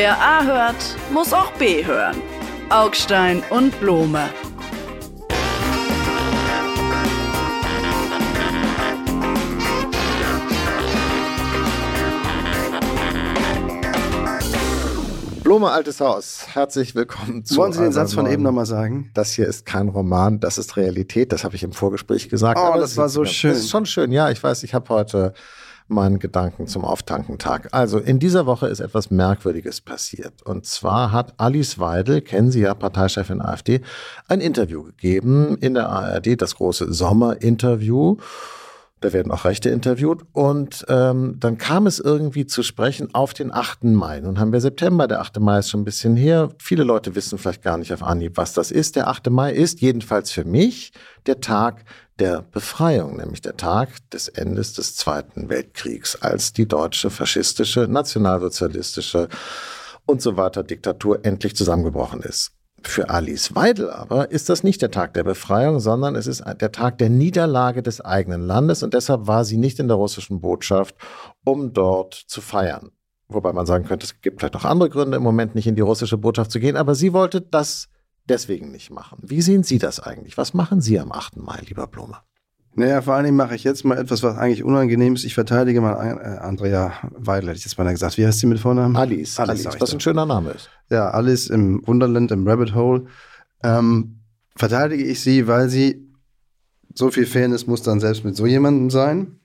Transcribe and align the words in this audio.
Wer 0.00 0.16
A 0.16 0.44
hört, 0.44 0.76
muss 1.12 1.32
auch 1.32 1.50
B 1.54 1.84
hören. 1.84 2.14
Augstein 2.70 3.42
und 3.50 3.80
Blome. 3.80 4.28
Blome 15.42 15.68
Altes 15.68 16.00
Haus, 16.00 16.46
herzlich 16.46 16.94
willkommen 16.94 17.44
zu. 17.44 17.56
Wollen 17.56 17.72
Sie 17.72 17.80
den 17.80 17.90
Satz 17.90 18.14
von 18.14 18.28
eben 18.28 18.44
nochmal 18.44 18.66
sagen? 18.66 19.10
Das 19.14 19.32
hier 19.32 19.48
ist 19.48 19.66
kein 19.66 19.88
Roman, 19.88 20.38
das 20.38 20.58
ist 20.58 20.76
Realität. 20.76 21.32
Das 21.32 21.42
habe 21.42 21.56
ich 21.56 21.64
im 21.64 21.72
Vorgespräch 21.72 22.28
gesagt. 22.28 22.60
Oh, 22.62 22.66
Aber 22.66 22.78
das, 22.78 22.90
das 22.90 22.98
war 22.98 23.08
so 23.08 23.24
schön. 23.24 23.50
Das 23.50 23.58
ist 23.58 23.70
schon 23.70 23.84
schön. 23.84 24.12
Ja, 24.12 24.30
ich 24.30 24.40
weiß, 24.40 24.62
ich 24.62 24.74
habe 24.74 24.88
heute 24.90 25.34
meinen 25.88 26.18
Gedanken 26.18 26.66
zum 26.66 26.84
Auftankentag. 26.84 27.68
Also 27.72 27.98
in 27.98 28.18
dieser 28.18 28.46
Woche 28.46 28.68
ist 28.68 28.80
etwas 28.80 29.10
Merkwürdiges 29.10 29.80
passiert. 29.80 30.42
Und 30.44 30.66
zwar 30.66 31.12
hat 31.12 31.34
Alice 31.38 31.78
Weidel, 31.78 32.20
kennen 32.20 32.50
Sie 32.50 32.60
ja, 32.60 32.74
Parteichefin 32.74 33.40
AfD, 33.40 33.80
ein 34.28 34.40
Interview 34.40 34.84
gegeben 34.84 35.56
in 35.58 35.74
der 35.74 35.88
ARD, 35.88 36.40
das 36.40 36.56
große 36.56 36.92
Sommerinterview. 36.92 38.18
Da 39.00 39.12
werden 39.12 39.30
auch 39.30 39.44
Rechte 39.44 39.70
interviewt. 39.70 40.22
Und 40.32 40.84
ähm, 40.88 41.36
dann 41.38 41.56
kam 41.56 41.86
es 41.86 42.00
irgendwie 42.00 42.46
zu 42.46 42.62
sprechen 42.62 43.14
auf 43.14 43.32
den 43.32 43.54
8. 43.54 43.84
Mai. 43.84 44.20
Nun 44.20 44.40
haben 44.40 44.52
wir 44.52 44.60
September, 44.60 45.06
der 45.06 45.20
8. 45.20 45.38
Mai 45.38 45.60
ist 45.60 45.70
schon 45.70 45.82
ein 45.82 45.84
bisschen 45.84 46.16
her. 46.16 46.50
Viele 46.58 46.82
Leute 46.82 47.14
wissen 47.14 47.38
vielleicht 47.38 47.62
gar 47.62 47.78
nicht 47.78 47.92
auf 47.92 48.02
Anhieb, 48.02 48.36
was 48.36 48.54
das 48.54 48.70
ist. 48.70 48.96
Der 48.96 49.08
8. 49.08 49.30
Mai 49.30 49.52
ist 49.52 49.80
jedenfalls 49.80 50.32
für 50.32 50.44
mich 50.44 50.92
der 51.26 51.40
Tag 51.40 51.84
der 52.18 52.42
Befreiung, 52.42 53.16
nämlich 53.16 53.40
der 53.40 53.56
Tag 53.56 53.88
des 54.10 54.28
Endes 54.28 54.72
des 54.72 54.96
Zweiten 54.96 55.48
Weltkriegs, 55.48 56.16
als 56.16 56.52
die 56.52 56.66
deutsche 56.66 57.10
faschistische, 57.10 57.86
nationalsozialistische 57.88 59.28
und 60.06 60.22
so 60.22 60.36
weiter 60.36 60.62
Diktatur 60.62 61.24
endlich 61.24 61.54
zusammengebrochen 61.54 62.22
ist. 62.22 62.52
Für 62.82 63.10
Alice 63.10 63.54
Weidel 63.54 63.90
aber 63.90 64.30
ist 64.30 64.48
das 64.48 64.62
nicht 64.62 64.80
der 64.82 64.90
Tag 64.90 65.14
der 65.14 65.24
Befreiung, 65.24 65.80
sondern 65.80 66.14
es 66.14 66.26
ist 66.26 66.44
der 66.60 66.72
Tag 66.72 66.98
der 66.98 67.10
Niederlage 67.10 67.82
des 67.82 68.00
eigenen 68.00 68.42
Landes 68.42 68.82
und 68.82 68.94
deshalb 68.94 69.26
war 69.26 69.44
sie 69.44 69.56
nicht 69.56 69.80
in 69.80 69.88
der 69.88 69.96
russischen 69.96 70.40
Botschaft, 70.40 70.94
um 71.44 71.72
dort 71.72 72.14
zu 72.14 72.40
feiern. 72.40 72.92
Wobei 73.28 73.52
man 73.52 73.66
sagen 73.66 73.84
könnte, 73.84 74.06
es 74.06 74.20
gibt 74.20 74.40
vielleicht 74.40 74.54
noch 74.54 74.64
andere 74.64 74.88
Gründe, 74.88 75.16
im 75.16 75.22
Moment 75.22 75.54
nicht 75.54 75.66
in 75.66 75.74
die 75.74 75.82
russische 75.82 76.16
Botschaft 76.16 76.50
zu 76.50 76.60
gehen, 76.60 76.76
aber 76.76 76.94
sie 76.94 77.12
wollte 77.12 77.40
das 77.40 77.88
deswegen 78.28 78.70
nicht 78.70 78.90
machen. 78.90 79.18
Wie 79.22 79.42
sehen 79.42 79.62
Sie 79.62 79.78
das 79.78 80.00
eigentlich? 80.00 80.36
Was 80.36 80.54
machen 80.54 80.80
Sie 80.80 80.98
am 80.98 81.12
8. 81.12 81.36
Mai, 81.36 81.60
lieber 81.66 81.86
Blume? 81.86 82.18
Naja, 82.74 83.02
vor 83.02 83.14
allen 83.14 83.24
Dingen 83.24 83.36
mache 83.36 83.56
ich 83.56 83.64
jetzt 83.64 83.84
mal 83.84 83.98
etwas, 83.98 84.22
was 84.22 84.36
eigentlich 84.36 84.62
unangenehm 84.62 85.14
ist. 85.14 85.24
Ich 85.24 85.34
verteidige 85.34 85.80
mal 85.80 85.94
äh, 85.94 86.38
Andrea 86.38 86.92
Weidel, 87.10 87.48
hätte 87.48 87.58
ich 87.58 87.64
jetzt 87.64 87.76
mal 87.76 87.90
gesagt. 87.90 88.18
Wie 88.18 88.26
heißt 88.26 88.38
sie 88.38 88.46
mit 88.46 88.60
Vornamen? 88.60 88.94
Alice. 88.94 89.40
Alice, 89.40 89.66
Alice 89.66 89.80
was 89.80 89.92
ein 89.92 90.00
schöner 90.00 90.26
Name 90.26 90.50
ist. 90.52 90.70
Ja, 90.88 91.10
Alice 91.10 91.48
im 91.48 91.84
Wunderland, 91.86 92.30
im 92.30 92.46
Rabbit 92.46 92.74
Hole. 92.74 93.06
Ähm, 93.64 94.20
verteidige 94.54 95.04
ich 95.04 95.20
sie, 95.20 95.48
weil 95.48 95.68
sie, 95.68 96.08
so 96.94 97.10
viel 97.10 97.26
Fairness 97.26 97.66
muss 97.66 97.82
dann 97.82 97.98
selbst 97.98 98.24
mit 98.24 98.36
so 98.36 98.46
jemandem 98.46 98.90
sein, 98.90 99.40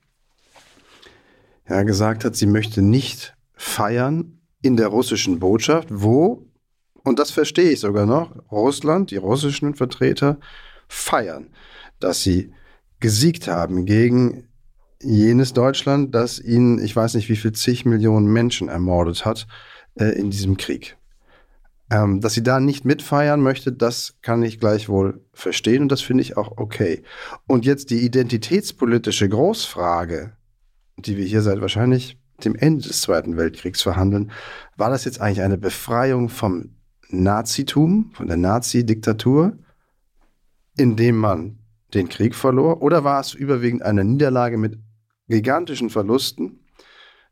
ja, 1.68 1.82
gesagt 1.84 2.26
hat, 2.26 2.36
sie 2.36 2.46
möchte 2.46 2.82
nicht 2.82 3.36
feiern 3.56 4.42
in 4.62 4.78
der 4.78 4.88
russischen 4.88 5.40
Botschaft, 5.40 5.88
wo, 5.92 6.46
und 7.04 7.20
das 7.20 7.32
verstehe 7.32 7.72
ich 7.72 7.80
sogar 7.80 8.06
noch, 8.06 8.32
Russland, 8.52 9.12
die 9.12 9.18
russischen 9.18 9.76
Vertreter 9.76 10.40
feiern, 10.88 11.50
dass 12.00 12.22
sie 12.22 12.54
gesiegt 13.00 13.48
haben 13.48 13.86
gegen 13.86 14.48
jenes 15.02 15.54
Deutschland, 15.54 16.16
das 16.16 16.40
ihnen, 16.40 16.84
ich 16.84 16.96
weiß 16.96 17.16
nicht, 17.16 17.30
wie 17.30 17.36
viel 17.36 17.52
zig 17.52 17.86
Millionen 17.86 18.28
Menschen 18.28 18.70
ermordet 18.70 19.26
hat 19.26 19.48
äh, 19.96 20.18
in 20.18 20.30
diesem 20.30 20.56
Krieg. 20.58 20.98
Ähm, 21.92 22.22
dass 22.22 22.34
sie 22.34 22.44
da 22.44 22.60
nicht 22.60 22.86
mitfeiern 22.86 23.42
möchte, 23.42 23.74
das 23.74 24.16
kann 24.22 24.42
ich 24.42 24.60
gleichwohl 24.60 25.22
verstehen 25.34 25.84
und 25.84 25.92
das 25.92 26.02
finde 26.02 26.22
ich 26.22 26.38
auch 26.38 26.58
okay. 26.58 27.04
Und 27.46 27.66
jetzt 27.66 27.90
die 27.90 28.06
identitätspolitische 28.06 29.28
Großfrage, 29.28 30.32
die 30.98 31.18
wir 31.18 31.26
hier 31.26 31.42
seit 31.42 31.60
wahrscheinlich 31.60 32.18
dem 32.46 32.56
Ende 32.56 32.88
des 32.88 33.02
Zweiten 33.02 33.38
Weltkriegs 33.38 33.82
verhandeln, 33.82 34.32
war 34.78 34.90
das 34.90 35.06
jetzt 35.06 35.20
eigentlich 35.20 35.42
eine 35.42 35.58
Befreiung 35.58 36.30
vom 36.30 36.73
Nazitum, 37.14 38.12
von 38.14 38.28
der 38.28 38.38
Nazi-Diktatur, 38.38 39.58
indem 40.78 41.18
man 41.18 41.60
den 41.94 42.10
Krieg 42.10 42.36
verlor? 42.36 42.82
Oder 42.82 43.04
war 43.04 43.20
es 43.20 43.34
überwiegend 43.34 43.84
eine 43.84 44.04
Niederlage 44.04 44.58
mit 44.58 44.80
gigantischen 45.28 45.90
Verlusten? 45.90 46.60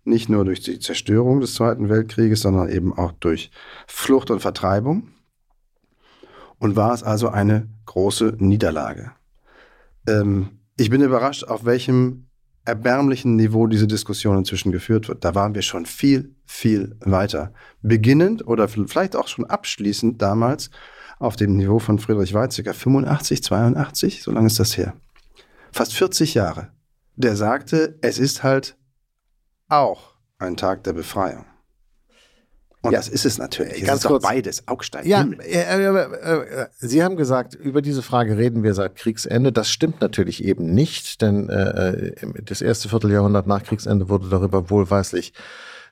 Nicht 0.03 0.29
nur 0.29 0.45
durch 0.45 0.61
die 0.61 0.79
Zerstörung 0.79 1.41
des 1.41 1.53
Zweiten 1.55 1.89
Weltkrieges, 1.89 2.41
sondern 2.41 2.69
eben 2.69 2.93
auch 2.93 3.11
durch 3.11 3.51
Flucht 3.87 4.31
und 4.31 4.39
Vertreibung. 4.39 5.09
Und 6.57 6.75
war 6.75 6.93
es 6.93 7.03
also 7.03 7.29
eine 7.29 7.69
große 7.85 8.35
Niederlage. 8.37 9.11
Ähm, 10.07 10.59
ich 10.77 10.89
bin 10.89 11.01
überrascht, 11.01 11.43
auf 11.43 11.65
welchem 11.65 12.27
erbärmlichen 12.65 13.35
Niveau 13.35 13.67
diese 13.67 13.87
Diskussion 13.87 14.37
inzwischen 14.37 14.71
geführt 14.71 15.07
wird. 15.07 15.25
Da 15.25 15.33
waren 15.35 15.55
wir 15.55 15.61
schon 15.61 15.85
viel, 15.85 16.35
viel 16.45 16.95
weiter. 17.01 17.53
Beginnend 17.81 18.45
oder 18.47 18.67
vielleicht 18.67 19.15
auch 19.15 19.27
schon 19.27 19.45
abschließend 19.45 20.21
damals 20.21 20.69
auf 21.19 21.35
dem 21.35 21.55
Niveau 21.55 21.79
von 21.79 21.99
Friedrich 21.99 22.33
Weizsäcker, 22.33 22.73
85, 22.73 23.43
82, 23.43 24.23
so 24.23 24.31
lange 24.31 24.47
ist 24.47 24.59
das 24.59 24.77
her. 24.77 24.93
Fast 25.71 25.93
40 25.93 26.33
Jahre. 26.33 26.71
Der 27.15 27.35
sagte, 27.35 27.97
es 28.01 28.19
ist 28.19 28.43
halt 28.43 28.75
auch 29.67 30.15
ein 30.37 30.57
Tag 30.57 30.83
der 30.83 30.93
Befreiung. 30.93 31.45
Und 32.83 32.93
ja, 32.93 32.99
das 32.99 33.09
ist 33.09 33.25
es 33.25 33.37
natürlich. 33.37 33.83
Ganz 33.83 34.03
kurz. 34.03 34.23
beides. 34.23 34.67
Augstein. 34.67 35.05
Ja, 35.05 35.21
äh, 35.21 35.83
äh, 35.83 36.63
äh, 36.63 36.67
Sie 36.79 37.03
haben 37.03 37.15
gesagt, 37.15 37.53
über 37.53 37.83
diese 37.83 38.01
Frage 38.01 38.37
reden 38.37 38.63
wir 38.63 38.73
seit 38.73 38.95
Kriegsende. 38.95 39.51
Das 39.51 39.69
stimmt 39.69 40.01
natürlich 40.01 40.43
eben 40.43 40.73
nicht, 40.73 41.21
denn 41.21 41.47
äh, 41.49 42.13
das 42.43 42.61
erste 42.61 42.89
Vierteljahrhundert 42.89 43.45
nach 43.45 43.61
Kriegsende 43.61 44.09
wurde 44.09 44.29
darüber 44.29 44.71
wohlweislich 44.71 45.33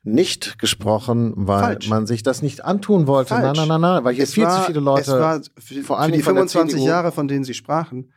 nicht 0.02 0.58
gesprochen, 0.58 1.34
weil 1.36 1.62
Falsch. 1.62 1.90
man 1.90 2.08
sich 2.08 2.24
das 2.24 2.42
nicht 2.42 2.66
antun 2.66 3.06
wollte. 3.06 3.30
Falsch. 3.36 3.44
Nein, 3.44 3.68
nein, 3.68 3.82
nein, 3.82 3.82
nein, 3.82 4.04
weil 4.04 4.16
hier 4.16 4.24
es 4.24 4.34
viel 4.34 4.46
war, 4.46 4.62
zu 4.62 4.68
viele 4.68 4.80
Leute. 4.80 5.02
Es 5.02 5.20
war 5.20 5.42
für, 5.58 5.84
vor 5.84 6.00
allem 6.00 6.12
für 6.12 6.18
die 6.18 6.24
25 6.24 6.84
Jahre, 6.84 7.12
von 7.12 7.28
denen 7.28 7.44
Sie 7.44 7.54
sprachen, 7.54 8.12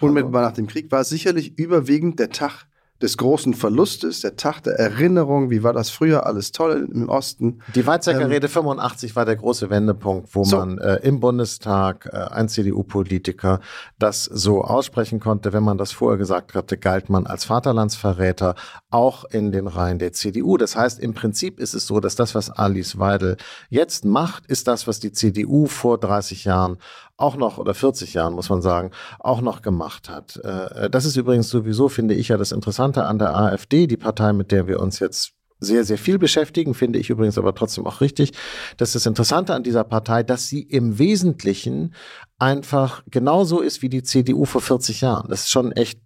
unmittelbar 0.00 0.42
nach 0.42 0.52
dem 0.52 0.66
Krieg, 0.66 0.90
war 0.90 1.04
sicherlich 1.04 1.58
überwiegend 1.58 2.18
der 2.20 2.30
Tag 2.30 2.67
des 3.00 3.16
großen 3.16 3.54
Verlustes, 3.54 4.20
der 4.20 4.36
Tag 4.36 4.62
der 4.62 4.74
Erinnerung, 4.78 5.50
wie 5.50 5.62
war 5.62 5.72
das 5.72 5.90
früher 5.90 6.26
alles 6.26 6.50
toll 6.50 6.88
im 6.92 7.08
Osten. 7.08 7.60
Die 7.74 7.86
Weizsäcker 7.86 8.22
ähm, 8.22 8.30
Rede 8.30 8.48
85 8.48 9.14
war 9.14 9.24
der 9.24 9.36
große 9.36 9.70
Wendepunkt, 9.70 10.34
wo 10.34 10.42
so. 10.42 10.56
man 10.56 10.78
äh, 10.78 10.96
im 10.96 11.20
Bundestag 11.20 12.10
äh, 12.12 12.16
ein 12.16 12.48
CDU-Politiker 12.48 13.60
das 13.98 14.24
so 14.24 14.62
aussprechen 14.62 15.20
konnte. 15.20 15.52
Wenn 15.52 15.62
man 15.62 15.78
das 15.78 15.92
vorher 15.92 16.18
gesagt 16.18 16.54
hatte, 16.54 16.76
galt 16.76 17.08
man 17.08 17.26
als 17.26 17.44
Vaterlandsverräter 17.44 18.56
auch 18.90 19.24
in 19.26 19.52
den 19.52 19.68
Reihen 19.68 19.98
der 19.98 20.12
CDU. 20.12 20.56
Das 20.56 20.74
heißt, 20.74 20.98
im 20.98 21.14
Prinzip 21.14 21.60
ist 21.60 21.74
es 21.74 21.86
so, 21.86 22.00
dass 22.00 22.16
das, 22.16 22.34
was 22.34 22.50
Alice 22.50 22.98
Weidel 22.98 23.36
jetzt 23.70 24.04
macht, 24.04 24.46
ist 24.46 24.66
das, 24.66 24.88
was 24.88 24.98
die 24.98 25.12
CDU 25.12 25.66
vor 25.66 25.98
30 25.98 26.44
Jahren 26.44 26.78
auch 27.18 27.36
noch, 27.36 27.58
oder 27.58 27.74
40 27.74 28.14
Jahren 28.14 28.32
muss 28.32 28.48
man 28.48 28.62
sagen, 28.62 28.92
auch 29.18 29.42
noch 29.42 29.60
gemacht 29.60 30.08
hat. 30.08 30.36
Äh, 30.36 30.88
das 30.88 31.04
ist 31.04 31.16
übrigens 31.16 31.50
sowieso, 31.50 31.88
finde 31.88 32.14
ich 32.14 32.28
ja, 32.28 32.38
das 32.38 32.52
Interessante 32.52 33.04
an 33.04 33.18
der 33.18 33.36
AfD, 33.36 33.86
die 33.86 33.96
Partei, 33.98 34.32
mit 34.32 34.52
der 34.52 34.66
wir 34.66 34.80
uns 34.80 35.00
jetzt 35.00 35.32
sehr, 35.60 35.84
sehr 35.84 35.98
viel 35.98 36.18
beschäftigen, 36.18 36.72
finde 36.72 37.00
ich 37.00 37.10
übrigens 37.10 37.36
aber 37.36 37.52
trotzdem 37.54 37.84
auch 37.86 38.00
richtig. 38.00 38.32
Das 38.76 38.90
ist 38.90 38.94
das 38.94 39.06
Interessante 39.06 39.54
an 39.54 39.64
dieser 39.64 39.82
Partei, 39.82 40.22
dass 40.22 40.46
sie 40.46 40.62
im 40.62 41.00
Wesentlichen 41.00 41.94
einfach 42.38 43.02
genauso 43.10 43.60
ist 43.60 43.82
wie 43.82 43.88
die 43.88 44.04
CDU 44.04 44.44
vor 44.44 44.60
40 44.60 45.00
Jahren. 45.00 45.28
Das 45.28 45.40
ist 45.40 45.50
schon 45.50 45.72
echt 45.72 46.00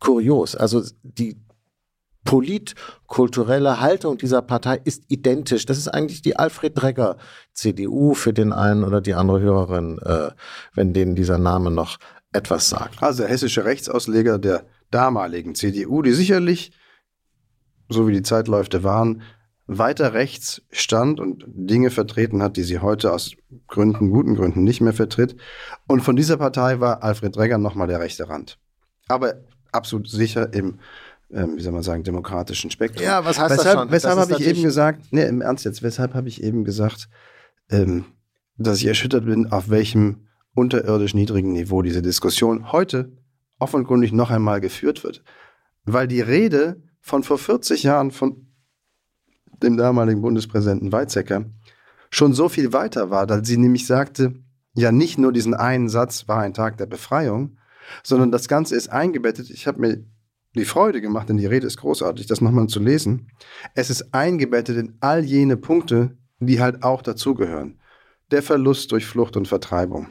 kurios. 0.00 0.56
Also 0.56 0.82
die 1.04 1.40
politkulturelle 2.26 3.80
Haltung 3.80 4.18
dieser 4.18 4.42
Partei 4.42 4.78
ist 4.84 5.04
identisch. 5.08 5.64
Das 5.64 5.78
ist 5.78 5.88
eigentlich 5.88 6.20
die 6.20 6.36
Alfred 6.36 6.80
Dregger 6.80 7.16
CDU 7.54 8.12
für 8.12 8.34
den 8.34 8.52
einen 8.52 8.84
oder 8.84 9.00
die 9.00 9.14
andere 9.14 9.40
Hörerin, 9.40 9.98
äh, 10.04 10.32
wenn 10.74 10.92
denen 10.92 11.14
dieser 11.14 11.38
Name 11.38 11.70
noch 11.70 11.96
etwas 12.34 12.68
sagt. 12.68 13.02
Also 13.02 13.22
der 13.22 13.30
hessische 13.30 13.64
Rechtsausleger 13.64 14.38
der 14.38 14.66
damaligen 14.90 15.54
CDU, 15.54 16.02
die 16.02 16.12
sicherlich, 16.12 16.72
so 17.88 18.06
wie 18.06 18.12
die 18.12 18.22
Zeitläufe 18.22 18.84
waren, 18.84 19.22
weiter 19.68 20.12
rechts 20.12 20.62
stand 20.70 21.18
und 21.18 21.44
Dinge 21.46 21.90
vertreten 21.90 22.42
hat, 22.42 22.56
die 22.56 22.62
sie 22.62 22.80
heute 22.80 23.12
aus 23.12 23.32
Gründen, 23.66 24.10
guten 24.10 24.36
Gründen 24.36 24.62
nicht 24.62 24.80
mehr 24.80 24.92
vertritt. 24.92 25.36
Und 25.88 26.02
von 26.02 26.14
dieser 26.14 26.36
Partei 26.36 26.78
war 26.80 27.02
Alfred 27.02 27.34
Dregger 27.34 27.58
nochmal 27.58 27.88
der 27.88 28.00
rechte 28.00 28.28
Rand. 28.28 28.58
Aber 29.08 29.34
absolut 29.72 30.08
sicher 30.08 30.52
im 30.52 30.78
ähm, 31.30 31.56
wie 31.56 31.62
soll 31.62 31.72
man 31.72 31.82
sagen, 31.82 32.04
demokratischen 32.04 32.70
Spektrum. 32.70 33.04
Ja, 33.04 33.24
was 33.24 33.38
heißt 33.38 33.58
weshalb, 33.58 33.74
das 33.74 33.82
schon? 33.82 33.90
Weshalb 33.90 34.18
habe 34.18 34.32
ich 34.32 34.46
eben 34.46 34.62
gesagt, 34.62 35.06
nee, 35.10 35.26
im 35.26 35.40
Ernst 35.40 35.64
jetzt, 35.64 35.82
weshalb 35.82 36.14
habe 36.14 36.28
ich 36.28 36.42
eben 36.42 36.64
gesagt, 36.64 37.08
ähm, 37.70 38.04
dass 38.56 38.78
ich 38.78 38.86
erschüttert 38.86 39.24
bin, 39.24 39.50
auf 39.50 39.68
welchem 39.68 40.28
unterirdisch 40.54 41.14
niedrigen 41.14 41.52
Niveau 41.52 41.82
diese 41.82 42.02
Diskussion 42.02 42.72
heute 42.72 43.12
offenkundig 43.58 44.12
noch 44.12 44.30
einmal 44.30 44.60
geführt 44.60 45.04
wird. 45.04 45.22
Weil 45.84 46.08
die 46.08 46.20
Rede 46.20 46.82
von 47.00 47.22
vor 47.22 47.38
40 47.38 47.82
Jahren 47.82 48.10
von 48.10 48.46
dem 49.62 49.76
damaligen 49.76 50.22
Bundespräsidenten 50.22 50.92
Weizsäcker 50.92 51.44
schon 52.10 52.32
so 52.32 52.48
viel 52.48 52.72
weiter 52.72 53.10
war, 53.10 53.26
dass 53.26 53.46
sie 53.46 53.56
nämlich 53.56 53.86
sagte, 53.86 54.34
ja 54.74 54.92
nicht 54.92 55.18
nur 55.18 55.32
diesen 55.32 55.54
einen 55.54 55.88
Satz 55.88 56.28
war 56.28 56.40
ein 56.40 56.54
Tag 56.54 56.76
der 56.76 56.86
Befreiung, 56.86 57.58
sondern 58.02 58.30
das 58.30 58.48
Ganze 58.48 58.74
ist 58.76 58.88
eingebettet. 58.88 59.50
Ich 59.50 59.66
habe 59.66 59.80
mir 59.80 60.04
die 60.56 60.64
Freude 60.64 61.00
gemacht, 61.00 61.28
denn 61.28 61.36
die 61.36 61.46
Rede 61.46 61.66
ist 61.66 61.76
großartig, 61.76 62.26
das 62.26 62.40
nochmal 62.40 62.66
zu 62.66 62.80
lesen. 62.80 63.28
Es 63.74 63.90
ist 63.90 64.14
eingebettet 64.14 64.76
in 64.78 64.96
all 65.00 65.24
jene 65.24 65.56
Punkte, 65.56 66.16
die 66.40 66.60
halt 66.60 66.82
auch 66.82 67.02
dazugehören. 67.02 67.78
Der 68.30 68.42
Verlust 68.42 68.90
durch 68.92 69.06
Flucht 69.06 69.36
und 69.36 69.46
Vertreibung. 69.46 70.08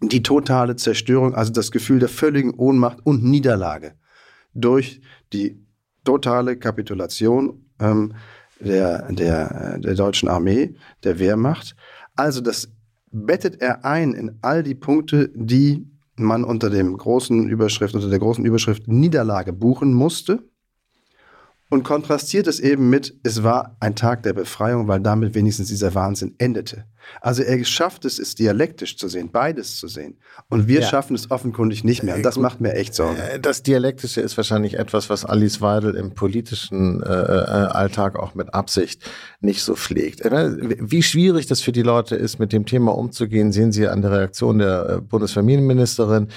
Die 0.00 0.22
totale 0.22 0.76
Zerstörung, 0.76 1.34
also 1.34 1.52
das 1.52 1.70
Gefühl 1.70 1.98
der 1.98 2.08
völligen 2.08 2.54
Ohnmacht 2.54 2.98
und 3.04 3.24
Niederlage 3.24 3.94
durch 4.54 5.00
die 5.32 5.64
totale 6.04 6.56
Kapitulation 6.56 7.66
ähm, 7.80 8.14
der, 8.60 9.10
der, 9.12 9.78
der 9.78 9.94
deutschen 9.94 10.28
Armee, 10.28 10.74
der 11.02 11.18
Wehrmacht. 11.18 11.74
Also 12.14 12.40
das 12.40 12.72
bettet 13.10 13.60
er 13.60 13.84
ein 13.84 14.12
in 14.12 14.38
all 14.42 14.62
die 14.62 14.74
Punkte, 14.74 15.30
die 15.34 15.88
man 16.16 16.44
unter 16.44 16.70
dem 16.70 16.96
großen 16.96 17.48
Überschrift, 17.48 17.94
unter 17.94 18.08
der 18.08 18.18
großen 18.18 18.44
Überschrift 18.44 18.88
Niederlage 18.88 19.52
buchen 19.52 19.92
musste 19.92 20.48
und 21.70 21.82
kontrastiert 21.82 22.46
es 22.46 22.60
eben 22.60 22.90
mit, 22.90 23.18
es 23.22 23.42
war 23.42 23.76
ein 23.80 23.96
Tag 23.96 24.22
der 24.22 24.32
Befreiung, 24.32 24.86
weil 24.88 25.00
damit 25.00 25.34
wenigstens 25.34 25.68
dieser 25.68 25.94
Wahnsinn 25.94 26.34
endete. 26.38 26.84
Also 27.20 27.42
er 27.42 27.62
schafft 27.64 28.04
es, 28.04 28.18
es 28.18 28.34
dialektisch 28.34 28.96
zu 28.96 29.08
sehen, 29.08 29.30
beides 29.30 29.78
zu 29.78 29.88
sehen. 29.88 30.18
Und 30.48 30.68
wir 30.68 30.80
ja. 30.80 30.88
schaffen 30.88 31.14
es 31.14 31.30
offenkundig 31.30 31.84
nicht 31.84 32.02
mehr. 32.02 32.16
Und 32.16 32.22
das 32.22 32.34
Gut. 32.34 32.42
macht 32.42 32.60
mir 32.60 32.74
echt 32.74 32.94
Sorge. 32.94 33.20
Äh, 33.22 33.40
das 33.40 33.62
Dialektische 33.62 34.20
ist 34.20 34.36
wahrscheinlich 34.36 34.74
etwas, 34.74 35.10
was 35.10 35.24
Alice 35.24 35.60
Weidel 35.60 35.94
im 35.94 36.14
politischen 36.14 37.02
äh, 37.02 37.06
äh, 37.06 37.10
Alltag 37.10 38.16
auch 38.18 38.34
mit 38.34 38.54
Absicht 38.54 39.02
nicht 39.40 39.62
so 39.62 39.74
pflegt. 39.74 40.22
Äh, 40.22 40.50
wie 40.80 41.02
schwierig 41.02 41.46
das 41.46 41.60
für 41.60 41.72
die 41.72 41.82
Leute 41.82 42.16
ist, 42.16 42.38
mit 42.38 42.52
dem 42.52 42.66
Thema 42.66 42.96
umzugehen, 42.96 43.52
sehen 43.52 43.72
Sie 43.72 43.88
an 43.88 44.02
der 44.02 44.12
Reaktion 44.12 44.58
der 44.58 45.00
Bundesfamilienministerin, 45.00 46.28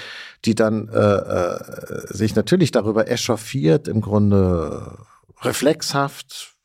die 0.44 0.54
dann 0.54 0.88
äh, 0.88 1.58
sich 2.08 2.34
natürlich 2.34 2.70
darüber 2.70 3.10
echauffiert, 3.10 3.88
im 3.88 4.00
Grunde 4.00 4.98
reflexhaft 5.42 6.57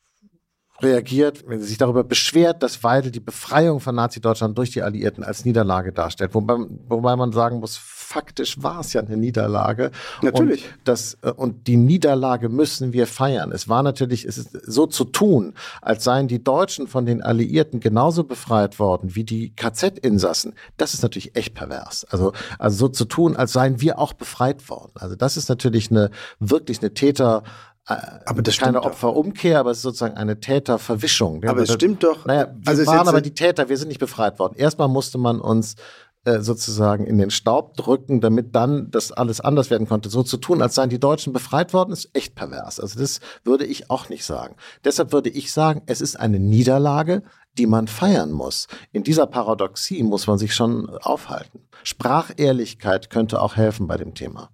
reagiert, 0.82 1.44
wenn 1.46 1.60
sie 1.60 1.68
sich 1.68 1.78
darüber 1.78 2.02
beschwert, 2.02 2.62
dass 2.62 2.82
Weidel 2.82 3.10
die 3.10 3.20
Befreiung 3.20 3.80
von 3.80 3.94
Nazi-Deutschland 3.94 4.58
durch 4.58 4.70
die 4.70 4.82
Alliierten 4.82 5.22
als 5.22 5.44
Niederlage 5.44 5.92
darstellt. 5.92 6.34
Wobei, 6.34 6.56
wobei 6.88 7.14
man 7.16 7.32
sagen 7.32 7.60
muss, 7.60 7.76
faktisch 7.76 8.62
war 8.62 8.80
es 8.80 8.92
ja 8.92 9.00
eine 9.00 9.16
Niederlage. 9.16 9.92
Natürlich. 10.20 10.64
Und, 10.66 10.78
das, 10.84 11.18
äh, 11.22 11.30
und 11.30 11.66
die 11.68 11.76
Niederlage 11.76 12.48
müssen 12.48 12.92
wir 12.92 13.06
feiern. 13.06 13.52
Es 13.52 13.68
war 13.68 13.82
natürlich, 13.82 14.24
es 14.24 14.36
ist 14.36 14.50
so 14.66 14.86
zu 14.86 15.04
tun, 15.04 15.54
als 15.80 16.04
seien 16.04 16.26
die 16.26 16.42
Deutschen 16.42 16.88
von 16.88 17.06
den 17.06 17.22
Alliierten 17.22 17.78
genauso 17.80 18.24
befreit 18.24 18.78
worden 18.78 19.14
wie 19.14 19.24
die 19.24 19.54
KZ-Insassen. 19.54 20.54
Das 20.76 20.92
ist 20.92 21.02
natürlich 21.02 21.36
echt 21.36 21.54
pervers. 21.54 22.04
Also, 22.10 22.32
also 22.58 22.76
so 22.76 22.88
zu 22.88 23.04
tun, 23.04 23.36
als 23.36 23.52
seien 23.52 23.80
wir 23.80 23.98
auch 23.98 24.12
befreit 24.12 24.68
worden. 24.68 24.92
Also 24.96 25.14
das 25.14 25.36
ist 25.36 25.48
natürlich 25.48 25.90
eine, 25.90 26.10
wirklich 26.40 26.80
eine 26.80 26.94
Täter, 26.94 27.44
aber 27.86 28.42
das 28.42 28.56
keine 28.56 28.82
Opferumkehr, 28.82 29.60
aber 29.60 29.70
es 29.70 29.78
ist 29.78 29.82
sozusagen 29.82 30.16
eine 30.16 30.40
Täterverwischung. 30.40 31.44
Aber 31.44 31.62
es 31.62 31.72
stimmt 31.72 32.02
doch. 32.02 32.24
Naja, 32.24 32.48
wir 32.54 32.68
also 32.68 32.86
waren 32.86 33.08
aber 33.08 33.20
die 33.20 33.34
Täter, 33.34 33.68
wir 33.68 33.76
sind 33.76 33.88
nicht 33.88 34.00
befreit 34.00 34.38
worden. 34.38 34.54
Erstmal 34.56 34.88
musste 34.88 35.18
man 35.18 35.38
uns 35.40 35.76
äh, 36.24 36.40
sozusagen 36.40 37.04
in 37.04 37.18
den 37.18 37.30
Staub 37.30 37.76
drücken, 37.76 38.22
damit 38.22 38.54
dann 38.54 38.90
das 38.90 39.12
alles 39.12 39.42
anders 39.42 39.68
werden 39.68 39.86
konnte. 39.86 40.08
So 40.08 40.22
zu 40.22 40.38
tun, 40.38 40.62
als 40.62 40.76
seien 40.76 40.88
die 40.88 40.98
Deutschen 40.98 41.34
befreit 41.34 41.74
worden, 41.74 41.92
ist 41.92 42.08
echt 42.14 42.34
pervers. 42.34 42.80
Also 42.80 42.98
das 42.98 43.20
würde 43.44 43.66
ich 43.66 43.90
auch 43.90 44.08
nicht 44.08 44.24
sagen. 44.24 44.56
Deshalb 44.84 45.12
würde 45.12 45.28
ich 45.28 45.52
sagen, 45.52 45.82
es 45.84 46.00
ist 46.00 46.18
eine 46.18 46.40
Niederlage, 46.40 47.22
die 47.58 47.66
man 47.66 47.88
feiern 47.88 48.32
muss. 48.32 48.68
In 48.92 49.02
dieser 49.02 49.26
Paradoxie 49.26 50.02
muss 50.02 50.26
man 50.26 50.38
sich 50.38 50.54
schon 50.54 50.88
aufhalten. 51.02 51.60
Sprachehrlichkeit 51.82 53.10
könnte 53.10 53.42
auch 53.42 53.56
helfen 53.56 53.86
bei 53.86 53.98
dem 53.98 54.14
Thema. 54.14 54.48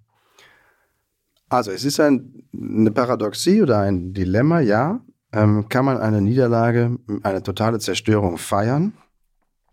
Also 1.51 1.71
es 1.71 1.83
ist 1.83 1.99
ein, 1.99 2.43
eine 2.53 2.91
Paradoxie 2.91 3.61
oder 3.61 3.79
ein 3.79 4.13
Dilemma, 4.13 4.61
ja. 4.61 5.01
Ähm, 5.33 5.67
kann 5.67 5.83
man 5.83 5.97
eine 5.97 6.21
Niederlage, 6.21 6.97
eine 7.23 7.43
totale 7.43 7.77
Zerstörung 7.79 8.37
feiern? 8.37 8.93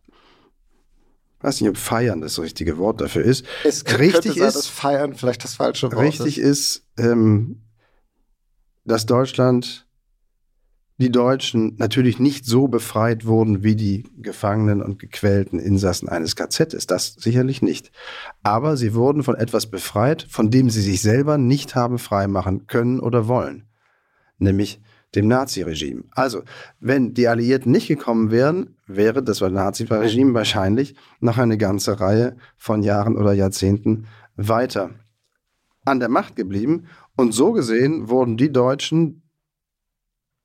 Ich 0.08 1.44
weiß 1.44 1.60
nicht, 1.60 1.70
ob 1.70 1.76
feiern 1.76 2.20
das 2.20 2.40
richtige 2.40 2.78
Wort 2.78 3.00
dafür 3.00 3.22
ist. 3.22 3.46
Es 3.62 3.84
richtig 3.96 4.34
sein, 4.34 4.48
ist, 4.48 4.66
feiern 4.66 5.14
vielleicht 5.14 5.44
das 5.44 5.54
falsche 5.54 5.92
Wort 5.92 6.02
Richtig 6.02 6.38
ist, 6.38 6.78
ist 6.78 6.86
ähm, 6.98 7.62
dass 8.84 9.06
Deutschland 9.06 9.86
die 10.98 11.12
Deutschen 11.12 11.76
natürlich 11.78 12.18
nicht 12.18 12.44
so 12.44 12.66
befreit 12.66 13.24
wurden 13.24 13.62
wie 13.62 13.76
die 13.76 14.04
Gefangenen 14.16 14.82
und 14.82 14.98
gequälten 14.98 15.60
Insassen 15.60 16.08
eines 16.08 16.34
KZs. 16.34 16.86
Das 16.88 17.14
sicherlich 17.14 17.62
nicht. 17.62 17.92
Aber 18.42 18.76
sie 18.76 18.94
wurden 18.94 19.22
von 19.22 19.36
etwas 19.36 19.70
befreit, 19.70 20.26
von 20.28 20.50
dem 20.50 20.70
sie 20.70 20.82
sich 20.82 21.00
selber 21.00 21.38
nicht 21.38 21.76
haben 21.76 21.98
freimachen 21.98 22.66
können 22.66 22.98
oder 22.98 23.28
wollen. 23.28 23.68
Nämlich 24.38 24.80
dem 25.14 25.28
Naziregime. 25.28 26.04
Also, 26.10 26.42
wenn 26.80 27.14
die 27.14 27.28
Alliierten 27.28 27.72
nicht 27.72 27.88
gekommen 27.88 28.30
wären, 28.30 28.76
wäre 28.86 29.22
das 29.22 29.40
Naziregime 29.40 30.34
wahrscheinlich 30.34 30.96
noch 31.20 31.38
eine 31.38 31.58
ganze 31.58 32.00
Reihe 32.00 32.36
von 32.56 32.82
Jahren 32.82 33.16
oder 33.16 33.32
Jahrzehnten 33.32 34.06
weiter 34.36 34.90
an 35.84 36.00
der 36.00 36.08
Macht 36.08 36.36
geblieben. 36.36 36.88
Und 37.16 37.32
so 37.32 37.52
gesehen 37.52 38.08
wurden 38.08 38.36
die 38.36 38.52
Deutschen 38.52 39.27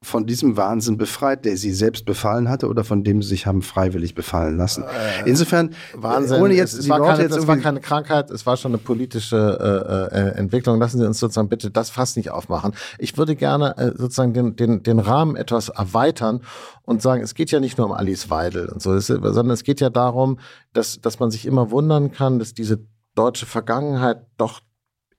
von 0.03 0.25
diesem 0.25 0.57
Wahnsinn 0.57 0.97
befreit, 0.97 1.45
der 1.45 1.57
sie 1.57 1.73
selbst 1.73 2.05
befallen 2.05 2.49
hatte 2.49 2.67
oder 2.67 2.83
von 2.83 3.03
dem 3.03 3.21
sie 3.21 3.29
sich 3.29 3.45
haben 3.45 3.61
freiwillig 3.61 4.15
befallen 4.15 4.57
lassen. 4.57 4.83
Äh, 4.83 5.29
Insofern, 5.29 5.71
Wahnsinn. 5.95 6.41
ohne 6.41 6.53
jetzt 6.53 6.73
es, 6.73 6.81
es 6.81 6.89
war 6.89 7.01
keine, 7.01 7.23
jetzt 7.23 7.35
es 7.35 7.47
war 7.47 7.57
keine 7.57 7.79
Krankheit, 7.79 8.29
es 8.29 8.45
war 8.45 8.57
schon 8.57 8.71
eine 8.71 8.77
politische 8.77 10.09
äh, 10.11 10.15
äh, 10.15 10.37
Entwicklung. 10.37 10.79
Lassen 10.79 10.99
Sie 10.99 11.07
uns 11.07 11.19
sozusagen 11.19 11.49
bitte 11.49 11.71
das 11.71 11.89
fast 11.89 12.17
nicht 12.17 12.31
aufmachen. 12.31 12.73
Ich 12.99 13.17
würde 13.17 13.35
gerne 13.35 13.77
äh, 13.77 13.91
sozusagen 13.95 14.33
den, 14.33 14.55
den, 14.55 14.83
den 14.83 14.99
Rahmen 14.99 15.35
etwas 15.35 15.69
erweitern 15.69 16.41
und 16.83 17.01
sagen, 17.01 17.23
es 17.23 17.33
geht 17.33 17.51
ja 17.51 17.59
nicht 17.59 17.77
nur 17.77 17.87
um 17.87 17.93
Alice 17.93 18.29
Weidel 18.29 18.67
und 18.67 18.81
so, 18.81 18.99
sondern 18.99 19.51
es 19.51 19.63
geht 19.63 19.79
ja 19.79 19.89
darum, 19.89 20.39
dass, 20.73 20.99
dass 21.01 21.19
man 21.19 21.31
sich 21.31 21.45
immer 21.45 21.71
wundern 21.71 22.11
kann, 22.11 22.39
dass 22.39 22.53
diese 22.53 22.85
deutsche 23.15 23.45
Vergangenheit 23.45 24.25
doch 24.37 24.59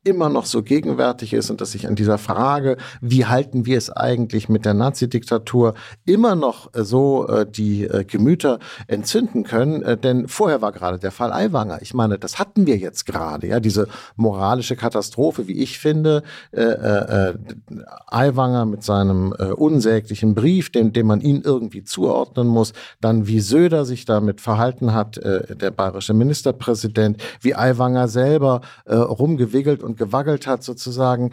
immer 0.04 0.28
noch 0.28 0.44
so 0.44 0.62
gegenwärtig 0.62 1.32
ist 1.32 1.50
und 1.50 1.60
dass 1.60 1.72
sich 1.72 1.88
an 1.88 1.94
dieser 1.94 2.18
Frage, 2.18 2.76
wie 3.00 3.24
halten 3.24 3.66
wir 3.66 3.78
es 3.78 3.90
eigentlich 3.90 4.48
mit 4.48 4.64
der 4.64 4.74
Nazi-Diktatur, 4.74 5.74
immer 6.04 6.34
noch 6.36 6.72
äh, 6.74 6.84
so 6.84 7.26
äh, 7.26 7.46
die 7.50 7.84
äh, 7.84 8.04
Gemüter 8.04 8.58
entzünden 8.86 9.44
können. 9.44 9.82
Äh, 9.82 9.96
denn 9.96 10.28
vorher 10.28 10.60
war 10.60 10.72
gerade 10.72 10.98
der 10.98 11.10
Fall 11.10 11.32
Aiwanger. 11.32 11.80
Ich 11.80 11.94
meine, 11.94 12.18
das 12.18 12.38
hatten 12.38 12.66
wir 12.66 12.76
jetzt 12.76 13.06
gerade, 13.06 13.46
ja, 13.46 13.60
diese 13.60 13.88
moralische 14.16 14.76
Katastrophe, 14.76 15.48
wie 15.48 15.62
ich 15.62 15.78
finde. 15.78 16.22
Äh, 16.52 16.62
äh, 16.62 17.34
Aiwanger 18.06 18.66
mit 18.66 18.82
seinem 18.82 19.32
unsäglichen 19.32 20.34
Brief, 20.34 20.70
dem, 20.70 20.92
dem 20.92 21.06
man 21.06 21.20
ihn 21.20 21.42
irgendwie 21.44 21.82
zuordnen 21.82 22.46
muss, 22.46 22.72
dann 23.00 23.26
wie 23.26 23.40
Söder 23.40 23.84
sich 23.84 24.04
damit 24.04 24.40
verhalten 24.40 24.92
hat, 24.94 25.16
der 25.22 25.70
bayerische 25.70 26.14
Ministerpräsident, 26.14 27.22
wie 27.40 27.54
Aiwanger 27.54 28.08
selber 28.08 28.60
rumgewickelt 28.86 29.82
und 29.82 29.93
und 29.94 29.98
gewaggelt 29.98 30.46
hat, 30.46 30.62
sozusagen. 30.62 31.30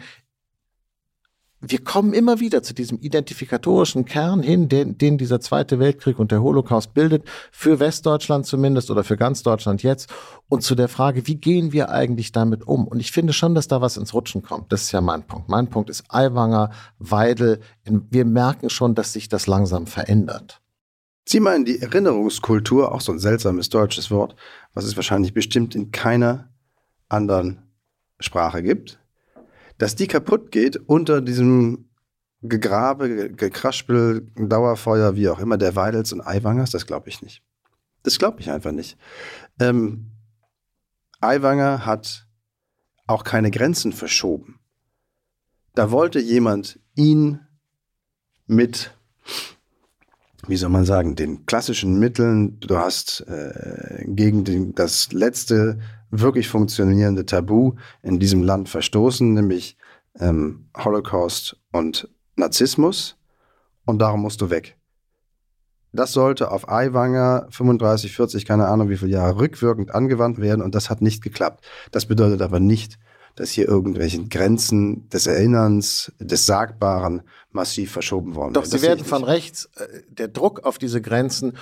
Wir 1.64 1.82
kommen 1.84 2.12
immer 2.12 2.40
wieder 2.40 2.64
zu 2.64 2.74
diesem 2.74 2.98
identifikatorischen 2.98 4.04
Kern 4.04 4.42
hin, 4.42 4.68
den, 4.68 4.98
den 4.98 5.16
dieser 5.16 5.40
Zweite 5.40 5.78
Weltkrieg 5.78 6.18
und 6.18 6.32
der 6.32 6.42
Holocaust 6.42 6.92
bildet, 6.92 7.24
für 7.52 7.78
Westdeutschland 7.78 8.46
zumindest 8.46 8.90
oder 8.90 9.04
für 9.04 9.16
ganz 9.16 9.44
Deutschland 9.44 9.84
jetzt, 9.84 10.12
und 10.48 10.64
zu 10.64 10.74
der 10.74 10.88
Frage, 10.88 11.28
wie 11.28 11.36
gehen 11.36 11.72
wir 11.72 11.90
eigentlich 11.90 12.32
damit 12.32 12.66
um? 12.66 12.88
Und 12.88 12.98
ich 12.98 13.12
finde 13.12 13.32
schon, 13.32 13.54
dass 13.54 13.68
da 13.68 13.80
was 13.80 13.96
ins 13.96 14.12
Rutschen 14.12 14.42
kommt. 14.42 14.72
Das 14.72 14.82
ist 14.82 14.92
ja 14.92 15.00
mein 15.00 15.22
Punkt. 15.24 15.48
Mein 15.48 15.68
Punkt 15.68 15.88
ist 15.88 16.02
Aiwanger, 16.08 16.70
Weidel. 16.98 17.60
Wir 17.84 18.24
merken 18.24 18.68
schon, 18.68 18.96
dass 18.96 19.12
sich 19.12 19.28
das 19.28 19.46
langsam 19.46 19.86
verändert. 19.86 20.60
Sie 21.24 21.38
meinen 21.38 21.64
die 21.64 21.80
Erinnerungskultur, 21.80 22.92
auch 22.92 23.00
so 23.00 23.12
ein 23.12 23.20
seltsames 23.20 23.68
deutsches 23.68 24.10
Wort, 24.10 24.34
was 24.74 24.84
es 24.84 24.96
wahrscheinlich 24.96 25.32
bestimmt 25.32 25.76
in 25.76 25.92
keiner 25.92 26.48
anderen 27.12 27.71
Sprache 28.22 28.62
gibt, 28.62 29.00
dass 29.78 29.94
die 29.96 30.06
kaputt 30.06 30.50
geht 30.50 30.76
unter 30.76 31.20
diesem 31.20 31.88
Gegrabe, 32.42 33.30
Gekraspel, 33.30 34.26
Dauerfeuer, 34.36 35.14
wie 35.14 35.28
auch 35.28 35.38
immer, 35.38 35.58
der 35.58 35.76
Weidels 35.76 36.12
und 36.12 36.20
Eiwangers, 36.20 36.70
das 36.70 36.86
glaube 36.86 37.08
ich 37.08 37.22
nicht. 37.22 37.42
Das 38.02 38.18
glaube 38.18 38.40
ich 38.40 38.50
einfach 38.50 38.72
nicht. 38.72 38.98
Ähm, 39.60 40.10
Aiwanger 41.20 41.86
hat 41.86 42.26
auch 43.06 43.22
keine 43.22 43.50
Grenzen 43.50 43.92
verschoben. 43.92 44.58
Da 45.74 45.90
wollte 45.90 46.18
jemand 46.18 46.80
ihn 46.94 47.40
mit, 48.46 48.92
wie 50.46 50.56
soll 50.56 50.70
man 50.70 50.84
sagen, 50.84 51.14
den 51.14 51.46
klassischen 51.46 51.98
Mitteln, 51.98 52.58
du 52.60 52.76
hast 52.76 53.20
äh, 53.28 54.04
gegen 54.06 54.44
den, 54.44 54.74
das 54.74 55.12
letzte 55.12 55.78
wirklich 56.12 56.46
funktionierende 56.48 57.26
Tabu 57.26 57.74
in 58.02 58.20
diesem 58.20 58.42
Land 58.42 58.68
verstoßen, 58.68 59.32
nämlich 59.32 59.76
ähm, 60.20 60.68
Holocaust 60.76 61.56
und 61.72 62.08
Narzissmus. 62.36 63.16
Und 63.84 63.98
darum 63.98 64.20
musst 64.20 64.40
du 64.40 64.50
weg. 64.50 64.76
das 65.92 66.12
sollte 66.12 66.52
auf 66.52 66.68
Aiwanger 66.68 67.48
35, 67.50 68.14
40, 68.14 68.44
keine 68.46 68.68
Ahnung 68.68 68.88
wie 68.88 68.96
viele 68.96 69.10
Jahre 69.10 69.38
rückwirkend 69.38 69.94
angewandt 69.94 70.38
werden 70.38 70.62
und 70.62 70.74
das 70.74 70.88
hat 70.88 71.02
nicht 71.02 71.22
geklappt. 71.22 71.64
Das 71.90 72.06
bedeutet 72.06 72.40
aber 72.40 72.60
nicht, 72.60 72.98
dass 73.34 73.50
hier 73.50 73.66
irgendwelche 73.66 74.24
Grenzen 74.28 75.08
des 75.08 75.26
Erinnerns, 75.26 76.12
des 76.18 76.46
Sagbaren 76.46 77.22
massiv 77.50 77.90
verschoben 77.90 78.34
worden 78.34 78.54
Doch, 78.54 78.64
sie 78.64 78.82
werden 78.82 79.04
von 79.04 79.24
rechts, 79.24 79.70
äh, 79.76 80.02
der 80.08 80.28
Druck 80.28 80.64
auf 80.64 80.78
diese 80.78 81.00
Grenzen 81.00 81.56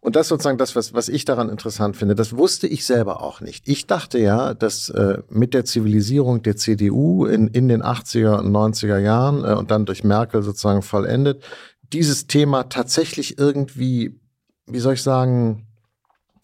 und 0.00 0.16
das 0.16 0.28
sozusagen 0.28 0.56
das, 0.56 0.74
was, 0.74 0.94
was 0.94 1.08
ich 1.08 1.24
daran 1.26 1.50
interessant 1.50 1.96
finde, 1.96 2.14
das 2.14 2.36
wusste 2.36 2.66
ich 2.66 2.86
selber 2.86 3.22
auch 3.22 3.40
nicht. 3.40 3.68
Ich 3.68 3.86
dachte 3.86 4.18
ja, 4.18 4.54
dass 4.54 4.88
äh, 4.88 5.18
mit 5.28 5.52
der 5.52 5.64
Zivilisierung 5.66 6.42
der 6.42 6.56
CDU 6.56 7.26
in, 7.26 7.48
in 7.48 7.68
den 7.68 7.82
80er 7.82 8.38
und 8.38 8.50
90er 8.50 8.98
Jahren 8.98 9.44
äh, 9.44 9.54
und 9.54 9.70
dann 9.70 9.84
durch 9.84 10.02
Merkel 10.02 10.42
sozusagen 10.42 10.82
vollendet, 10.82 11.42
dieses 11.92 12.26
Thema 12.26 12.64
tatsächlich 12.64 13.38
irgendwie, 13.38 14.18
wie 14.66 14.78
soll 14.78 14.94
ich 14.94 15.02
sagen, 15.02 15.66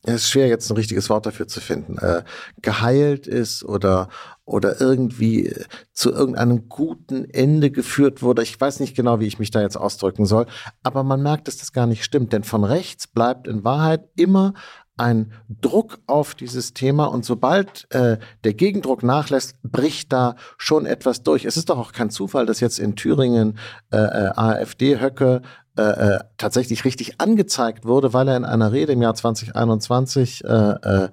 es 0.07 0.23
ist 0.23 0.31
schwer 0.31 0.47
jetzt 0.47 0.71
ein 0.71 0.77
richtiges 0.77 1.11
Wort 1.11 1.27
dafür 1.27 1.49
zu 1.49 1.61
finden, 1.61 1.99
äh, 1.99 2.23
geheilt 2.63 3.27
ist 3.27 3.65
oder, 3.65 4.09
oder 4.45 4.81
irgendwie 4.81 5.53
zu 5.93 6.13
irgendeinem 6.13 6.69
guten 6.69 7.29
Ende 7.31 7.71
geführt 7.71 8.23
wurde. 8.23 8.43
Ich 8.43 8.59
weiß 8.59 8.81
nicht 8.81 8.97
genau, 8.97 9.21
wie 9.21 9.27
ich 9.27 9.39
mich 9.39 9.51
da 9.51 9.61
jetzt 9.61 9.77
ausdrücken 9.77 10.25
soll, 10.25 10.47
aber 10.83 11.03
man 11.03 11.23
merkt, 11.23 11.49
dass 11.49 11.57
das 11.57 11.73
gar 11.73 11.87
nicht 11.87 12.05
stimmt, 12.05 12.33
denn 12.33 12.45
von 12.45 12.65
rechts 12.65 13.07
bleibt 13.09 13.49
in 13.49 13.65
Wahrheit 13.65 14.09
immer 14.17 14.55
ein 14.97 15.33
Druck 15.61 15.99
auf 16.07 16.35
dieses 16.35 16.73
Thema 16.73 17.07
und 17.07 17.25
sobald 17.25 17.87
äh, 17.91 18.19
der 18.45 18.55
Gegendruck 18.55 19.03
nachlässt, 19.03 19.57
bricht 19.63 20.13
da 20.13 20.37
schon 20.57 20.87
etwas 20.87 21.23
durch. 21.23 21.45
Es 21.45 21.57
ist 21.57 21.69
doch 21.69 21.79
auch 21.79 21.93
kein 21.93 22.11
Zufall, 22.11 22.47
dass 22.47 22.61
jetzt 22.61 22.79
in 22.79 22.97
Thüringen 22.97 23.59
äh, 23.93 23.99
äh 23.99 24.31
AfD-Höcke 24.35 25.43
äh, 25.77 25.83
äh, 25.83 26.19
tatsächlich 26.39 26.87
richtig 26.87 27.21
angezeigt 27.21 27.85
wurde, 27.85 28.15
weil 28.15 28.29
er 28.29 28.37
in 28.39 28.47
einer 28.47 28.73
Rede 28.73 28.93
im 28.93 29.03
Jahr 29.03 29.15
2021 29.15 30.43
äh, 30.45 31.09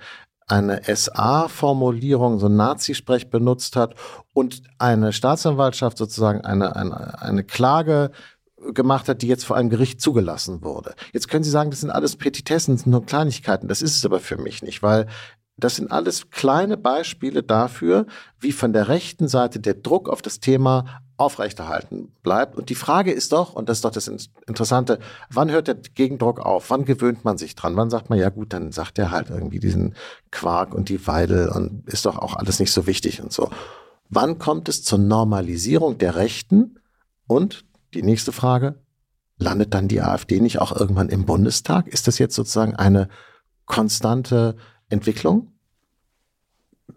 eine 0.48 0.82
SA-Formulierung, 0.84 2.40
so 2.40 2.48
Nazisprech 2.48 3.30
benutzt 3.30 3.76
hat 3.76 3.96
und 4.34 4.64
eine 4.78 5.12
Staatsanwaltschaft 5.12 5.98
sozusagen 5.98 6.42
eine, 6.42 6.76
eine, 6.76 7.22
eine 7.22 7.44
Klage 7.44 8.12
gemacht 8.74 9.10
hat, 9.10 9.22
die 9.22 9.28
jetzt 9.28 9.46
vor 9.46 9.58
einem 9.58 9.70
Gericht 9.70 10.02
zugelassen 10.02 10.64
wurde. 10.64 10.96
Jetzt 11.12 11.28
können 11.28 11.44
Sie 11.44 11.50
sagen, 11.50 11.72
das 11.72 11.82
sind 11.82 11.92
alles 11.92 12.16
Petitessen, 12.16 12.76
das 12.76 12.84
sind 12.84 12.92
nur 12.92 13.06
Kleinigkeiten. 13.06 13.68
Das 13.68 13.82
ist 13.82 13.98
es 13.98 14.06
aber 14.06 14.20
für 14.20 14.38
mich 14.38 14.64
nicht, 14.64 14.84
weil 14.84 15.08
das 15.58 15.76
sind 15.76 15.92
alles 15.92 16.30
kleine 16.32 16.78
Beispiele 16.78 17.44
dafür, 17.44 18.08
wie 18.40 18.52
von 18.52 18.74
der 18.74 18.88
rechten 18.88 19.28
Seite 19.28 19.60
der 19.60 19.76
Druck 19.76 20.10
auf 20.10 20.22
das 20.22 20.40
Thema 20.40 21.04
aufrechterhalten 21.18 22.12
bleibt. 22.24 22.56
Und 22.58 22.70
die 22.70 22.76
Frage 22.76 23.12
ist 23.12 23.32
doch, 23.32 23.54
und 23.54 23.70
das 23.70 23.78
ist 23.78 23.86
doch 23.86 23.92
das 23.92 24.08
Interessante, 24.08 24.98
wann 25.30 25.52
hört 25.52 25.68
der 25.68 25.76
Gegendruck 25.76 26.40
auf? 26.40 26.70
Wann 26.72 26.86
gewöhnt 26.86 27.24
man 27.24 27.38
sich 27.38 27.56
dran? 27.56 27.76
Wann 27.76 27.92
sagt 27.92 28.10
man, 28.10 28.18
ja 28.18 28.30
gut, 28.30 28.52
dann 28.52 28.72
sagt 28.72 28.98
er 28.98 29.12
halt 29.12 29.30
irgendwie 29.30 29.60
diesen 29.60 29.96
Quark 30.32 30.74
und 30.74 30.90
die 30.90 31.06
Weidel 31.06 31.50
und 31.50 31.88
ist 31.88 32.06
doch 32.06 32.18
auch 32.18 32.36
alles 32.36 32.60
nicht 32.60 32.72
so 32.72 32.88
wichtig 32.88 33.22
und 33.22 33.32
so. 33.32 33.52
Wann 34.10 34.40
kommt 34.40 34.70
es 34.70 34.84
zur 34.84 35.00
Normalisierung 35.00 35.98
der 36.00 36.16
Rechten 36.16 36.80
und 37.28 37.64
die 37.96 38.04
nächste 38.04 38.32
Frage, 38.32 38.82
landet 39.38 39.74
dann 39.74 39.88
die 39.88 40.02
AfD 40.02 40.40
nicht 40.40 40.60
auch 40.60 40.76
irgendwann 40.76 41.10
im 41.10 41.26
Bundestag? 41.26 41.88
Ist 41.88 42.08
das 42.08 42.20
jetzt 42.20 42.36
sozusagen 42.36 42.76
eine 42.76 43.10
konstante 43.66 44.56
Entwicklung? 44.90 45.54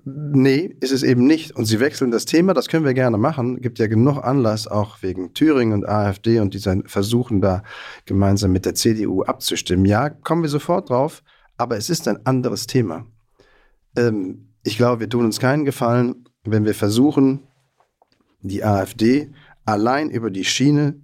Nee, 0.05 0.77
ist 0.81 0.93
es 0.93 1.03
eben 1.03 1.27
nicht. 1.27 1.53
Und 1.53 1.65
sie 1.65 1.81
wechseln 1.81 2.11
das 2.11 2.25
Thema, 2.25 2.55
das 2.55 2.69
können 2.69 2.85
wir 2.85 2.95
gerne 2.95 3.19
machen. 3.19 3.61
Gibt 3.61 3.79
ja 3.79 3.87
genug 3.87 4.23
Anlass, 4.23 4.67
auch 4.67 5.03
wegen 5.03 5.33
Thüringen 5.35 5.73
und 5.73 5.89
AfD 5.89 6.41
und 6.41 6.55
dieser 6.55 6.77
Versuchen 6.87 7.41
da 7.41 7.63
gemeinsam 8.05 8.53
mit 8.53 8.67
der 8.67 8.75
CDU 8.75 9.23
abzustimmen. 9.23 9.85
Ja, 9.85 10.11
kommen 10.11 10.43
wir 10.43 10.49
sofort 10.49 10.91
drauf, 10.91 11.23
aber 11.57 11.77
es 11.77 11.91
ist 11.91 12.07
ein 12.09 12.25
anderes 12.25 12.67
Thema. 12.67 13.07
Ähm, 13.97 14.53
ich 14.63 14.77
glaube, 14.77 15.01
wir 15.01 15.09
tun 15.09 15.25
uns 15.25 15.41
keinen 15.41 15.65
Gefallen, 15.65 16.29
wenn 16.45 16.65
wir 16.65 16.75
versuchen, 16.75 17.43
die 18.43 18.65
AfD 18.65 19.33
allein 19.67 20.11
über 20.11 20.31
die 20.31 20.45
Schiene 20.45 21.01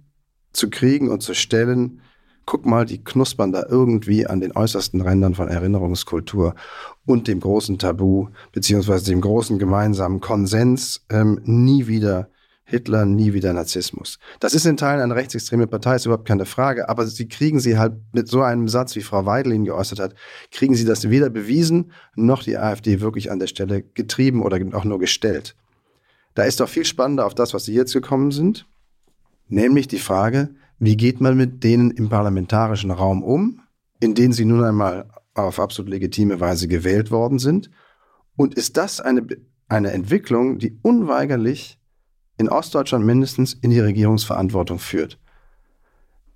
zu 0.53 0.69
kriegen 0.69 1.09
und 1.09 1.21
zu 1.21 1.33
stellen, 1.33 2.01
guck 2.45 2.65
mal, 2.65 2.85
die 2.85 3.03
knuspern 3.03 3.51
da 3.51 3.65
irgendwie 3.67 4.25
an 4.27 4.41
den 4.41 4.55
äußersten 4.55 5.01
Rändern 5.01 5.35
von 5.35 5.47
Erinnerungskultur 5.47 6.55
und 7.05 7.27
dem 7.27 7.39
großen 7.39 7.77
Tabu, 7.77 8.29
beziehungsweise 8.51 9.05
dem 9.05 9.21
großen 9.21 9.59
gemeinsamen 9.59 10.19
Konsens, 10.19 11.05
ähm, 11.09 11.39
nie 11.43 11.87
wieder 11.87 12.29
Hitler, 12.65 13.05
nie 13.05 13.33
wieder 13.33 13.51
Narzissmus. 13.53 14.19
Das 14.39 14.53
ist 14.53 14.65
in 14.65 14.77
Teilen 14.77 15.01
eine 15.01 15.15
rechtsextreme 15.15 15.67
Partei, 15.67 15.95
ist 15.95 16.05
überhaupt 16.05 16.27
keine 16.27 16.45
Frage, 16.45 16.87
aber 16.87 17.05
sie 17.05 17.27
kriegen 17.27 17.59
sie 17.59 17.77
halt 17.77 17.93
mit 18.13 18.27
so 18.29 18.41
einem 18.41 18.67
Satz, 18.69 18.95
wie 18.95 19.01
Frau 19.01 19.25
Weidel 19.25 19.53
ihn 19.53 19.65
geäußert 19.65 19.99
hat, 19.99 20.15
kriegen 20.49 20.73
sie 20.73 20.85
das 20.85 21.09
weder 21.09 21.29
bewiesen, 21.29 21.91
noch 22.15 22.41
die 22.41 22.57
AfD 22.57 23.01
wirklich 23.01 23.31
an 23.31 23.39
der 23.39 23.47
Stelle 23.47 23.83
getrieben 23.83 24.41
oder 24.41 24.59
auch 24.77 24.85
nur 24.85 24.99
gestellt. 24.99 25.55
Da 26.33 26.43
ist 26.43 26.59
doch 26.59 26.69
viel 26.69 26.85
spannender 26.85 27.25
auf 27.25 27.35
das, 27.35 27.53
was 27.53 27.65
Sie 27.65 27.73
jetzt 27.73 27.93
gekommen 27.93 28.31
sind, 28.31 28.67
nämlich 29.47 29.87
die 29.87 29.99
Frage, 29.99 30.55
wie 30.79 30.97
geht 30.97 31.21
man 31.21 31.37
mit 31.37 31.63
denen 31.63 31.91
im 31.91 32.09
parlamentarischen 32.09 32.91
Raum 32.91 33.23
um, 33.23 33.61
in 33.99 34.15
denen 34.15 34.33
sie 34.33 34.45
nun 34.45 34.63
einmal 34.63 35.09
auf 35.33 35.59
absolut 35.59 35.89
legitime 35.89 36.39
Weise 36.39 36.67
gewählt 36.67 37.11
worden 37.11 37.39
sind? 37.39 37.69
Und 38.35 38.55
ist 38.55 38.77
das 38.77 38.99
eine, 38.99 39.25
eine 39.69 39.91
Entwicklung, 39.91 40.57
die 40.57 40.77
unweigerlich 40.81 41.79
in 42.37 42.49
Ostdeutschland 42.49 43.05
mindestens 43.05 43.53
in 43.53 43.69
die 43.69 43.79
Regierungsverantwortung 43.79 44.79
führt? 44.79 45.19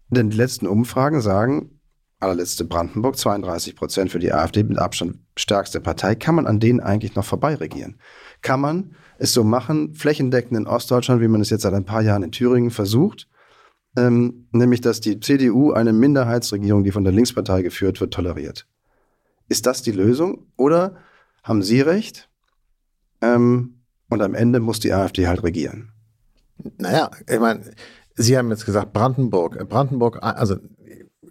Denn 0.10 0.30
die 0.30 0.38
letzten 0.38 0.68
Umfragen 0.68 1.20
sagen, 1.20 1.82
allerletzte 2.20 2.64
Brandenburg, 2.66 3.18
32 3.18 3.76
Prozent 3.76 4.12
für 4.12 4.20
die 4.20 4.32
AfD 4.32 4.64
mit 4.64 4.78
Abstand 4.78 5.20
stärkste 5.36 5.82
Partei, 5.82 6.16
kann 6.16 6.36
man 6.36 6.48
an 6.48 6.60
denen 6.60 6.80
eigentlich 6.80 7.16
noch 7.16 7.26
vorbeiregieren? 7.26 8.00
Kann 8.42 8.62
man 8.62 8.96
es 9.20 9.34
so 9.34 9.44
machen, 9.44 9.94
flächendeckend 9.94 10.58
in 10.58 10.68
Ostdeutschland, 10.68 11.22
wie 11.22 11.28
man 11.28 11.42
es 11.42 11.50
jetzt 11.50 11.64
seit 11.64 11.74
ein 11.74 11.86
paar 11.86 12.02
Jahren 12.02 12.24
in 12.24 12.32
Thüringen 12.32 12.72
versucht, 12.72 13.28
ähm, 13.96 14.48
nämlich 14.52 14.82
dass 14.82 15.02
die 15.02 15.20
CDU 15.20 15.72
eine 15.72 15.94
Minderheitsregierung, 15.94 16.84
die 16.84 16.92
von 16.92 17.04
der 17.04 17.14
Linkspartei 17.14 17.62
geführt 17.62 18.00
wird, 18.00 18.14
toleriert. 18.14 18.68
Ist 19.50 19.66
das 19.66 19.82
die 19.82 19.92
Lösung? 19.92 20.46
Oder 20.58 20.98
haben 21.44 21.64
Sie 21.64 21.82
recht? 21.82 22.30
Ähm, 23.22 23.82
und 24.10 24.22
am 24.22 24.36
Ende 24.36 24.60
muss 24.60 24.80
die 24.80 24.94
AfD 24.94 25.28
halt 25.28 25.44
regieren. 25.44 25.92
Naja, 26.78 27.10
ich 27.28 27.40
meine, 27.40 27.62
Sie 28.16 28.38
haben 28.38 28.50
jetzt 28.50 28.66
gesagt, 28.66 28.94
Brandenburg. 28.94 29.68
Brandenburg, 29.70 30.20
also 30.22 30.58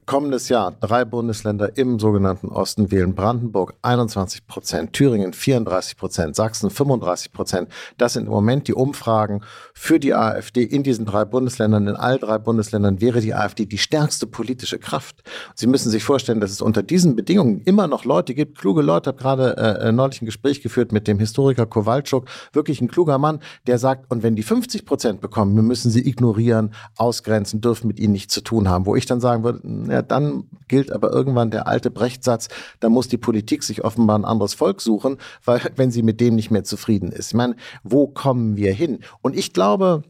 kommendes 0.07 0.49
Jahr 0.49 0.71
drei 0.81 1.05
Bundesländer 1.05 1.77
im 1.77 1.99
sogenannten 1.99 2.49
Osten 2.49 2.93
wählen. 2.93 3.15
Brandenburg 3.17 3.75
21 3.83 4.47
Prozent, 4.47 4.93
Thüringen 4.93 5.33
34 5.33 5.97
Prozent, 5.97 6.37
Sachsen 6.37 6.71
35 6.71 7.33
Prozent. 7.33 7.69
Das 7.99 8.13
sind 8.13 8.27
im 8.27 8.31
Moment 8.31 8.69
die 8.69 8.75
Umfragen 8.75 9.43
für 9.75 9.99
die 9.99 10.15
AfD 10.15 10.63
in 10.63 10.85
diesen 10.85 11.07
drei 11.07 11.25
Bundesländern. 11.25 11.89
In 11.89 11.97
all 11.97 12.19
drei 12.19 12.39
Bundesländern 12.39 13.01
wäre 13.01 13.21
die 13.21 13.35
AfD 13.35 13.67
die 13.67 13.79
stärkste 13.79 14.29
politische 14.29 14.79
Kraft. 14.79 15.25
Sie 15.57 15.67
müssen 15.67 15.91
sich 15.91 16.05
vorstellen, 16.05 16.39
dass 16.41 16.53
es 16.53 16.63
unter 16.63 16.85
diesen 16.85 17.17
Bedingungen 17.17 17.61
immer 17.63 17.89
noch 17.89 18.05
Leute 18.05 18.35
gibt, 18.35 18.59
kluge 18.59 18.83
Leute. 18.83 19.11
Ich 19.11 19.25
habe 19.25 19.53
gerade 19.53 19.57
äh, 19.57 19.93
neulich 19.93 20.23
ein 20.23 20.27
Gespräch 20.27 20.63
geführt 20.63 20.93
mit 20.93 21.09
dem 21.09 21.19
Historiker 21.19 21.67
Kowalczuk, 21.67 22.27
wirklich 22.53 22.81
ein 22.81 22.89
kluger 22.89 23.19
Mann, 23.19 23.41
der 23.67 23.79
sagt, 23.79 24.09
und 24.11 24.23
wenn 24.23 24.37
die 24.37 24.45
50 24.45 24.87
Prozent 24.87 25.21
bekommen, 25.21 25.57
wir 25.57 25.63
müssen 25.63 25.91
sie 25.91 26.09
ignorieren, 26.09 26.73
ausgrenzen, 26.97 27.61
dürfen 27.61 27.89
mit 27.89 27.99
ihnen 27.99 28.13
nichts 28.13 28.33
zu 28.33 28.41
tun 28.41 28.69
haben. 28.69 28.87
Wo 28.87 28.95
ich 28.95 29.07
dann 29.07 29.21
sagen 29.21 29.43
würde, 29.43 29.61
dann 30.03 30.45
gilt 30.69 30.93
aber 30.93 31.13
irgendwann 31.13 31.51
der 31.51 31.67
alte 31.67 31.91
Brechtsatz, 31.91 32.49
da 32.81 32.89
muss 32.89 33.09
die 33.09 33.19
Politik 33.19 33.63
sich 33.63 33.85
offenbar 33.85 34.19
ein 34.19 34.25
anderes 34.25 34.55
Volk 34.55 34.81
suchen, 34.81 35.19
weil 35.45 35.61
wenn 35.77 35.91
sie 35.91 36.03
mit 36.03 36.21
dem 36.21 36.35
nicht 36.35 36.51
mehr 36.51 36.65
zufrieden 36.65 37.13
ist. 37.13 37.29
Ich 37.29 37.35
meine, 37.35 37.57
wo 37.83 38.07
kommen 38.07 38.57
wir 38.57 38.73
hin? 38.73 39.01
Und 39.23 39.37
ich 39.37 39.53
glaube, 39.53 40.03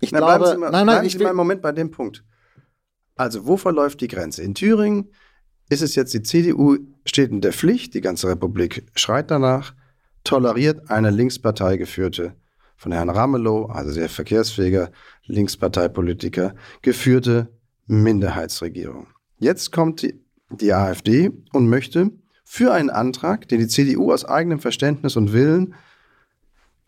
ich 0.00 0.12
Na, 0.12 0.18
glaube, 0.18 0.48
Sie 0.48 0.56
mal, 0.56 0.70
nein, 0.70 0.86
nein, 0.86 1.04
ich 1.04 1.12
Sie 1.12 1.18
will, 1.18 1.24
mal 1.24 1.30
einen 1.30 1.36
Moment 1.36 1.62
bei 1.62 1.72
dem 1.72 1.90
Punkt. 1.90 2.24
Also, 3.16 3.46
wo 3.46 3.56
verläuft 3.56 4.00
die 4.00 4.08
Grenze? 4.08 4.42
In 4.42 4.54
Thüringen 4.54 5.10
ist 5.68 5.82
es 5.82 5.94
jetzt, 5.94 6.14
die 6.14 6.22
CDU 6.22 6.78
steht 7.04 7.30
in 7.30 7.40
der 7.40 7.52
Pflicht, 7.52 7.94
die 7.94 8.00
ganze 8.00 8.28
Republik 8.28 8.86
schreit 8.94 9.30
danach, 9.30 9.74
toleriert 10.24 10.90
eine 10.90 11.10
Linkspartei 11.10 11.76
geführte, 11.76 12.34
von 12.76 12.92
Herrn 12.92 13.10
Ramelow, 13.10 13.66
also 13.66 13.92
sehr 13.92 14.08
verkehrsfähiger 14.08 14.90
Linksparteipolitiker, 15.26 16.54
geführte 16.82 17.53
Minderheitsregierung. 17.86 19.06
Jetzt 19.38 19.72
kommt 19.72 20.02
die, 20.02 20.20
die 20.50 20.72
AfD 20.72 21.30
und 21.52 21.68
möchte 21.68 22.10
für 22.44 22.72
einen 22.72 22.90
Antrag, 22.90 23.48
den 23.48 23.60
die 23.60 23.68
CDU 23.68 24.12
aus 24.12 24.24
eigenem 24.24 24.60
Verständnis 24.60 25.16
und 25.16 25.32
Willen 25.32 25.74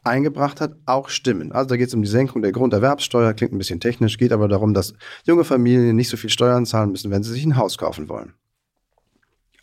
eingebracht 0.05 0.61
hat, 0.61 0.77
auch 0.87 1.09
stimmen. 1.09 1.53
Also 1.53 1.71
da 1.71 1.77
geht 1.77 1.89
es 1.89 1.95
um 1.95 2.03
die 2.03 2.09
Senkung 2.09 2.41
der 2.41 2.53
Grunderwerbssteuer, 2.53 3.35
klingt 3.35 3.53
ein 3.53 3.59
bisschen 3.59 3.81
technisch, 3.81 4.19
geht 4.19 4.33
aber 4.33 4.49
darum, 4.49 4.73
dass 4.73 4.95
junge 5.25 5.45
Familien 5.45 5.97
nicht 5.97 6.09
so 6.09 6.17
viel 6.17 6.31
Steuern 6.31 6.65
zahlen 6.65 6.93
müssen, 6.93 7.11
wenn 7.11 7.25
sie 7.25 7.33
sich 7.33 7.45
ein 7.45 7.57
Haus 7.57 7.77
kaufen 7.77 8.09
wollen. 8.09 8.33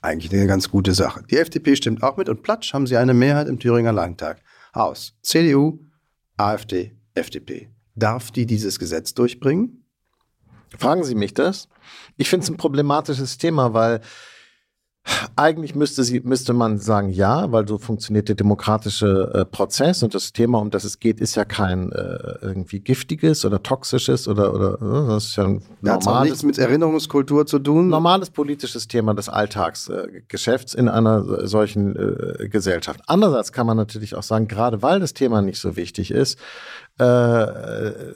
Eigentlich 0.01 0.33
eine 0.33 0.47
ganz 0.47 0.69
gute 0.69 0.93
Sache. 0.93 1.23
Die 1.31 1.37
FDP 1.37 1.77
stimmt 1.77 2.03
auch 2.03 2.17
mit 2.17 2.27
und 2.27 2.43
platsch 2.43 2.73
haben 2.73 2.87
sie 2.87 2.97
eine 2.97 3.13
Mehrheit 3.13 3.47
im 3.47 3.57
Thüringer 3.57 3.93
Landtag. 3.93 4.41
Aus 4.73 5.15
CDU, 5.21 5.79
AfD, 6.35 6.91
FDP. 7.13 7.69
Darf 7.95 8.31
die 8.31 8.45
dieses 8.45 8.79
Gesetz 8.79 9.13
durchbringen? 9.13 9.82
Fragen 10.77 11.03
Sie 11.03 11.15
mich 11.15 11.33
das? 11.33 11.67
Ich 12.17 12.29
finde 12.29 12.43
es 12.45 12.49
ein 12.49 12.57
problematisches 12.57 13.37
Thema, 13.37 13.73
weil 13.73 14.01
eigentlich 15.35 15.75
müsste, 15.75 16.03
sie, 16.03 16.21
müsste 16.21 16.53
man 16.53 16.77
sagen, 16.77 17.09
ja, 17.09 17.51
weil 17.51 17.67
so 17.67 17.77
funktioniert 17.77 18.29
der 18.29 18.35
demokratische 18.35 19.31
äh, 19.33 19.45
Prozess 19.45 20.01
und 20.01 20.15
das 20.15 20.31
Thema, 20.31 20.59
um 20.59 20.69
das 20.69 20.85
es 20.85 20.99
geht, 20.99 21.19
ist 21.19 21.35
ja 21.35 21.43
kein 21.43 21.91
äh, 21.91 22.35
irgendwie 22.41 22.79
giftiges 22.79 23.43
oder 23.43 23.61
toxisches 23.61 24.29
oder, 24.29 24.53
oder 24.53 24.75
äh, 24.75 25.07
das 25.09 25.25
ist 25.25 25.35
ja 25.35 25.43
ein 25.43 25.61
normales. 25.81 26.07
Hat 26.07 26.23
nichts 26.23 26.43
mit 26.43 26.57
Erinnerungskultur 26.57 27.45
zu 27.45 27.59
tun. 27.59 27.89
Normales 27.89 28.29
politisches 28.29 28.87
Thema 28.87 29.13
des 29.13 29.27
Alltagsgeschäfts 29.27 30.73
in 30.73 30.87
einer 30.87 31.47
solchen 31.47 31.95
äh, 31.97 32.47
Gesellschaft. 32.47 33.01
Andererseits 33.07 33.51
kann 33.51 33.67
man 33.67 33.75
natürlich 33.75 34.15
auch 34.15 34.23
sagen, 34.23 34.47
gerade 34.47 34.81
weil 34.81 35.01
das 35.01 35.13
Thema 35.13 35.41
nicht 35.41 35.59
so 35.59 35.75
wichtig 35.75 36.11
ist, 36.11 36.39
äh, 37.03 38.13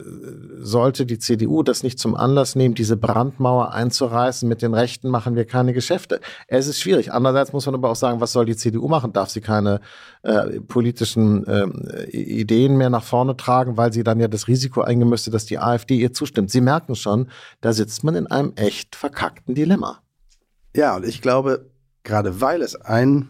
sollte 0.60 1.06
die 1.06 1.20
CDU 1.20 1.64
das 1.64 1.84
nicht 1.84 2.00
zum 2.00 2.16
Anlass 2.16 2.56
nehmen, 2.56 2.76
diese 2.76 2.98
Brandmauer 2.98 3.74
einzureißen, 3.74 4.48
mit 4.48 4.62
den 4.62 4.74
Rechten 4.74 5.10
machen 5.10 5.36
wir 5.36 5.46
keine 5.46 5.74
Geschäfte. 5.74 6.20
Es 6.48 6.68
ist 6.68 6.80
schwierig. 6.80 7.12
Andererseits 7.14 7.54
muss 7.54 7.66
man 7.66 7.76
aber 7.76 7.90
auch 7.90 7.96
sagen, 7.96 8.22
was 8.22 8.32
soll 8.32 8.46
die 8.46 8.56
CDU 8.56 8.88
machen? 8.88 9.14
Darf 9.14 9.30
sie 9.30 9.42
keine 9.42 9.82
äh, 10.24 10.60
politischen 10.62 11.46
äh, 11.48 12.10
Ideen 12.10 12.78
mehr 12.78 12.90
nach 12.90 13.04
vorne 13.04 13.38
tragen, 13.38 13.78
weil 13.78 13.94
sie 13.94 14.04
dann 14.04 14.20
ja 14.20 14.28
das 14.28 14.48
Risiko 14.48 14.82
eingehen 14.82 15.10
müsste, 15.10 15.32
dass 15.32 15.46
die 15.46 15.60
AfD 15.60 15.96
ihr 15.96 16.14
zustimmt. 16.14 16.52
Sie 16.52 16.62
merken 16.62 16.96
schon, 16.96 17.30
da 17.62 17.74
sitzt 17.74 18.04
man 18.04 18.16
in 18.16 18.28
einem 18.28 18.54
echt 18.56 18.96
verkackten 18.96 19.56
Dilemma. 19.56 20.02
Ja, 20.76 20.96
und 20.96 21.06
ich 21.06 21.22
glaube, 21.22 21.70
gerade 22.04 22.42
weil 22.42 22.62
es 22.62 22.76
ein 22.76 23.30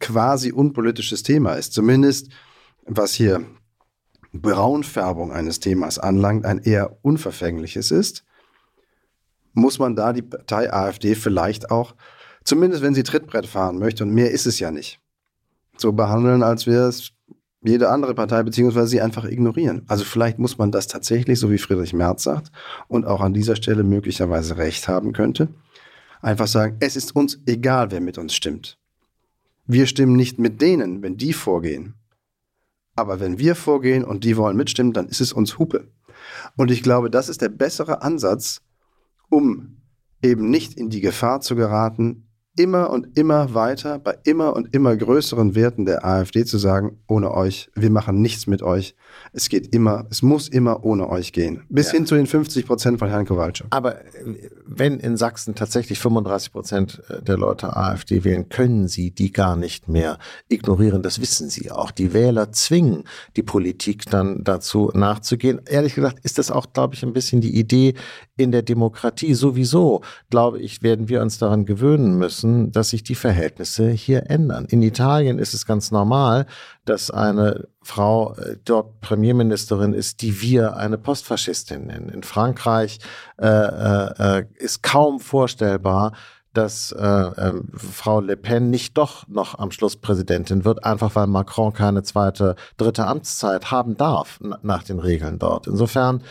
quasi 0.00 0.52
unpolitisches 0.52 1.22
Thema 1.22 1.54
ist, 1.54 1.72
zumindest 1.72 2.30
was 2.88 3.12
hier 3.12 3.44
Braunfärbung 4.32 5.32
eines 5.32 5.60
Themas 5.60 5.98
anlangt, 5.98 6.44
ein 6.44 6.58
eher 6.58 6.98
unverfängliches 7.02 7.90
ist, 7.90 8.24
muss 9.52 9.78
man 9.78 9.96
da 9.96 10.12
die 10.12 10.22
Partei 10.22 10.72
AfD 10.72 11.14
vielleicht 11.14 11.70
auch, 11.70 11.94
zumindest 12.44 12.82
wenn 12.82 12.94
sie 12.94 13.02
Trittbrett 13.02 13.46
fahren 13.46 13.78
möchte, 13.78 14.04
und 14.04 14.12
mehr 14.12 14.30
ist 14.30 14.46
es 14.46 14.58
ja 14.58 14.70
nicht, 14.70 15.00
so 15.76 15.92
behandeln, 15.92 16.42
als 16.42 16.66
wäre 16.66 16.88
es 16.88 17.12
jede 17.62 17.90
andere 17.90 18.14
Partei, 18.14 18.42
beziehungsweise 18.42 18.86
sie 18.88 19.00
einfach 19.00 19.24
ignorieren. 19.24 19.82
Also 19.88 20.04
vielleicht 20.04 20.38
muss 20.38 20.58
man 20.58 20.70
das 20.70 20.86
tatsächlich, 20.86 21.38
so 21.38 21.50
wie 21.50 21.58
Friedrich 21.58 21.92
Merz 21.92 22.22
sagt, 22.22 22.52
und 22.86 23.06
auch 23.06 23.20
an 23.20 23.34
dieser 23.34 23.56
Stelle 23.56 23.82
möglicherweise 23.82 24.56
recht 24.56 24.86
haben 24.88 25.12
könnte, 25.12 25.48
einfach 26.22 26.46
sagen, 26.46 26.76
es 26.80 26.96
ist 26.96 27.16
uns 27.16 27.40
egal, 27.46 27.90
wer 27.90 28.00
mit 28.00 28.18
uns 28.18 28.34
stimmt. 28.34 28.78
Wir 29.66 29.86
stimmen 29.86 30.16
nicht 30.16 30.38
mit 30.38 30.62
denen, 30.62 31.02
wenn 31.02 31.16
die 31.16 31.32
vorgehen. 31.32 31.94
Aber 32.98 33.20
wenn 33.20 33.38
wir 33.38 33.54
vorgehen 33.54 34.02
und 34.02 34.24
die 34.24 34.36
wollen 34.36 34.56
mitstimmen, 34.56 34.92
dann 34.92 35.06
ist 35.06 35.20
es 35.20 35.32
uns 35.32 35.56
Hupe. 35.56 35.86
Und 36.56 36.72
ich 36.72 36.82
glaube, 36.82 37.10
das 37.10 37.28
ist 37.28 37.40
der 37.40 37.48
bessere 37.48 38.02
Ansatz, 38.02 38.60
um 39.28 39.76
eben 40.20 40.50
nicht 40.50 40.74
in 40.74 40.90
die 40.90 41.00
Gefahr 41.00 41.40
zu 41.40 41.54
geraten, 41.54 42.27
immer 42.58 42.90
und 42.90 43.16
immer 43.16 43.54
weiter 43.54 43.98
bei 43.98 44.18
immer 44.24 44.54
und 44.54 44.74
immer 44.74 44.96
größeren 44.96 45.54
Werten 45.54 45.86
der 45.86 46.04
AfD 46.04 46.44
zu 46.44 46.58
sagen, 46.58 46.98
ohne 47.06 47.32
euch, 47.32 47.70
wir 47.74 47.90
machen 47.90 48.20
nichts 48.20 48.46
mit 48.46 48.62
euch. 48.62 48.94
Es 49.32 49.48
geht 49.48 49.74
immer, 49.74 50.06
es 50.10 50.22
muss 50.22 50.48
immer 50.48 50.84
ohne 50.84 51.08
euch 51.08 51.32
gehen. 51.32 51.62
Bis 51.68 51.88
ja. 51.88 51.94
hin 51.94 52.06
zu 52.06 52.16
den 52.16 52.26
50 52.26 52.66
Prozent 52.66 52.98
von 52.98 53.08
Herrn 53.08 53.26
Kowalczyk. 53.26 53.68
Aber 53.70 54.00
äh, 54.00 54.50
wenn 54.66 54.98
in 54.98 55.16
Sachsen 55.16 55.54
tatsächlich 55.54 55.98
35 55.98 56.52
Prozent 56.52 57.02
äh, 57.08 57.22
der 57.22 57.38
Leute 57.38 57.76
AfD 57.76 58.24
wählen, 58.24 58.48
können 58.48 58.88
sie 58.88 59.12
die 59.12 59.32
gar 59.32 59.56
nicht 59.56 59.88
mehr 59.88 60.18
ignorieren. 60.48 61.02
Das 61.02 61.20
wissen 61.20 61.48
sie 61.48 61.70
auch. 61.70 61.90
Die 61.92 62.12
Wähler 62.12 62.50
zwingen 62.52 63.04
die 63.36 63.42
Politik 63.42 64.06
dann 64.10 64.42
dazu 64.42 64.90
nachzugehen. 64.94 65.60
Ehrlich 65.66 65.94
gesagt 65.94 66.18
ist 66.24 66.38
das 66.38 66.50
auch, 66.50 66.72
glaube 66.72 66.94
ich, 66.94 67.04
ein 67.04 67.12
bisschen 67.12 67.40
die 67.40 67.56
Idee 67.56 67.94
in 68.36 68.52
der 68.52 68.62
Demokratie. 68.62 69.34
Sowieso, 69.34 70.02
glaube 70.30 70.60
ich, 70.60 70.82
werden 70.82 71.08
wir 71.08 71.22
uns 71.22 71.38
daran 71.38 71.64
gewöhnen 71.64 72.16
müssen, 72.18 72.47
müssen, 72.48 72.72
dass 72.72 72.90
sich 72.90 73.02
die 73.02 73.14
Verhältnisse 73.14 73.90
hier 73.90 74.30
ändern. 74.30 74.66
In 74.68 74.82
Italien 74.82 75.38
ist 75.38 75.54
es 75.54 75.66
ganz 75.66 75.90
normal, 75.90 76.46
dass 76.84 77.10
eine 77.10 77.68
Frau 77.82 78.34
äh, 78.34 78.56
dort 78.64 79.00
Premierministerin 79.00 79.92
ist, 79.92 80.22
die 80.22 80.40
wir 80.40 80.76
eine 80.76 80.98
Postfaschistin 80.98 81.86
nennen. 81.86 82.08
In 82.08 82.22
Frankreich 82.22 82.98
äh, 83.40 83.46
äh, 83.46 84.38
äh 84.38 84.44
ist 84.58 84.82
kaum 84.82 85.20
vorstellbar, 85.20 86.12
dass 86.54 86.92
äh, 86.92 87.04
äh, 87.04 87.52
Frau 87.76 88.20
Le 88.20 88.36
Pen 88.36 88.70
nicht 88.70 88.96
doch 88.96 89.28
noch 89.28 89.58
am 89.58 89.70
Schluss 89.70 89.96
Präsidentin 89.96 90.64
wird, 90.64 90.84
einfach 90.84 91.14
weil 91.14 91.26
Macron 91.26 91.72
keine 91.72 92.02
zweite, 92.02 92.56
dritte 92.76 93.06
Amtszeit 93.06 93.70
haben 93.70 93.96
darf 93.96 94.40
nach 94.62 94.82
den 94.82 94.98
Regeln 94.98 95.38
dort. 95.38 95.66
Insofern 95.66 96.22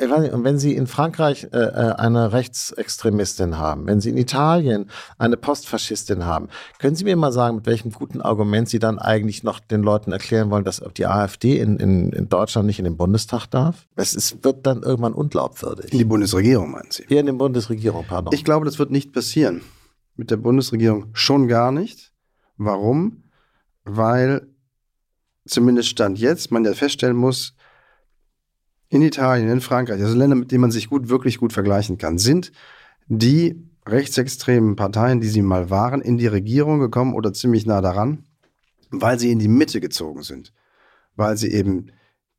und 0.00 0.44
wenn 0.44 0.58
Sie 0.58 0.74
in 0.74 0.86
Frankreich 0.86 1.48
äh, 1.52 1.58
äh, 1.58 1.94
eine 1.96 2.32
Rechtsextremistin 2.32 3.58
haben, 3.58 3.86
wenn 3.86 4.00
Sie 4.00 4.10
in 4.10 4.16
Italien 4.16 4.90
eine 5.18 5.36
Postfaschistin 5.36 6.24
haben, 6.24 6.48
können 6.78 6.96
Sie 6.96 7.04
mir 7.04 7.16
mal 7.16 7.32
sagen, 7.32 7.56
mit 7.56 7.66
welchem 7.66 7.92
guten 7.92 8.20
Argument 8.20 8.68
Sie 8.68 8.78
dann 8.78 8.98
eigentlich 8.98 9.42
noch 9.42 9.60
den 9.60 9.82
Leuten 9.82 10.12
erklären 10.12 10.50
wollen, 10.50 10.64
dass 10.64 10.82
die 10.96 11.06
AfD 11.06 11.58
in, 11.58 11.76
in, 11.76 12.12
in 12.12 12.28
Deutschland 12.28 12.66
nicht 12.66 12.78
in 12.78 12.84
den 12.84 12.96
Bundestag 12.96 13.46
darf? 13.46 13.86
Es 13.96 14.14
ist, 14.14 14.42
wird 14.42 14.66
dann 14.66 14.82
irgendwann 14.82 15.12
unglaubwürdig. 15.12 15.92
In 15.92 15.98
die 15.98 16.04
Bundesregierung, 16.04 16.70
meinen 16.70 16.90
Sie? 16.90 17.04
Ja, 17.08 17.20
in 17.20 17.26
die 17.26 17.32
Bundesregierung, 17.32 18.04
pardon. 18.08 18.32
Ich 18.32 18.44
glaube, 18.44 18.64
das 18.64 18.78
wird 18.78 18.90
nicht 18.90 19.12
passieren. 19.12 19.60
Mit 20.16 20.30
der 20.30 20.36
Bundesregierung 20.38 21.06
schon 21.12 21.48
gar 21.48 21.72
nicht. 21.72 22.12
Warum? 22.56 23.24
Weil 23.84 24.46
zumindest 25.46 25.88
Stand 25.88 26.18
jetzt 26.18 26.50
man 26.50 26.64
ja 26.64 26.74
feststellen 26.74 27.16
muss, 27.16 27.54
in 28.90 29.02
Italien, 29.02 29.48
in 29.48 29.60
Frankreich, 29.60 30.02
also 30.02 30.16
Länder, 30.16 30.36
mit 30.36 30.50
denen 30.50 30.62
man 30.62 30.72
sich 30.72 30.90
gut, 30.90 31.08
wirklich 31.08 31.38
gut 31.38 31.52
vergleichen 31.52 31.96
kann, 31.96 32.18
sind 32.18 32.52
die 33.06 33.64
rechtsextremen 33.86 34.76
Parteien, 34.76 35.20
die 35.20 35.28
sie 35.28 35.42
mal 35.42 35.70
waren, 35.70 36.00
in 36.00 36.18
die 36.18 36.26
Regierung 36.26 36.80
gekommen 36.80 37.14
oder 37.14 37.32
ziemlich 37.32 37.66
nah 37.66 37.80
daran, 37.80 38.24
weil 38.90 39.18
sie 39.18 39.30
in 39.30 39.38
die 39.38 39.48
Mitte 39.48 39.80
gezogen 39.80 40.22
sind. 40.22 40.52
Weil 41.16 41.36
sie 41.36 41.52
eben 41.52 41.92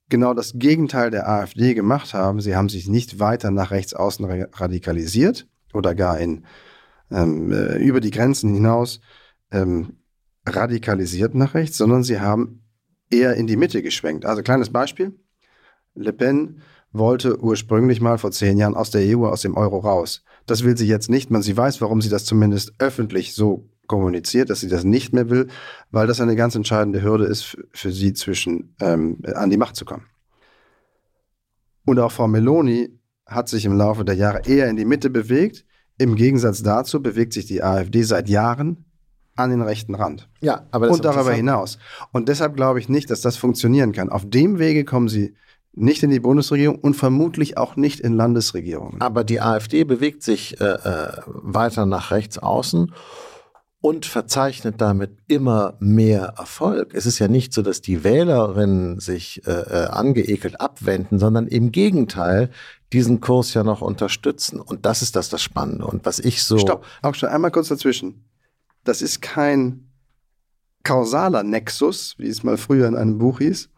genau 0.09 0.33
das 0.33 0.53
Gegenteil 0.55 1.09
der 1.09 1.27
AfD 1.27 1.73
gemacht 1.73 2.13
haben. 2.13 2.41
Sie 2.41 2.55
haben 2.55 2.69
sich 2.69 2.87
nicht 2.87 3.19
weiter 3.19 3.49
nach 3.49 3.71
rechts 3.71 3.93
außen 3.93 4.25
radikalisiert 4.53 5.47
oder 5.73 5.95
gar 5.95 6.19
in, 6.19 6.45
ähm, 7.09 7.51
äh, 7.51 7.77
über 7.77 8.01
die 8.01 8.11
Grenzen 8.11 8.53
hinaus 8.53 8.99
ähm, 9.51 9.97
radikalisiert 10.45 11.33
nach 11.33 11.53
rechts, 11.53 11.77
sondern 11.77 12.03
sie 12.03 12.19
haben 12.19 12.63
eher 13.09 13.35
in 13.35 13.47
die 13.47 13.57
Mitte 13.57 13.81
geschwenkt. 13.81 14.25
Also 14.25 14.41
kleines 14.43 14.69
Beispiel. 14.69 15.17
Le 15.95 16.13
Pen 16.13 16.62
wollte 16.91 17.41
ursprünglich 17.41 18.01
mal 18.01 18.17
vor 18.17 18.32
zehn 18.32 18.58
Jahren 18.58 18.75
aus 18.75 18.91
der 18.91 19.01
EU, 19.17 19.25
aus 19.25 19.41
dem 19.41 19.56
Euro 19.56 19.80
raus. 19.80 20.23
Das 20.45 20.63
will 20.63 20.77
sie 20.77 20.88
jetzt 20.88 21.10
nicht. 21.10 21.32
Man, 21.32 21.41
sie 21.41 21.56
weiß, 21.56 21.82
warum 21.82 22.01
sie 22.01 22.10
das 22.10 22.25
zumindest 22.25 22.73
öffentlich 22.80 23.34
so 23.34 23.69
kommuniziert, 23.88 24.49
dass 24.49 24.62
sie 24.62 24.69
das 24.69 24.84
nicht 24.84 25.13
mehr 25.13 25.30
will, 25.30 25.47
weil 25.91 26.08
das 26.08 26.21
eine 26.21 26.36
ganz 26.36 26.56
entscheidende 26.56 27.01
Hürde 27.01 27.25
ist 27.25 27.58
für, 27.73 27.91
sie, 27.91 28.13
zwischen 28.13 28.75
ähm, 28.80 29.19
an 29.36 29.49
die 29.49 29.58
Macht 29.58 29.75
zu 29.75 29.86
kommen. 29.86 30.06
Und 31.86 31.99
auch 31.99 32.12
Frau 32.12 32.27
Meloni 32.27 32.97
hat 33.25 33.49
sich 33.49 33.65
im 33.65 33.73
Laufe 33.73 34.06
der 34.06 34.15
Jahre 34.15 34.41
eher 34.45 34.69
in 34.69 34.75
die 34.75 34.86
Mitte 34.86 35.10
bewegt. 35.10 35.65
Im 35.97 36.15
Gegensatz 36.15 36.63
dazu 36.63 37.01
bewegt 37.01 37.34
sich 37.34 37.45
die 37.45 37.63
AfD 37.63 38.04
seit 38.04 38.30
Jahren 38.30 38.86
an 39.36 39.49
den 39.49 39.62
rechten 39.62 39.95
Rand. 39.95 40.30
Ja, 40.41 40.67
aber 40.71 40.89
und 40.89 41.04
darüber 41.04 41.34
hinaus. 41.34 41.77
Und 42.12 42.30
deshalb 42.30 42.56
glaube 42.56 42.80
ich 42.80 42.89
nicht, 42.89 43.10
dass 43.10 43.21
das 43.21 43.38
funktionieren 43.38 43.91
kann. 43.91 44.10
Auf 44.10 44.30
dem 44.30 44.60
Wege 44.60 44.86
kommen 44.86 45.08
sie 45.08 45.36
nicht 45.73 46.03
in 46.03 46.10
die 46.10 46.19
Bundesregierung 46.19 46.79
und 46.79 46.95
vermutlich 46.95 47.57
auch 47.57 47.75
nicht 47.75 47.99
in 47.99 48.13
Landesregierungen. 48.13 48.99
Aber 48.99 49.23
die 49.23 49.41
AfD 49.41 49.84
bewegt 49.84 50.23
sich 50.23 50.60
äh, 50.60 50.65
äh, 50.65 51.12
weiter 51.25 51.86
nach 51.86 52.12
rechts 52.12 52.38
außen 52.38 52.93
und 53.81 54.05
verzeichnet 54.05 54.75
damit 54.79 55.17
immer 55.27 55.75
mehr 55.79 56.34
Erfolg. 56.38 56.93
Es 56.93 57.05
ist 57.05 57.19
ja 57.19 57.27
nicht 57.27 57.51
so, 57.53 57.62
dass 57.63 57.81
die 57.81 58.03
Wählerinnen 58.03 58.99
sich 58.99 59.45
äh, 59.47 59.51
äh, 59.51 59.88
angeekelt 59.88 60.62
abwenden, 60.62 61.19
sondern 61.19 61.47
im 61.47 61.71
Gegenteil 61.71 62.51
diesen 62.93 63.21
Kurs 63.21 63.53
ja 63.53 63.63
noch 63.63 63.81
unterstützen. 63.81 64.60
Und 64.60 64.86
das 64.86 65.01
ist 65.01 65.15
das 65.15 65.29
das 65.29 65.41
Spannende. 65.41 65.86
Und 65.88 66.05
was 66.05 66.19
ich 66.19 66.43
so. 66.43 66.60
Stopp, 66.60 66.86
auch 67.01 67.15
schon 67.15 67.29
einmal 67.29 67.51
kurz 67.51 67.69
dazwischen. 67.69 68.25
Das 68.84 69.01
ist 69.01 69.21
kein 69.21 69.88
kausaler 70.84 71.43
Nexus, 71.43 72.15
wie 72.17 72.27
es 72.27 72.43
mal 72.43 72.57
früher 72.57 72.88
in 72.88 72.95
einem 72.95 73.17
Buch 73.17 73.39
hieß, 73.39 73.69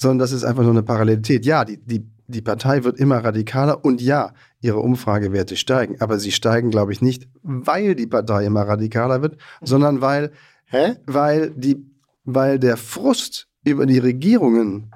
sondern 0.00 0.18
das 0.18 0.32
ist 0.32 0.44
einfach 0.44 0.62
nur 0.62 0.72
eine 0.72 0.82
Parallelität. 0.82 1.44
Ja, 1.44 1.64
die, 1.64 1.76
die, 1.76 2.08
die 2.26 2.40
Partei 2.40 2.84
wird 2.84 2.98
immer 2.98 3.18
radikaler 3.18 3.84
und 3.84 4.00
ja, 4.00 4.32
ihre 4.62 4.78
Umfragewerte 4.78 5.56
steigen, 5.56 6.00
aber 6.00 6.18
sie 6.18 6.32
steigen, 6.32 6.70
glaube 6.70 6.92
ich, 6.92 7.02
nicht, 7.02 7.28
weil 7.42 7.94
die 7.94 8.06
Partei 8.06 8.46
immer 8.46 8.62
radikaler 8.62 9.20
wird, 9.20 9.36
sondern 9.60 10.00
weil, 10.00 10.32
Hä? 10.64 10.96
weil, 11.06 11.50
die, 11.50 11.84
weil 12.24 12.58
der 12.58 12.78
Frust 12.78 13.48
über 13.62 13.84
die 13.84 13.98
Regierungen, 13.98 14.90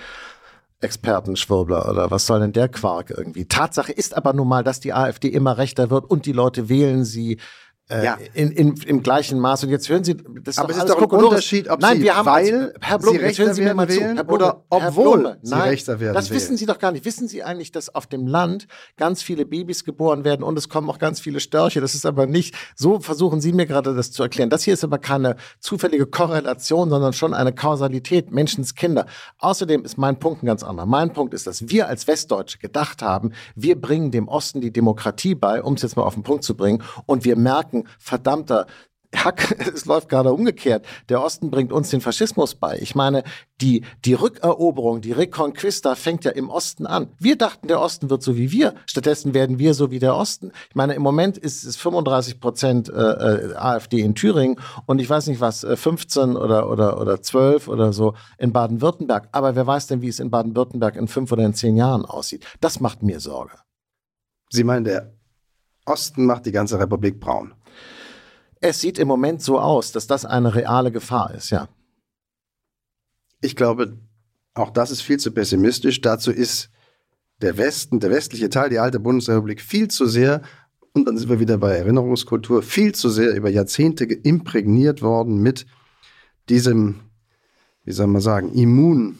Experten, 0.82 1.36
Schwurbler 1.36 1.90
oder 1.90 2.10
was 2.10 2.26
soll 2.26 2.40
denn 2.40 2.54
der 2.54 2.68
Quark 2.68 3.10
irgendwie? 3.10 3.44
Tatsache 3.44 3.92
ist 3.92 4.16
aber 4.16 4.32
nun 4.32 4.48
mal, 4.48 4.64
dass 4.64 4.80
die 4.80 4.94
AfD 4.94 5.28
immer 5.28 5.58
rechter 5.58 5.90
wird 5.90 6.10
und 6.10 6.24
die 6.24 6.32
Leute 6.32 6.70
wählen 6.70 7.04
sie 7.04 7.36
äh, 7.90 8.04
ja. 8.04 8.18
in, 8.34 8.50
in, 8.52 8.76
im 8.76 9.02
gleichen 9.02 9.38
Maß. 9.38 9.64
Und 9.64 9.70
jetzt 9.70 9.88
hören 9.88 10.04
Sie, 10.04 10.16
das 10.16 10.54
ist 10.54 10.58
aber 10.58 10.70
es 10.70 10.78
ist 10.78 10.88
doch 10.88 11.00
ein 11.00 11.24
Unterschied, 11.24 11.68
ob 11.68 11.80
nein, 11.80 11.98
Sie 11.98 12.04
wir 12.04 12.16
haben 12.16 12.26
weil 12.26 12.74
Herr 12.80 12.98
Blum, 12.98 13.14
Sie 13.14 13.20
rechter 13.20 13.44
hören 13.44 13.54
Sie 13.54 13.62
mir 13.62 13.74
mal 13.74 13.88
wählen 13.88 14.16
zu, 14.16 14.28
oder 14.28 14.64
obwohl 14.70 15.36
Sie 15.42 15.50
nein, 15.50 15.68
rechter 15.68 16.00
werden 16.00 16.14
Das 16.14 16.30
wählen. 16.30 16.40
wissen 16.40 16.56
Sie 16.56 16.66
doch 16.66 16.78
gar 16.78 16.92
nicht. 16.92 17.04
Wissen 17.04 17.28
Sie 17.28 17.42
eigentlich, 17.42 17.72
dass 17.72 17.94
auf 17.94 18.06
dem 18.06 18.26
Land 18.26 18.66
ganz 18.96 19.22
viele 19.22 19.44
Babys 19.44 19.84
geboren 19.84 20.24
werden 20.24 20.42
und 20.42 20.56
es 20.56 20.68
kommen 20.68 20.88
auch 20.88 20.98
ganz 20.98 21.20
viele 21.20 21.40
Störche? 21.40 21.80
Das 21.80 21.94
ist 21.94 22.06
aber 22.06 22.26
nicht, 22.26 22.54
so 22.76 23.00
versuchen 23.00 23.40
Sie 23.40 23.52
mir 23.52 23.66
gerade 23.66 23.94
das 23.94 24.12
zu 24.12 24.22
erklären. 24.22 24.50
Das 24.50 24.62
hier 24.62 24.74
ist 24.74 24.84
aber 24.84 24.98
keine 24.98 25.36
zufällige 25.58 26.06
Korrelation, 26.06 26.90
sondern 26.90 27.12
schon 27.12 27.34
eine 27.34 27.52
Kausalität, 27.52 28.30
Menschenskinder. 28.30 29.06
Außerdem 29.38 29.84
ist 29.84 29.98
mein 29.98 30.18
Punkt 30.18 30.42
ein 30.42 30.46
ganz 30.46 30.62
anderer. 30.62 30.86
Mein 30.86 31.12
Punkt 31.12 31.34
ist, 31.34 31.46
dass 31.46 31.68
wir 31.68 31.88
als 31.88 32.06
Westdeutsche 32.06 32.58
gedacht 32.58 33.02
haben, 33.02 33.32
wir 33.54 33.80
bringen 33.80 34.10
dem 34.10 34.28
Osten 34.28 34.60
die 34.60 34.72
Demokratie 34.72 35.34
bei, 35.34 35.62
um 35.62 35.74
es 35.74 35.82
jetzt 35.82 35.96
mal 35.96 36.02
auf 36.02 36.14
den 36.14 36.22
Punkt 36.22 36.44
zu 36.44 36.56
bringen, 36.56 36.82
und 37.06 37.24
wir 37.24 37.36
merken, 37.36 37.79
verdammter 37.98 38.66
Hack, 39.14 39.56
es 39.74 39.86
läuft 39.86 40.08
gerade 40.08 40.32
umgekehrt. 40.32 40.86
Der 41.08 41.22
Osten 41.22 41.50
bringt 41.50 41.72
uns 41.72 41.90
den 41.90 42.00
Faschismus 42.00 42.54
bei. 42.54 42.78
Ich 42.78 42.94
meine, 42.94 43.24
die, 43.60 43.84
die 44.04 44.14
Rückeroberung, 44.14 45.00
die 45.00 45.12
Reconquista 45.12 45.94
fängt 45.94 46.24
ja 46.24 46.30
im 46.30 46.48
Osten 46.48 46.86
an. 46.86 47.08
Wir 47.18 47.36
dachten, 47.36 47.68
der 47.68 47.80
Osten 47.80 48.08
wird 48.08 48.22
so 48.22 48.36
wie 48.36 48.52
wir. 48.52 48.74
Stattdessen 48.86 49.34
werden 49.34 49.58
wir 49.58 49.74
so 49.74 49.90
wie 49.90 49.98
der 49.98 50.14
Osten. 50.14 50.52
Ich 50.68 50.76
meine, 50.76 50.94
im 50.94 51.02
Moment 51.02 51.38
ist 51.38 51.64
es 51.64 51.76
35 51.76 52.40
Prozent 52.40 52.88
äh, 52.88 52.92
äh 52.92 53.54
AfD 53.56 54.00
in 54.00 54.14
Thüringen 54.14 54.60
und 54.86 55.00
ich 55.00 55.10
weiß 55.10 55.26
nicht 55.26 55.40
was, 55.40 55.66
15 55.68 56.30
äh, 56.30 56.36
oder, 56.36 56.70
oder, 56.70 57.00
oder 57.00 57.20
12 57.20 57.68
oder 57.68 57.92
so 57.92 58.14
in 58.38 58.52
Baden-Württemberg. 58.52 59.28
Aber 59.32 59.56
wer 59.56 59.66
weiß 59.66 59.88
denn, 59.88 60.02
wie 60.02 60.08
es 60.08 60.20
in 60.20 60.30
Baden-Württemberg 60.30 60.96
in 60.96 61.08
fünf 61.08 61.32
oder 61.32 61.44
in 61.44 61.54
zehn 61.54 61.76
Jahren 61.76 62.04
aussieht? 62.04 62.46
Das 62.60 62.80
macht 62.80 63.02
mir 63.02 63.18
Sorge. 63.20 63.58
Sie 64.50 64.64
meinen, 64.64 64.84
der 64.84 65.14
Osten 65.84 66.26
macht 66.26 66.46
die 66.46 66.52
ganze 66.52 66.78
Republik 66.78 67.20
braun. 67.20 67.54
Es 68.60 68.80
sieht 68.80 68.98
im 68.98 69.08
Moment 69.08 69.42
so 69.42 69.58
aus, 69.58 69.92
dass 69.92 70.06
das 70.06 70.24
eine 70.24 70.54
reale 70.54 70.92
Gefahr 70.92 71.34
ist, 71.34 71.50
ja. 71.50 71.68
Ich 73.40 73.56
glaube, 73.56 73.98
auch 74.54 74.70
das 74.70 74.90
ist 74.90 75.00
viel 75.00 75.18
zu 75.18 75.32
pessimistisch. 75.32 76.02
Dazu 76.02 76.30
ist 76.30 76.70
der 77.40 77.56
Westen, 77.56 78.00
der 78.00 78.10
westliche 78.10 78.50
Teil, 78.50 78.68
die 78.68 78.78
alte 78.78 79.00
Bundesrepublik, 79.00 79.62
viel 79.62 79.88
zu 79.88 80.06
sehr, 80.06 80.42
und 80.92 81.06
dann 81.06 81.16
sind 81.16 81.30
wir 81.30 81.40
wieder 81.40 81.56
bei 81.56 81.76
Erinnerungskultur, 81.76 82.62
viel 82.62 82.94
zu 82.94 83.08
sehr 83.08 83.34
über 83.34 83.48
Jahrzehnte 83.48 84.04
imprägniert 84.04 85.02
worden 85.02 85.38
mit 85.38 85.66
diesem, 86.48 87.00
wie 87.84 87.92
soll 87.92 88.08
man 88.08 88.20
sagen, 88.20 88.52
Immun. 88.52 89.18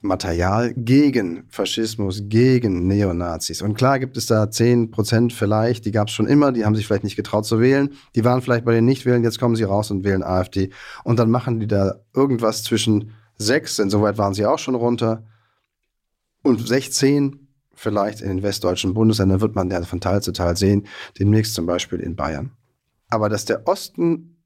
Material 0.00 0.74
gegen 0.74 1.44
Faschismus, 1.48 2.22
gegen 2.26 2.86
Neonazis. 2.86 3.62
Und 3.62 3.74
klar 3.74 3.98
gibt 3.98 4.16
es 4.16 4.26
da 4.26 4.50
10 4.50 4.92
Prozent 4.92 5.32
vielleicht, 5.32 5.84
die 5.84 5.90
gab 5.90 6.08
es 6.08 6.14
schon 6.14 6.28
immer, 6.28 6.52
die 6.52 6.64
haben 6.64 6.76
sich 6.76 6.86
vielleicht 6.86 7.04
nicht 7.04 7.16
getraut 7.16 7.46
zu 7.46 7.60
wählen, 7.60 7.90
die 8.14 8.24
waren 8.24 8.40
vielleicht 8.40 8.64
bei 8.64 8.74
den 8.74 8.84
Nichtwählen, 8.84 9.24
jetzt 9.24 9.40
kommen 9.40 9.56
sie 9.56 9.64
raus 9.64 9.90
und 9.90 10.04
wählen 10.04 10.22
AfD. 10.22 10.70
Und 11.02 11.18
dann 11.18 11.30
machen 11.30 11.58
die 11.58 11.66
da 11.66 11.96
irgendwas 12.14 12.62
zwischen 12.62 13.12
6, 13.38 13.76
denn 13.76 13.90
soweit 13.90 14.18
waren 14.18 14.34
sie 14.34 14.46
auch 14.46 14.58
schon 14.58 14.76
runter, 14.76 15.24
und 16.42 16.66
16 16.66 17.48
vielleicht 17.74 18.20
in 18.20 18.28
den 18.28 18.42
westdeutschen 18.42 18.94
Bundesländern, 18.94 19.40
wird 19.40 19.54
man 19.54 19.70
ja 19.70 19.82
von 19.82 20.00
Teil 20.00 20.22
zu 20.22 20.32
Teil 20.32 20.56
sehen, 20.56 20.86
demnächst 21.18 21.54
zum 21.54 21.66
Beispiel 21.66 22.00
in 22.00 22.16
Bayern. 22.16 22.52
Aber 23.08 23.28
dass 23.28 23.44
der 23.44 23.66
Osten 23.66 24.38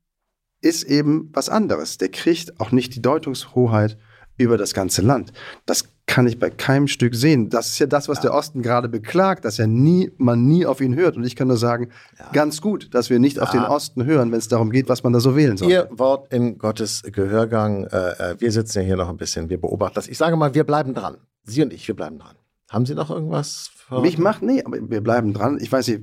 ist 0.60 0.84
eben 0.84 1.30
was 1.32 1.48
anderes. 1.48 1.98
Der 1.98 2.08
kriegt 2.08 2.60
auch 2.60 2.72
nicht 2.72 2.94
die 2.94 3.02
Deutungshoheit 3.02 3.98
über 4.38 4.56
das 4.56 4.74
ganze 4.74 5.02
Land. 5.02 5.32
Das 5.66 5.88
kann 6.06 6.26
ich 6.26 6.38
bei 6.38 6.50
keinem 6.50 6.88
Stück 6.88 7.14
sehen. 7.14 7.48
Das 7.48 7.68
ist 7.68 7.78
ja 7.78 7.86
das, 7.86 8.08
was 8.08 8.18
ja. 8.18 8.22
der 8.22 8.34
Osten 8.34 8.60
gerade 8.60 8.88
beklagt, 8.88 9.44
dass 9.44 9.58
er 9.58 9.66
nie, 9.66 10.10
man 10.18 10.44
nie 10.46 10.66
auf 10.66 10.80
ihn 10.80 10.94
hört. 10.94 11.16
Und 11.16 11.24
ich 11.24 11.36
kann 11.36 11.48
nur 11.48 11.56
sagen, 11.56 11.90
ja. 12.18 12.28
ganz 12.32 12.60
gut, 12.60 12.92
dass 12.94 13.08
wir 13.08 13.18
nicht 13.18 13.36
ja. 13.36 13.44
auf 13.44 13.50
den 13.50 13.62
Osten 13.62 14.04
hören, 14.04 14.30
wenn 14.32 14.38
es 14.38 14.48
darum 14.48 14.70
geht, 14.70 14.88
was 14.88 15.02
man 15.02 15.12
da 15.12 15.20
so 15.20 15.36
wählen 15.36 15.56
soll. 15.56 15.70
Ihr 15.70 15.88
Wort 15.90 16.32
in 16.32 16.58
Gottes 16.58 17.02
Gehörgang. 17.02 17.84
Äh, 17.84 18.32
äh, 18.32 18.36
wir 18.38 18.52
sitzen 18.52 18.80
ja 18.80 18.84
hier 18.84 18.96
noch 18.96 19.08
ein 19.08 19.16
bisschen, 19.16 19.48
wir 19.48 19.60
beobachten 19.60 19.94
das. 19.94 20.08
Ich 20.08 20.18
sage 20.18 20.36
mal, 20.36 20.54
wir 20.54 20.64
bleiben 20.64 20.92
dran. 20.94 21.16
Sie 21.44 21.62
und 21.62 21.72
ich, 21.72 21.86
wir 21.88 21.96
bleiben 21.96 22.18
dran. 22.18 22.36
Haben 22.68 22.86
Sie 22.86 22.94
noch 22.94 23.10
irgendwas? 23.10 23.70
Für 23.74 24.00
Mich 24.00 24.18
macht, 24.18 24.42
nee, 24.42 24.62
aber 24.64 24.78
wir 24.80 25.02
bleiben 25.02 25.34
dran. 25.34 25.58
Ich 25.60 25.70
weiß 25.70 25.88
nicht, 25.88 26.02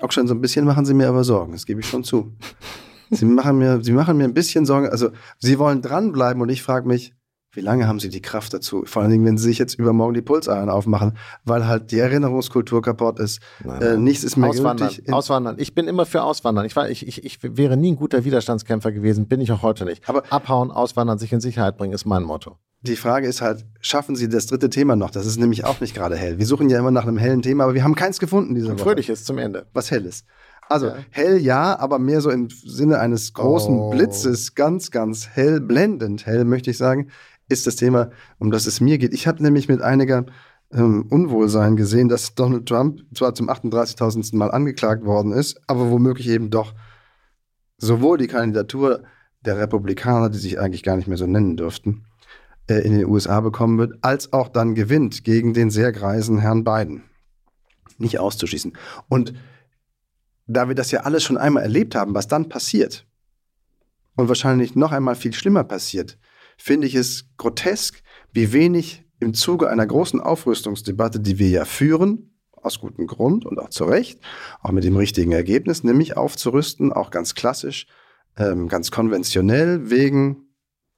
auch 0.00 0.12
schon 0.12 0.28
so 0.28 0.34
ein 0.34 0.40
bisschen 0.40 0.64
machen 0.64 0.84
Sie 0.84 0.94
mir 0.94 1.08
aber 1.08 1.24
Sorgen, 1.24 1.52
das 1.52 1.66
gebe 1.66 1.80
ich 1.80 1.88
schon 1.88 2.04
zu. 2.04 2.32
Sie 3.10 3.24
machen 3.24 3.58
mir, 3.58 3.82
Sie 3.82 3.92
machen 3.92 4.16
mir 4.16 4.24
ein 4.24 4.34
bisschen 4.34 4.66
Sorgen. 4.66 4.88
Also, 4.88 5.10
Sie 5.38 5.58
wollen 5.58 5.82
dranbleiben 5.82 6.42
und 6.42 6.48
ich 6.48 6.62
frage 6.62 6.86
mich, 6.86 7.14
wie 7.52 7.60
lange 7.60 7.88
haben 7.88 7.98
Sie 7.98 8.10
die 8.10 8.20
Kraft 8.20 8.52
dazu? 8.52 8.84
Vor 8.84 9.02
allen 9.02 9.10
Dingen, 9.10 9.24
wenn 9.24 9.38
Sie 9.38 9.44
sich 9.44 9.58
jetzt 9.58 9.74
übermorgen 9.78 10.14
die 10.14 10.22
Pulseiern 10.22 10.68
aufmachen, 10.68 11.16
weil 11.44 11.66
halt 11.66 11.90
die 11.90 11.98
Erinnerungskultur 11.98 12.82
kaputt 12.82 13.18
ist. 13.18 13.40
Nein, 13.64 13.78
nein. 13.80 13.88
Äh, 13.88 13.96
nichts 13.96 14.22
ist 14.22 14.36
mehr 14.36 14.50
Auswandern, 14.50 14.88
gültig. 14.88 15.12
Auswandern. 15.12 15.56
Ich 15.58 15.74
bin 15.74 15.88
immer 15.88 16.04
für 16.04 16.22
Auswandern. 16.22 16.66
Ich, 16.66 16.76
war, 16.76 16.90
ich, 16.90 17.08
ich, 17.08 17.24
ich 17.24 17.38
wäre 17.42 17.76
nie 17.76 17.92
ein 17.92 17.96
guter 17.96 18.24
Widerstandskämpfer 18.24 18.92
gewesen, 18.92 19.28
bin 19.28 19.40
ich 19.40 19.50
auch 19.50 19.62
heute 19.62 19.86
nicht. 19.86 20.08
Aber 20.08 20.22
abhauen, 20.30 20.70
auswandern, 20.70 21.18
sich 21.18 21.32
in 21.32 21.40
Sicherheit 21.40 21.78
bringen, 21.78 21.94
ist 21.94 22.04
mein 22.04 22.22
Motto. 22.22 22.58
Die 22.82 22.96
Frage 22.96 23.26
ist 23.26 23.40
halt, 23.40 23.64
schaffen 23.80 24.14
Sie 24.14 24.28
das 24.28 24.46
dritte 24.46 24.70
Thema 24.70 24.94
noch? 24.94 25.10
Das 25.10 25.26
ist 25.26 25.38
nämlich 25.40 25.64
auch 25.64 25.80
nicht 25.80 25.94
gerade 25.94 26.16
hell. 26.16 26.38
Wir 26.38 26.46
suchen 26.46 26.70
ja 26.70 26.78
immer 26.78 26.92
nach 26.92 27.06
einem 27.06 27.18
hellen 27.18 27.42
Thema, 27.42 27.64
aber 27.64 27.74
wir 27.74 27.82
haben 27.82 27.96
keins 27.96 28.20
gefunden 28.20 28.54
diese 28.54 28.68
Woche. 28.68 28.78
Fröhliches 28.78 29.24
zum 29.24 29.38
Ende. 29.38 29.66
Was 29.72 29.90
hell 29.90 30.04
ist. 30.04 30.26
Also 30.68 30.88
ja. 30.88 30.96
hell 31.10 31.38
ja, 31.38 31.78
aber 31.78 31.98
mehr 31.98 32.20
so 32.20 32.30
im 32.30 32.48
Sinne 32.50 33.00
eines 33.00 33.32
großen 33.32 33.78
oh. 33.78 33.90
Blitzes, 33.90 34.54
ganz, 34.54 34.90
ganz 34.90 35.28
hell, 35.28 35.60
blendend 35.60 36.26
hell, 36.26 36.44
möchte 36.44 36.70
ich 36.70 36.76
sagen, 36.76 37.08
ist 37.48 37.66
das 37.66 37.76
Thema, 37.76 38.10
um 38.38 38.50
das 38.50 38.66
es 38.66 38.80
mir 38.80 38.98
geht. 38.98 39.14
Ich 39.14 39.26
habe 39.26 39.42
nämlich 39.42 39.68
mit 39.68 39.80
einiger 39.80 40.26
ähm, 40.72 41.06
Unwohlsein 41.08 41.76
gesehen, 41.76 42.08
dass 42.08 42.34
Donald 42.34 42.66
Trump 42.66 43.00
zwar 43.14 43.34
zum 43.34 43.48
38.000. 43.48 44.36
Mal 44.36 44.50
angeklagt 44.50 45.04
worden 45.04 45.32
ist, 45.32 45.60
aber 45.66 45.90
womöglich 45.90 46.28
eben 46.28 46.50
doch 46.50 46.74
sowohl 47.78 48.18
die 48.18 48.26
Kandidatur 48.26 49.04
der 49.40 49.58
Republikaner, 49.58 50.28
die 50.28 50.38
sich 50.38 50.60
eigentlich 50.60 50.82
gar 50.82 50.96
nicht 50.96 51.08
mehr 51.08 51.16
so 51.16 51.26
nennen 51.26 51.56
dürften, 51.56 52.04
äh, 52.68 52.80
in 52.80 52.92
den 52.92 53.06
USA 53.06 53.40
bekommen 53.40 53.78
wird, 53.78 53.94
als 54.02 54.32
auch 54.32 54.48
dann 54.48 54.74
gewinnt 54.74 55.24
gegen 55.24 55.54
den 55.54 55.70
sehr 55.70 55.92
greisen 55.92 56.38
Herrn 56.38 56.64
Biden. 56.64 57.04
Nicht 57.96 58.18
auszuschließen. 58.18 58.74
Und 59.08 59.32
da 60.48 60.68
wir 60.68 60.74
das 60.74 60.90
ja 60.90 61.00
alles 61.00 61.22
schon 61.22 61.36
einmal 61.36 61.62
erlebt 61.62 61.94
haben, 61.94 62.14
was 62.14 62.26
dann 62.26 62.48
passiert 62.48 63.06
und 64.16 64.28
wahrscheinlich 64.28 64.74
noch 64.74 64.92
einmal 64.92 65.14
viel 65.14 65.32
schlimmer 65.32 65.62
passiert, 65.62 66.18
finde 66.56 66.86
ich 66.86 66.94
es 66.94 67.28
grotesk, 67.36 68.02
wie 68.32 68.52
wenig 68.52 69.04
im 69.20 69.34
Zuge 69.34 69.68
einer 69.68 69.86
großen 69.86 70.20
Aufrüstungsdebatte, 70.20 71.20
die 71.20 71.38
wir 71.38 71.48
ja 71.48 71.64
führen, 71.64 72.34
aus 72.52 72.80
gutem 72.80 73.06
Grund 73.06 73.44
und 73.44 73.58
auch 73.58 73.70
zu 73.70 73.84
Recht, 73.84 74.20
auch 74.60 74.72
mit 74.72 74.84
dem 74.84 74.96
richtigen 74.96 75.32
Ergebnis, 75.32 75.84
nämlich 75.84 76.16
aufzurüsten, 76.16 76.92
auch 76.92 77.10
ganz 77.10 77.34
klassisch, 77.34 77.86
ähm, 78.36 78.68
ganz 78.68 78.90
konventionell, 78.90 79.90
wegen 79.90 80.48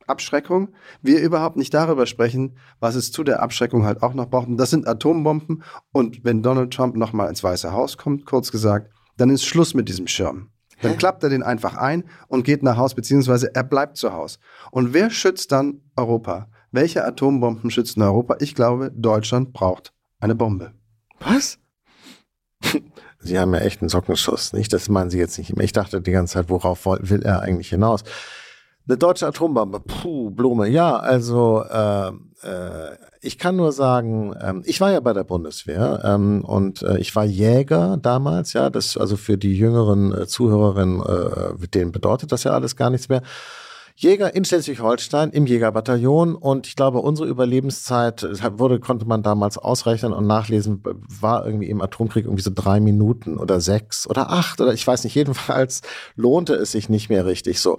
Abschreckung, 0.06 0.74
wir 1.02 1.20
überhaupt 1.20 1.56
nicht 1.56 1.74
darüber 1.74 2.06
sprechen, 2.06 2.56
was 2.80 2.94
es 2.94 3.12
zu 3.12 3.22
der 3.24 3.42
Abschreckung 3.42 3.84
halt 3.84 4.02
auch 4.02 4.14
noch 4.14 4.28
braucht. 4.28 4.48
Und 4.48 4.56
das 4.56 4.70
sind 4.70 4.88
Atombomben. 4.88 5.62
Und 5.92 6.24
wenn 6.24 6.42
Donald 6.42 6.72
Trump 6.72 6.96
nochmal 6.96 7.28
ins 7.28 7.44
Weiße 7.44 7.72
Haus 7.72 7.96
kommt, 7.96 8.26
kurz 8.26 8.50
gesagt, 8.50 8.90
dann 9.20 9.30
ist 9.30 9.44
Schluss 9.44 9.74
mit 9.74 9.88
diesem 9.88 10.06
Schirm. 10.06 10.50
Dann 10.82 10.96
klappt 10.96 11.22
er 11.22 11.28
den 11.28 11.42
einfach 11.42 11.76
ein 11.76 12.04
und 12.28 12.44
geht 12.44 12.62
nach 12.62 12.78
Haus, 12.78 12.94
beziehungsweise 12.94 13.54
er 13.54 13.64
bleibt 13.64 13.98
zu 13.98 14.14
Hause. 14.14 14.38
Und 14.70 14.94
wer 14.94 15.10
schützt 15.10 15.52
dann 15.52 15.82
Europa? 15.94 16.48
Welche 16.72 17.04
Atombomben 17.04 17.70
schützen 17.70 18.02
Europa? 18.02 18.36
Ich 18.40 18.54
glaube, 18.54 18.90
Deutschland 18.94 19.52
braucht 19.52 19.92
eine 20.20 20.34
Bombe. 20.34 20.72
Was? 21.18 21.58
Sie 23.18 23.38
haben 23.38 23.52
ja 23.52 23.60
echt 23.60 23.82
einen 23.82 23.90
Sockenschuss, 23.90 24.54
nicht? 24.54 24.72
Das 24.72 24.88
meinen 24.88 25.10
Sie 25.10 25.18
jetzt 25.18 25.36
nicht 25.36 25.52
Ich 25.58 25.72
dachte 25.72 26.00
die 26.00 26.12
ganze 26.12 26.34
Zeit, 26.34 26.48
worauf 26.48 26.86
will 26.86 27.22
er 27.22 27.40
eigentlich 27.40 27.68
hinaus? 27.68 28.02
Eine 28.88 28.96
deutsche 28.96 29.26
Atombombe, 29.26 29.80
puh, 29.80 30.30
Blume. 30.30 30.68
Ja, 30.68 30.96
also 30.96 31.62
äh, 31.62 32.08
äh, 32.42 32.96
ich 33.20 33.38
kann 33.38 33.56
nur 33.56 33.72
sagen, 33.72 34.34
ähm, 34.40 34.62
ich 34.64 34.80
war 34.80 34.90
ja 34.90 35.00
bei 35.00 35.12
der 35.12 35.24
Bundeswehr 35.24 36.00
ähm, 36.04 36.42
und 36.44 36.82
äh, 36.82 36.98
ich 36.98 37.14
war 37.14 37.24
Jäger 37.24 37.98
damals, 37.98 38.54
ja, 38.54 38.70
das 38.70 38.96
also 38.96 39.16
für 39.16 39.36
die 39.36 39.56
jüngeren 39.56 40.14
äh, 40.14 40.26
Zuhörerinnen, 40.26 41.02
äh, 41.02 41.68
denen 41.68 41.92
bedeutet 41.92 42.32
das 42.32 42.44
ja 42.44 42.52
alles 42.52 42.76
gar 42.76 42.90
nichts 42.90 43.08
mehr. 43.08 43.22
Jäger 43.94 44.34
in 44.34 44.46
Schleswig-Holstein 44.46 45.28
im 45.28 45.44
Jägerbataillon 45.44 46.34
und 46.34 46.66
ich 46.66 46.74
glaube, 46.74 47.00
unsere 47.00 47.28
Überlebenszeit 47.28 48.26
wurde, 48.58 48.80
konnte 48.80 49.04
man 49.04 49.22
damals 49.22 49.58
ausrechnen 49.58 50.14
und 50.14 50.26
nachlesen, 50.26 50.82
war 50.82 51.44
irgendwie 51.44 51.68
im 51.68 51.82
Atomkrieg 51.82 52.24
irgendwie 52.24 52.42
so 52.42 52.52
drei 52.54 52.80
Minuten 52.80 53.36
oder 53.36 53.60
sechs 53.60 54.08
oder 54.08 54.30
acht 54.30 54.62
oder 54.62 54.72
ich 54.72 54.86
weiß 54.86 55.04
nicht, 55.04 55.14
jedenfalls 55.14 55.82
lohnte 56.16 56.54
es 56.54 56.72
sich 56.72 56.88
nicht 56.88 57.10
mehr 57.10 57.26
richtig 57.26 57.60
so. 57.60 57.76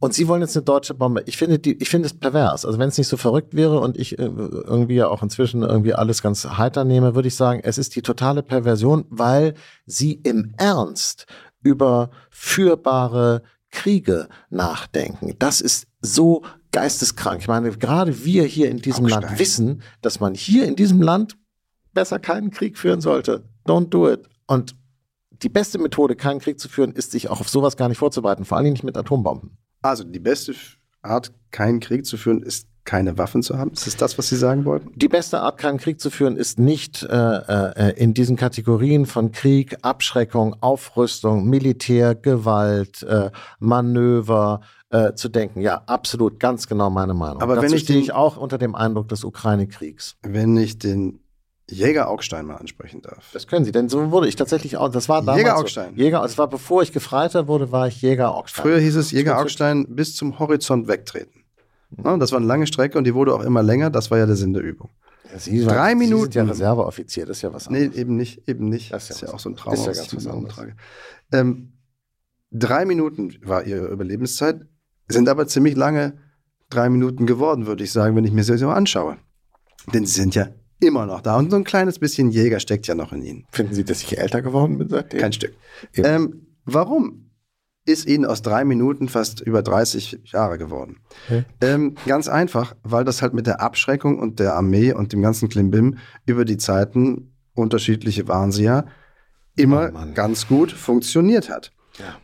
Und 0.00 0.14
sie 0.14 0.28
wollen 0.28 0.42
jetzt 0.42 0.56
eine 0.56 0.64
deutsche 0.64 0.94
Bombe. 0.94 1.24
Ich 1.26 1.36
finde 1.36 1.58
die, 1.58 1.74
ich 1.82 1.88
finde 1.88 2.06
es 2.06 2.14
pervers. 2.14 2.64
Also 2.64 2.78
wenn 2.78 2.88
es 2.88 2.98
nicht 2.98 3.08
so 3.08 3.16
verrückt 3.16 3.54
wäre 3.54 3.80
und 3.80 3.96
ich 3.96 4.18
äh, 4.18 4.24
irgendwie 4.24 4.94
ja 4.94 5.08
auch 5.08 5.22
inzwischen 5.22 5.62
irgendwie 5.62 5.94
alles 5.94 6.22
ganz 6.22 6.44
heiter 6.44 6.84
nehme, 6.84 7.16
würde 7.16 7.28
ich 7.28 7.34
sagen, 7.34 7.60
es 7.64 7.78
ist 7.78 7.96
die 7.96 8.02
totale 8.02 8.42
Perversion, 8.42 9.06
weil 9.08 9.54
sie 9.86 10.12
im 10.12 10.54
Ernst 10.56 11.26
über 11.62 12.10
führbare 12.30 13.42
Kriege 13.70 14.28
nachdenken. 14.50 15.34
Das 15.38 15.60
ist 15.60 15.88
so 16.00 16.44
geisteskrank. 16.70 17.40
Ich 17.40 17.48
meine, 17.48 17.70
gerade 17.72 18.24
wir 18.24 18.44
hier 18.44 18.70
in 18.70 18.78
diesem 18.78 19.06
Augstein. 19.06 19.22
Land 19.22 19.38
wissen, 19.38 19.82
dass 20.00 20.20
man 20.20 20.34
hier 20.34 20.66
in 20.66 20.76
diesem 20.76 21.02
Land 21.02 21.36
besser 21.92 22.20
keinen 22.20 22.50
Krieg 22.50 22.78
führen 22.78 23.00
sollte. 23.00 23.44
Don't 23.66 23.88
do 23.88 24.08
it. 24.08 24.28
Und 24.46 24.76
die 25.42 25.48
beste 25.48 25.78
Methode, 25.78 26.16
keinen 26.16 26.40
Krieg 26.40 26.60
zu 26.60 26.68
führen, 26.68 26.92
ist, 26.92 27.12
sich 27.12 27.28
auch 27.28 27.40
auf 27.40 27.48
sowas 27.48 27.76
gar 27.76 27.88
nicht 27.88 27.98
vorzubereiten, 27.98 28.44
vor 28.44 28.58
allem 28.58 28.72
nicht 28.72 28.84
mit 28.84 28.96
Atombomben. 28.96 29.58
Also 29.82 30.04
die 30.04 30.18
beste 30.18 30.54
Art, 31.02 31.32
keinen 31.50 31.80
Krieg 31.80 32.04
zu 32.04 32.16
führen, 32.16 32.42
ist 32.42 32.68
keine 32.88 33.18
Waffen 33.18 33.42
zu 33.42 33.58
haben? 33.58 33.70
Ist 33.72 33.86
das 33.86 33.96
das, 33.96 34.16
was 34.16 34.30
Sie 34.30 34.36
sagen 34.36 34.64
wollten? 34.64 34.90
Die 34.96 35.08
beste 35.08 35.40
Art, 35.40 35.58
keinen 35.58 35.76
Krieg 35.76 36.00
zu 36.00 36.08
führen, 36.08 36.36
ist 36.36 36.58
nicht 36.58 37.02
äh, 37.02 37.08
äh, 37.16 37.92
in 38.02 38.14
diesen 38.14 38.36
Kategorien 38.36 39.04
von 39.04 39.30
Krieg, 39.30 39.76
Abschreckung, 39.82 40.56
Aufrüstung, 40.62 41.46
Militär, 41.50 42.14
Gewalt, 42.14 43.02
äh, 43.02 43.30
Manöver 43.58 44.62
äh, 44.88 45.12
zu 45.12 45.28
denken. 45.28 45.60
Ja, 45.60 45.82
absolut, 45.84 46.40
ganz 46.40 46.66
genau 46.66 46.88
meine 46.88 47.12
Meinung. 47.12 47.42
Aber 47.42 47.56
Dazu 47.56 47.66
wenn 47.66 47.74
ich 47.74 47.82
stehe 47.82 48.00
ich 48.00 48.12
auch 48.12 48.38
unter 48.38 48.56
dem 48.56 48.74
Eindruck 48.74 49.08
des 49.08 49.22
Ukraine-Kriegs. 49.22 50.16
Wenn 50.22 50.56
ich 50.56 50.78
den 50.78 51.20
Jäger 51.70 52.08
Augstein 52.08 52.46
mal 52.46 52.56
ansprechen 52.56 53.02
darf. 53.02 53.30
Das 53.32 53.46
können 53.46 53.64
Sie, 53.64 53.72
denn 53.72 53.88
so 53.88 54.10
wurde 54.10 54.28
ich 54.28 54.36
tatsächlich 54.36 54.76
auch. 54.78 54.88
Das 54.88 55.08
war 55.08 55.20
damals 55.20 55.38
Jäger 55.38 55.58
Augstein. 55.58 55.94
So. 55.94 56.02
Jäger, 56.02 56.22
das 56.22 56.38
war 56.38 56.48
bevor 56.48 56.82
ich 56.82 56.92
Gefreiter 56.92 57.46
wurde, 57.46 57.70
war 57.72 57.88
ich 57.88 58.00
Jäger 58.00 58.34
Augstein. 58.34 58.62
Früher 58.62 58.78
hieß 58.78 58.96
es 58.96 59.10
Jäger 59.10 59.38
Augstein 59.38 59.86
bis 59.88 60.16
zum 60.16 60.38
Horizont 60.38 60.88
wegtreten. 60.88 61.44
Mhm. 61.90 62.20
Das 62.20 62.32
war 62.32 62.38
eine 62.38 62.46
lange 62.46 62.66
Strecke 62.66 62.96
und 62.96 63.04
die 63.04 63.14
wurde 63.14 63.34
auch 63.34 63.42
immer 63.42 63.62
länger. 63.62 63.90
Das 63.90 64.10
war 64.10 64.18
ja 64.18 64.26
der 64.26 64.36
Sinn 64.36 64.54
der 64.54 64.62
Übung. 64.62 64.90
Ja, 65.30 65.38
Sie 65.38 65.62
Drei 65.62 65.90
Sie 65.90 65.96
Minuten. 65.96 66.32
Sie 66.32 66.38
sind 66.38 66.46
ja 66.46 66.52
Reserveoffizier, 66.52 67.26
das 67.26 67.38
ist 67.38 67.42
ja 67.42 67.52
was 67.52 67.68
anderes. 67.68 67.94
Nee, 67.94 68.00
eben 68.00 68.16
nicht, 68.16 68.48
eben 68.48 68.68
nicht. 68.68 68.92
Das 68.92 69.10
ist 69.10 69.10
ja, 69.10 69.14
das 69.14 69.22
ist 69.22 69.28
ja 69.28 69.34
auch 69.34 69.40
so 69.40 69.50
ein 69.50 69.56
Traum, 69.56 69.74
das 69.74 69.80
ist 69.80 69.86
ja 69.86 70.02
ganz 70.02 70.16
was 70.16 70.26
anderes. 70.26 70.66
Ähm, 71.32 71.72
drei 72.50 72.86
Minuten 72.86 73.34
war 73.42 73.64
ihre 73.64 73.88
Überlebenszeit, 73.88 74.62
sind 75.08 75.28
aber 75.28 75.46
ziemlich 75.46 75.76
lange 75.76 76.18
drei 76.70 76.88
Minuten 76.88 77.26
geworden, 77.26 77.66
würde 77.66 77.84
ich 77.84 77.92
sagen, 77.92 78.16
wenn 78.16 78.24
ich 78.24 78.32
mir 78.32 78.44
sie 78.44 78.56
so 78.56 78.68
anschaue. 78.70 79.18
Denn 79.92 80.06
sie 80.06 80.20
sind 80.20 80.34
ja 80.34 80.48
immer 80.80 81.06
noch 81.06 81.20
da. 81.20 81.36
Und 81.36 81.50
so 81.50 81.56
ein 81.56 81.64
kleines 81.64 81.98
bisschen 81.98 82.30
Jäger 82.30 82.60
steckt 82.60 82.86
ja 82.86 82.94
noch 82.94 83.12
in 83.12 83.22
ihnen. 83.22 83.46
Finden 83.50 83.74
Sie, 83.74 83.84
dass 83.84 84.02
ich 84.02 84.18
älter 84.18 84.42
geworden 84.42 84.78
bin 84.78 84.88
seitdem? 84.88 85.20
Kein 85.20 85.32
Stück. 85.32 85.54
Ähm, 85.96 86.46
warum 86.64 87.30
ist 87.84 88.06
Ihnen 88.06 88.26
aus 88.26 88.42
drei 88.42 88.64
Minuten 88.64 89.08
fast 89.08 89.40
über 89.40 89.62
30 89.62 90.20
Jahre 90.24 90.58
geworden? 90.58 91.00
Ähm, 91.60 91.94
ganz 92.06 92.28
einfach, 92.28 92.76
weil 92.82 93.04
das 93.04 93.22
halt 93.22 93.32
mit 93.32 93.46
der 93.46 93.60
Abschreckung 93.62 94.18
und 94.18 94.40
der 94.40 94.54
Armee 94.54 94.92
und 94.92 95.12
dem 95.12 95.22
ganzen 95.22 95.48
Klimbim 95.48 95.96
über 96.26 96.44
die 96.44 96.58
Zeiten, 96.58 97.32
unterschiedliche 97.54 98.28
waren 98.28 98.52
sie 98.52 98.64
ja, 98.64 98.84
immer 99.56 99.90
oh 99.94 100.14
ganz 100.14 100.46
gut 100.46 100.70
funktioniert 100.70 101.48
hat. 101.48 101.72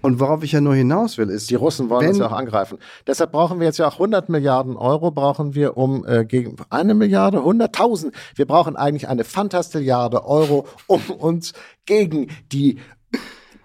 Und 0.03 0.21
worauf 0.21 0.43
ich 0.43 0.53
ja 0.53 0.61
nur 0.61 0.75
hinaus 0.75 1.19
will, 1.19 1.31
ist. 1.31 1.51
Die 1.51 1.55
Russen 1.55 1.91
wollen 1.91 2.09
uns 2.09 2.19
ja 2.19 2.27
auch 2.27 2.33
angreifen. 2.33 2.79
Deshalb 3.07 3.33
brauchen 3.33 3.61
wir 3.61 3.67
jetzt 3.67 3.79
ja 3.79 3.89
auch 3.89 3.95
100 3.95 4.29
Milliarden 4.29 4.77
Euro, 4.77 5.11
brauchen 5.11 5.55
wir 5.55 5.77
um 5.77 6.05
äh, 6.07 6.25
gegen 6.25 6.57
eine 6.71 6.95
Milliarde, 6.95 7.39
100.000. 7.39 8.13
Wir 8.35 8.47
brauchen 8.47 8.77
eigentlich 8.77 9.09
eine 9.09 9.25
Fantastilliarde 9.25 10.25
Euro, 10.25 10.67
um 10.87 11.01
uns 11.11 11.53
gegen 11.87 12.29
die 12.53 12.79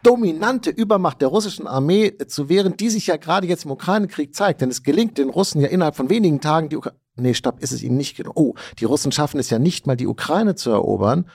dominante 0.03 0.69
Übermacht 0.69 1.21
der 1.21 1.27
russischen 1.27 1.67
Armee 1.67 2.13
zu 2.27 2.49
wehren, 2.49 2.77
die 2.77 2.89
sich 2.89 3.07
ja 3.07 3.17
gerade 3.17 3.47
jetzt 3.47 3.65
im 3.65 3.71
Ukraine-Krieg 3.71 4.33
zeigt. 4.33 4.61
Denn 4.61 4.69
es 4.69 4.83
gelingt 4.83 5.17
den 5.17 5.29
Russen 5.29 5.61
ja 5.61 5.67
innerhalb 5.67 5.95
von 5.95 6.09
wenigen 6.09 6.41
Tagen 6.41 6.69
die 6.69 6.77
Ukraine. 6.77 6.97
Nee, 7.15 7.33
stopp, 7.33 7.59
ist 7.59 7.73
es 7.73 7.83
ihnen 7.83 7.97
nicht. 7.97 8.25
Oh, 8.35 8.55
die 8.79 8.85
Russen 8.85 9.11
schaffen 9.11 9.41
es 9.41 9.49
ja 9.49 9.59
nicht 9.59 9.87
mal, 9.87 9.97
die 9.97 10.07
Ukraine 10.07 10.55
zu 10.55 10.69
erobern 10.69 11.25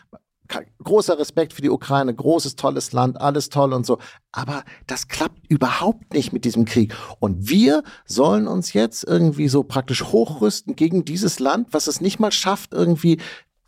großer 0.83 1.19
Respekt 1.19 1.53
für 1.53 1.63
die 1.63 1.71
Ukraine, 1.71 2.15
großes, 2.15 2.57
tolles 2.57 2.93
Land, 2.93 3.21
alles 3.21 3.49
toll 3.49 3.73
und 3.73 3.87
so. 3.87 3.99
Aber 4.33 4.65
das 4.87 5.09
klappt 5.09 5.47
überhaupt 5.49 6.13
nicht 6.13 6.33
mit 6.33 6.45
diesem 6.45 6.65
Krieg. 6.65 6.95
Und 7.21 7.49
wir 7.49 7.83
sollen 8.05 8.47
uns 8.47 8.73
jetzt 8.73 9.05
irgendwie 9.05 9.49
so 9.49 9.63
praktisch 9.63 10.05
hochrüsten 10.05 10.77
gegen 10.77 11.05
dieses 11.05 11.39
Land, 11.39 11.69
was 11.73 11.87
es 11.87 12.01
nicht 12.01 12.19
mal 12.19 12.33
schafft, 12.33 12.73
irgendwie 12.73 13.19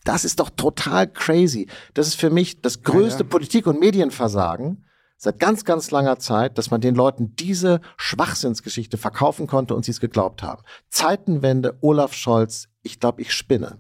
das 0.05 0.25
ist 0.25 0.39
doch 0.39 0.51
total 0.51 1.09
crazy. 1.09 1.67
Das 1.95 2.07
ist 2.07 2.15
für 2.15 2.31
mich 2.31 2.63
das 2.63 2.83
größte 2.83 3.21
ja, 3.21 3.25
ja. 3.25 3.29
Politik- 3.31 3.67
und 3.67 3.81
Medienversagen 3.81 4.85
seit 5.17 5.39
ganz, 5.39 5.65
ganz 5.65 5.91
langer 5.91 6.19
Zeit, 6.19 6.59
dass 6.59 6.71
man 6.71 6.81
den 6.81 6.95
Leuten 6.95 7.35
diese 7.37 7.81
Schwachsinnsgeschichte 7.97 8.99
verkaufen 8.99 9.47
konnte 9.47 9.75
und 9.75 9.85
sie 9.85 9.91
es 9.91 10.01
geglaubt 10.01 10.43
haben. 10.43 10.63
Zeitenwende, 10.91 11.79
Olaf 11.81 12.13
Scholz, 12.13 12.69
ich 12.83 13.01
glaube, 13.01 13.23
ich 13.23 13.33
spinne. 13.33 13.79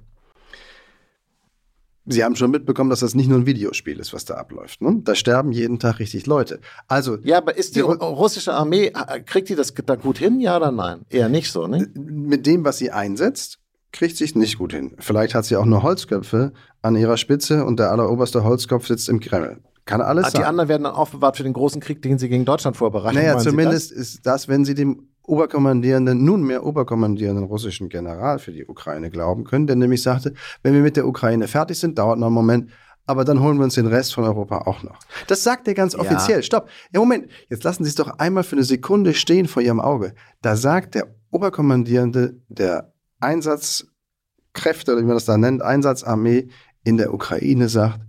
Sie 2.06 2.22
haben 2.22 2.36
schon 2.36 2.50
mitbekommen, 2.50 2.90
dass 2.90 3.00
das 3.00 3.14
nicht 3.14 3.28
nur 3.28 3.38
ein 3.38 3.46
Videospiel 3.46 3.98
ist, 3.98 4.12
was 4.12 4.24
da 4.24 4.34
abläuft. 4.34 4.80
Ne? 4.80 5.00
Da 5.02 5.14
sterben 5.14 5.52
jeden 5.52 5.78
Tag 5.78 5.98
richtig 5.98 6.26
Leute. 6.26 6.60
Also 6.86 7.18
ja, 7.24 7.38
aber 7.38 7.56
ist 7.56 7.74
die, 7.74 7.80
die 7.80 7.84
russische 7.84 8.54
Armee 8.54 8.92
kriegt 9.26 9.48
die 9.48 9.56
das 9.56 9.74
da 9.74 9.96
gut 9.96 10.18
hin? 10.18 10.40
Ja 10.40 10.56
oder 10.56 10.70
nein? 10.70 11.00
Eher 11.10 11.28
nicht 11.28 11.50
so, 11.50 11.66
ne? 11.66 11.88
Mit 11.94 12.46
dem, 12.46 12.64
was 12.64 12.78
sie 12.78 12.92
einsetzt, 12.92 13.58
kriegt 13.92 14.16
sie 14.16 14.24
es 14.24 14.34
nicht 14.34 14.58
gut 14.58 14.72
hin. 14.72 14.94
Vielleicht 14.98 15.34
hat 15.34 15.44
sie 15.44 15.56
auch 15.56 15.64
nur 15.64 15.82
Holzköpfe 15.82 16.52
an 16.82 16.96
ihrer 16.96 17.16
Spitze 17.16 17.64
und 17.64 17.80
der 17.80 17.90
alleroberste 17.90 18.44
Holzkopf 18.44 18.86
sitzt 18.86 19.08
im 19.08 19.20
Kreml. 19.20 19.58
Kann 19.84 20.00
alles 20.00 20.26
ah, 20.26 20.30
sein. 20.30 20.40
Die 20.40 20.46
anderen 20.46 20.68
werden 20.68 20.84
dann 20.84 20.94
aufbewahrt 20.94 21.36
für 21.36 21.44
den 21.44 21.52
großen 21.52 21.80
Krieg, 21.80 22.02
den 22.02 22.18
sie 22.18 22.28
gegen 22.28 22.44
Deutschland 22.44 22.76
vorbereiten. 22.76 23.16
Naja, 23.16 23.38
zumindest 23.38 23.92
ist 23.92 24.26
das, 24.26 24.48
wenn 24.48 24.64
sie 24.64 24.74
dem 24.74 25.08
Oberkommandierenden, 25.26 26.24
nunmehr 26.24 26.64
Oberkommandierenden 26.64 27.44
russischen 27.44 27.88
General 27.88 28.38
für 28.38 28.52
die 28.52 28.66
Ukraine 28.66 29.10
glauben 29.10 29.44
können, 29.44 29.66
der 29.66 29.76
nämlich 29.76 30.02
sagte, 30.02 30.34
wenn 30.62 30.74
wir 30.74 30.80
mit 30.80 30.96
der 30.96 31.06
Ukraine 31.06 31.48
fertig 31.48 31.78
sind, 31.78 31.98
dauert 31.98 32.18
noch 32.18 32.26
einen 32.26 32.34
Moment, 32.34 32.70
aber 33.06 33.24
dann 33.24 33.40
holen 33.40 33.58
wir 33.58 33.64
uns 33.64 33.74
den 33.74 33.86
Rest 33.86 34.14
von 34.14 34.24
Europa 34.24 34.58
auch 34.66 34.82
noch. 34.82 34.98
Das 35.28 35.44
sagt 35.44 35.68
er 35.68 35.74
ganz 35.74 35.92
ja. 35.92 36.00
offiziell. 36.00 36.42
Stopp. 36.42 36.68
Ja, 36.92 37.00
Moment. 37.00 37.28
Jetzt 37.48 37.64
lassen 37.64 37.84
Sie 37.84 37.90
es 37.90 37.94
doch 37.94 38.18
einmal 38.18 38.42
für 38.42 38.56
eine 38.56 38.64
Sekunde 38.64 39.14
stehen 39.14 39.46
vor 39.46 39.62
Ihrem 39.62 39.80
Auge. 39.80 40.14
Da 40.42 40.56
sagt 40.56 40.94
der 40.94 41.14
Oberkommandierende 41.30 42.40
der 42.48 42.92
Einsatzkräfte, 43.20 44.92
oder 44.92 45.02
wie 45.02 45.06
man 45.06 45.16
das 45.16 45.24
da 45.24 45.36
nennt, 45.36 45.62
Einsatzarmee 45.62 46.48
in 46.84 46.96
der 46.96 47.14
Ukraine 47.14 47.68
sagt, 47.68 48.00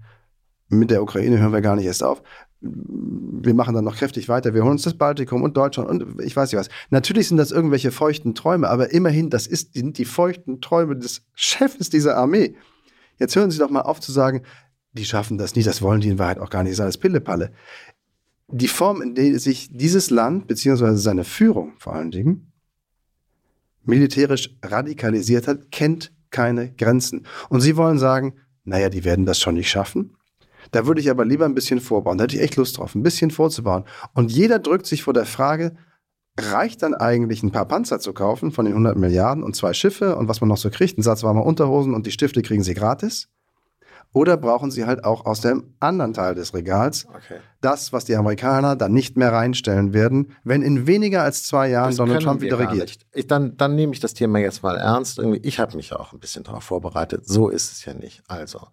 mit 0.70 0.92
der 0.92 1.02
Ukraine 1.02 1.40
hören 1.40 1.54
wir 1.54 1.62
gar 1.62 1.76
nicht 1.76 1.86
erst 1.86 2.04
auf 2.04 2.22
wir 2.60 3.54
machen 3.54 3.76
dann 3.76 3.86
noch 3.86 3.98
kräftig 3.98 4.30
weiter, 4.30 4.54
wir 4.54 4.64
holen 4.64 4.74
uns 4.74 4.84
das 4.84 4.96
Baltikum 4.96 5.44
und 5.44 5.56
Deutschland 5.56 5.90
und 5.90 6.22
ich 6.22 6.36
weiß 6.36 6.52
nicht 6.52 6.60
was. 6.60 6.70
Natürlich 6.90 7.28
sind 7.28 7.38
das 7.38 7.52
irgendwelche 7.52 7.92
feuchten 7.92 8.34
Träume, 8.34 8.70
aber 8.70 8.92
immerhin, 8.92 9.30
das 9.30 9.46
ist, 9.46 9.76
die, 9.76 9.94
die 9.94 10.06
feuchten 10.06 10.60
Träume 10.60 10.96
des 10.96 11.22
Chefs 11.36 11.90
dieser 11.90 12.18
Armee. 12.18 12.56
Jetzt 13.20 13.36
hören 13.36 13.52
Sie 13.52 13.60
doch 13.60 13.70
mal 13.70 13.82
auf 13.82 14.00
zu 14.00 14.12
sagen, 14.12 14.42
die 14.94 15.06
schaffen 15.06 15.38
das 15.38 15.56
nicht, 15.56 15.68
das 15.68 15.82
wollen 15.82 16.02
die 16.02 16.10
in 16.10 16.20
Wahrheit 16.20 16.40
auch 16.40 16.50
gar 16.50 16.64
nicht, 16.64 16.72
das 16.72 16.80
ist 16.80 16.84
alles 16.84 16.98
Pillepalle. 16.98 17.52
Die 18.48 18.68
Form, 18.68 19.02
in 19.02 19.14
der 19.14 19.38
sich 19.40 19.70
dieses 19.72 20.10
Land, 20.10 20.48
beziehungsweise 20.48 20.98
seine 20.98 21.26
Führung 21.26 21.74
vor 21.78 21.94
allen 21.94 22.12
Dingen, 22.12 22.52
militärisch 23.84 24.58
radikalisiert 24.64 25.48
hat, 25.48 25.72
kennt 25.72 26.12
keine 26.32 26.74
Grenzen. 26.74 27.26
Und 27.50 27.62
Sie 27.62 27.78
wollen 27.78 28.00
sagen, 28.00 28.34
naja, 28.64 28.90
die 28.90 29.04
werden 29.04 29.26
das 29.26 29.40
schon 29.40 29.56
nicht 29.56 29.70
schaffen. 29.70 30.17
Da 30.72 30.86
würde 30.86 31.02
ich 31.02 31.10
aber 31.10 31.26
lieber 31.26 31.46
ein 31.46 31.56
bisschen 31.56 31.80
vorbauen. 31.80 32.18
Da 32.18 32.26
hätte 32.26 32.36
ich 32.36 32.42
echt 32.42 32.56
Lust 32.56 32.78
drauf, 32.78 32.96
ein 32.96 33.04
bisschen 33.04 33.32
vorzubauen. 33.32 33.84
Und 34.14 34.32
jeder 34.32 34.60
drückt 34.60 34.86
sich 34.86 35.04
vor 35.04 35.14
der 35.14 35.26
Frage, 35.26 35.76
reicht 36.40 36.84
dann 36.84 36.94
eigentlich 36.94 37.44
ein 37.44 37.52
paar 37.52 37.68
Panzer 37.68 38.00
zu 38.00 38.14
kaufen 38.14 38.52
von 38.52 38.66
den 38.66 38.74
100 38.74 38.98
Milliarden 38.98 39.44
und 39.44 39.56
zwei 39.56 39.74
Schiffe 39.74 40.16
und 40.16 40.28
was 40.28 40.42
man 40.42 40.50
noch 40.50 40.58
so 40.58 40.70
kriegt, 40.70 40.98
ein 40.98 41.02
Satz 41.02 41.24
warmer 41.24 41.46
Unterhosen 41.46 41.94
und 41.94 42.06
die 42.06 42.12
Stifte 42.12 42.42
kriegen 42.42 42.64
sie 42.64 42.74
gratis? 42.74 43.30
Oder 44.14 44.38
brauchen 44.38 44.72
sie 44.72 44.86
halt 44.86 45.04
auch 45.04 45.26
aus 45.26 45.42
dem 45.42 45.76
anderen 45.80 46.14
Teil 46.14 46.34
des 46.34 46.54
Regals 46.54 47.08
okay. 47.10 47.40
das, 47.62 47.92
was 47.92 48.06
die 48.06 48.16
Amerikaner 48.16 48.76
dann 48.76 48.94
nicht 48.94 49.18
mehr 49.18 49.34
reinstellen 49.34 49.94
werden, 49.94 50.34
wenn 50.44 50.62
in 50.62 50.88
weniger 50.88 51.24
als 51.24 51.44
zwei 51.44 51.70
Jahren 51.70 51.90
das 51.90 51.98
Donald 51.98 52.24
Trump 52.24 52.42
wieder 52.42 52.58
regiert? 52.58 52.98
Ich, 53.14 53.28
dann, 53.28 53.58
dann 53.58 53.76
nehme 53.76 53.94
ich 53.94 54.00
das 54.00 54.14
Thema 54.14 54.40
jetzt 54.40 54.64
mal 54.64 54.78
ernst. 54.78 55.20
Irgendwie, 55.20 55.42
ich 55.44 55.60
habe 55.60 55.76
mich 55.76 55.94
auch 55.94 56.14
ein 56.14 56.20
bisschen 56.20 56.44
darauf 56.44 56.64
vorbereitet. 56.64 57.28
So 57.28 57.50
ist 57.50 57.72
es 57.72 57.86
ja 57.86 57.94
nicht. 57.94 58.24
Also, 58.28 58.68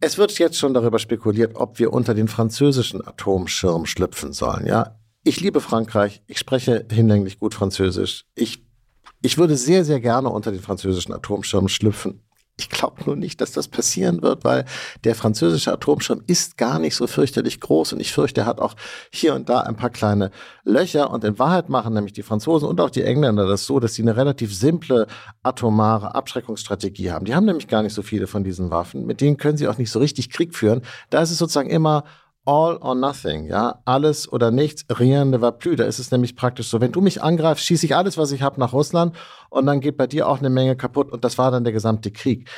es 0.00 0.18
wird 0.18 0.38
jetzt 0.38 0.58
schon 0.58 0.74
darüber 0.74 0.98
spekuliert, 0.98 1.56
ob 1.56 1.78
wir 1.78 1.92
unter 1.92 2.14
den 2.14 2.28
französischen 2.28 3.06
Atomschirm 3.06 3.86
schlüpfen 3.86 4.32
sollen. 4.32 4.66
Ja, 4.66 4.98
ich 5.24 5.40
liebe 5.40 5.60
Frankreich. 5.60 6.22
Ich 6.26 6.38
spreche 6.38 6.86
hinlänglich 6.90 7.38
gut 7.38 7.54
Französisch. 7.54 8.24
Ich, 8.34 8.64
ich 9.22 9.38
würde 9.38 9.56
sehr, 9.56 9.84
sehr 9.84 10.00
gerne 10.00 10.30
unter 10.30 10.52
den 10.52 10.60
französischen 10.60 11.12
Atomschirm 11.12 11.68
schlüpfen. 11.68 12.22
Ich 12.58 12.68
glaube 12.68 13.04
nur 13.06 13.14
nicht, 13.14 13.40
dass 13.40 13.52
das 13.52 13.68
passieren 13.68 14.20
wird, 14.20 14.44
weil 14.44 14.64
der 15.04 15.14
französische 15.14 15.72
Atomschirm 15.72 16.22
ist 16.26 16.56
gar 16.56 16.80
nicht 16.80 16.96
so 16.96 17.06
fürchterlich 17.06 17.60
groß 17.60 17.92
und 17.92 18.00
ich 18.00 18.12
fürchte, 18.12 18.40
er 18.40 18.46
hat 18.46 18.60
auch 18.60 18.74
hier 19.12 19.34
und 19.34 19.48
da 19.48 19.60
ein 19.60 19.76
paar 19.76 19.90
kleine 19.90 20.32
Löcher 20.64 21.10
und 21.10 21.22
in 21.22 21.38
Wahrheit 21.38 21.68
machen 21.68 21.94
nämlich 21.94 22.14
die 22.14 22.24
Franzosen 22.24 22.68
und 22.68 22.80
auch 22.80 22.90
die 22.90 23.04
Engländer 23.04 23.46
das 23.46 23.64
so, 23.64 23.78
dass 23.78 23.94
sie 23.94 24.02
eine 24.02 24.16
relativ 24.16 24.52
simple 24.52 25.06
atomare 25.44 26.16
Abschreckungsstrategie 26.16 27.12
haben. 27.12 27.26
Die 27.26 27.34
haben 27.36 27.46
nämlich 27.46 27.68
gar 27.68 27.84
nicht 27.84 27.94
so 27.94 28.02
viele 28.02 28.26
von 28.26 28.42
diesen 28.42 28.70
Waffen, 28.70 29.06
mit 29.06 29.20
denen 29.20 29.36
können 29.36 29.56
sie 29.56 29.68
auch 29.68 29.78
nicht 29.78 29.92
so 29.92 30.00
richtig 30.00 30.28
Krieg 30.30 30.56
führen. 30.56 30.82
Da 31.10 31.22
ist 31.22 31.30
es 31.30 31.38
sozusagen 31.38 31.70
immer 31.70 32.02
all 32.48 32.78
or 32.78 32.94
nothing, 32.94 33.44
ja, 33.44 33.82
alles 33.84 34.32
oder 34.32 34.50
nichts, 34.50 34.86
rien 34.90 35.28
ne 35.28 35.42
va 35.42 35.50
plus. 35.50 35.76
Da 35.76 35.84
ist 35.84 35.98
es 35.98 36.10
nämlich 36.10 36.34
praktisch 36.34 36.68
so, 36.68 36.80
wenn 36.80 36.92
du 36.92 37.02
mich 37.02 37.22
angreifst, 37.22 37.66
schieße 37.66 37.84
ich 37.84 37.94
alles, 37.94 38.16
was 38.16 38.32
ich 38.32 38.40
habe, 38.40 38.58
nach 38.58 38.72
Russland 38.72 39.14
und 39.50 39.66
dann 39.66 39.80
geht 39.80 39.98
bei 39.98 40.06
dir 40.06 40.26
auch 40.26 40.38
eine 40.38 40.48
Menge 40.48 40.74
kaputt 40.74 41.12
und 41.12 41.24
das 41.24 41.36
war 41.36 41.50
dann 41.50 41.64
der 41.64 41.74
gesamte 41.74 42.10
Krieg. 42.10 42.48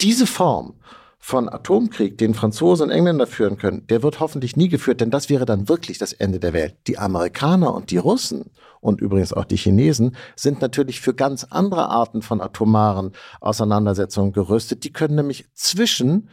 Diese 0.00 0.26
Form 0.26 0.74
von 1.18 1.48
Atomkrieg, 1.48 2.18
den 2.18 2.34
Franzosen 2.34 2.86
und 2.86 2.90
Engländer 2.90 3.28
führen 3.28 3.56
können, 3.56 3.86
der 3.86 4.02
wird 4.02 4.18
hoffentlich 4.18 4.56
nie 4.56 4.68
geführt, 4.68 5.00
denn 5.00 5.12
das 5.12 5.30
wäre 5.30 5.44
dann 5.44 5.68
wirklich 5.68 5.98
das 5.98 6.12
Ende 6.12 6.40
der 6.40 6.52
Welt. 6.52 6.74
Die 6.88 6.98
Amerikaner 6.98 7.72
und 7.72 7.92
die 7.92 7.98
Russen 7.98 8.50
und 8.80 9.00
übrigens 9.00 9.32
auch 9.32 9.44
die 9.44 9.56
Chinesen 9.56 10.16
sind 10.34 10.60
natürlich 10.60 11.00
für 11.00 11.14
ganz 11.14 11.44
andere 11.44 11.88
Arten 11.88 12.20
von 12.20 12.40
atomaren 12.40 13.12
Auseinandersetzungen 13.40 14.32
gerüstet. 14.32 14.82
Die 14.82 14.92
können 14.92 15.14
nämlich 15.14 15.46
zwischen 15.54 16.30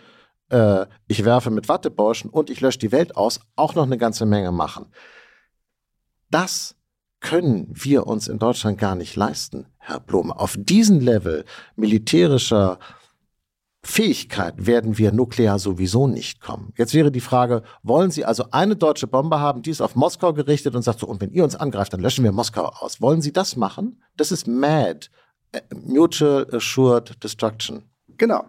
äh, 0.50 0.86
ich 1.08 1.26
werfe 1.26 1.50
mit 1.50 1.70
Wattebäuschen 1.70 2.30
und 2.30 2.50
ich 2.50 2.62
lösche 2.62 2.80
die 2.80 2.92
Welt 2.92 3.16
aus, 3.16 3.40
auch 3.56 3.76
noch 3.76 3.84
eine 3.84 3.98
ganze 3.98 4.26
Menge 4.26 4.52
machen. 4.52 4.88
Das 6.30 6.76
können 7.20 7.68
wir 7.70 8.06
uns 8.06 8.28
in 8.28 8.38
Deutschland 8.38 8.78
gar 8.78 8.96
nicht 8.96 9.16
leisten, 9.16 9.68
Herr 9.78 10.00
Blum. 10.00 10.32
Auf 10.32 10.56
diesen 10.60 11.00
Level 11.00 11.46
militärischer 11.76 12.80
Fähigkeit 13.86 14.66
werden 14.66 14.98
wir 14.98 15.12
nuklear 15.12 15.60
sowieso 15.60 16.08
nicht 16.08 16.40
kommen. 16.40 16.74
Jetzt 16.78 16.94
wäre 16.94 17.12
die 17.12 17.20
Frage, 17.20 17.64
wollen 17.82 18.12
Sie 18.12 18.24
also 18.24 18.46
eine 18.52 18.78
deutsche 18.78 19.08
Bombe 19.08 19.40
haben, 19.40 19.62
die 19.62 19.72
ist 19.72 19.82
auf 19.82 19.96
Moskau 19.96 20.34
gerichtet 20.34 20.74
und 20.76 20.84
sagt 20.84 21.00
so, 21.00 21.08
und 21.08 21.20
wenn 21.20 21.32
ihr 21.32 21.44
uns 21.44 21.56
angreift, 21.56 21.94
dann 21.94 22.00
löschen 22.00 22.24
wir 22.24 22.32
Moskau 22.32 22.66
aus. 22.66 23.02
Wollen 23.02 23.22
Sie 23.22 23.34
das 23.34 23.58
machen? 23.58 24.02
Das 24.16 24.32
ist 24.32 24.48
MAD, 24.48 25.10
äh, 25.52 25.62
Mutual 25.76 26.48
Assured 26.54 27.22
Destruction. 27.24 27.84
Genau. 28.18 28.46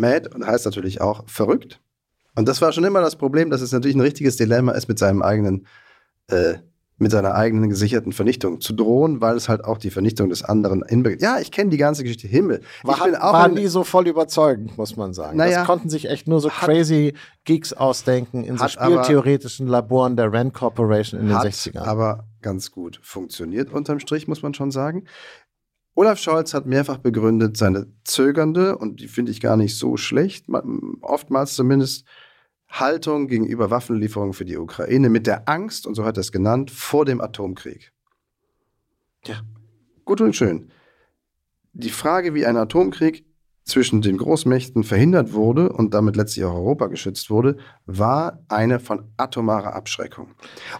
Mad 0.00 0.30
und 0.34 0.46
heißt 0.46 0.64
natürlich 0.64 1.00
auch 1.00 1.24
verrückt. 1.26 1.80
Und 2.36 2.48
das 2.48 2.60
war 2.60 2.72
schon 2.72 2.84
immer 2.84 3.00
das 3.00 3.16
Problem, 3.16 3.50
dass 3.50 3.60
es 3.60 3.72
natürlich 3.72 3.96
ein 3.96 4.00
richtiges 4.00 4.36
Dilemma 4.36 4.72
ist, 4.72 4.88
mit 4.88 4.98
seinem 4.98 5.22
eigenen, 5.22 5.66
äh, 6.28 6.54
mit 6.96 7.10
seiner 7.10 7.34
eigenen 7.34 7.68
gesicherten 7.70 8.12
Vernichtung 8.12 8.60
zu 8.60 8.72
drohen, 8.72 9.20
weil 9.20 9.36
es 9.36 9.48
halt 9.48 9.64
auch 9.64 9.78
die 9.78 9.90
Vernichtung 9.90 10.28
des 10.28 10.44
anderen 10.44 10.82
inbegriffen. 10.82 11.24
Ja, 11.24 11.40
ich 11.40 11.50
kenne 11.50 11.70
die 11.70 11.76
ganze 11.76 12.02
Geschichte. 12.04 12.28
Himmel. 12.28 12.60
War, 12.84 12.96
ich 12.96 13.02
bin 13.04 13.16
auch 13.16 13.32
war 13.32 13.48
nie 13.48 13.66
so 13.66 13.82
voll 13.84 14.06
überzeugend, 14.06 14.78
muss 14.78 14.96
man 14.96 15.12
sagen. 15.12 15.36
Naja, 15.36 15.58
das 15.58 15.66
konnten 15.66 15.88
sich 15.88 16.08
echt 16.08 16.28
nur 16.28 16.40
so 16.40 16.50
hat- 16.50 16.64
crazy 16.68 17.14
Geeks 17.44 17.72
ausdenken 17.72 18.44
in 18.44 18.58
so 18.58 18.64
hat 18.64 18.78
aber- 18.78 19.02
spieltheoretischen 19.04 19.66
Laboren 19.66 20.16
der 20.16 20.32
Rand 20.32 20.54
Corporation 20.54 21.20
in 21.20 21.26
den 21.28 21.36
hat 21.36 21.46
60ern. 21.46 21.78
aber 21.84 22.24
ganz 22.42 22.70
gut 22.70 23.00
funktioniert 23.02 23.72
unterm 23.72 23.98
Strich, 24.00 24.28
muss 24.28 24.42
man 24.42 24.54
schon 24.54 24.70
sagen. 24.70 25.04
Olaf 25.94 26.18
Scholz 26.18 26.54
hat 26.54 26.66
mehrfach 26.66 26.98
begründet 26.98 27.56
seine 27.56 27.86
zögernde, 28.04 28.76
und 28.76 29.00
die 29.00 29.08
finde 29.08 29.30
ich 29.30 29.40
gar 29.40 29.56
nicht 29.56 29.76
so 29.76 29.96
schlecht, 29.96 30.48
ma- 30.48 30.64
oftmals 31.00 31.54
zumindest, 31.54 32.06
Haltung 32.68 33.28
gegenüber 33.28 33.70
Waffenlieferungen 33.70 34.32
für 34.32 34.44
die 34.44 34.56
Ukraine 34.56 35.08
mit 35.08 35.28
der 35.28 35.48
Angst, 35.48 35.86
und 35.86 35.94
so 35.94 36.04
hat 36.04 36.16
er 36.16 36.22
es 36.22 36.32
genannt, 36.32 36.72
vor 36.72 37.04
dem 37.04 37.20
Atomkrieg. 37.20 37.92
Ja. 39.26 39.42
Gut 40.04 40.20
und 40.20 40.34
schön. 40.34 40.70
Die 41.72 41.90
Frage, 41.90 42.34
wie 42.34 42.46
ein 42.46 42.56
Atomkrieg 42.56 43.24
zwischen 43.64 44.02
den 44.02 44.18
Großmächten 44.18 44.84
verhindert 44.84 45.32
wurde 45.32 45.72
und 45.72 45.94
damit 45.94 46.16
letztlich 46.16 46.44
auch 46.44 46.54
Europa 46.54 46.86
geschützt 46.88 47.30
wurde, 47.30 47.56
war 47.86 48.44
eine 48.48 48.78
von 48.78 49.04
atomarer 49.16 49.74
Abschreckung. 49.74 50.28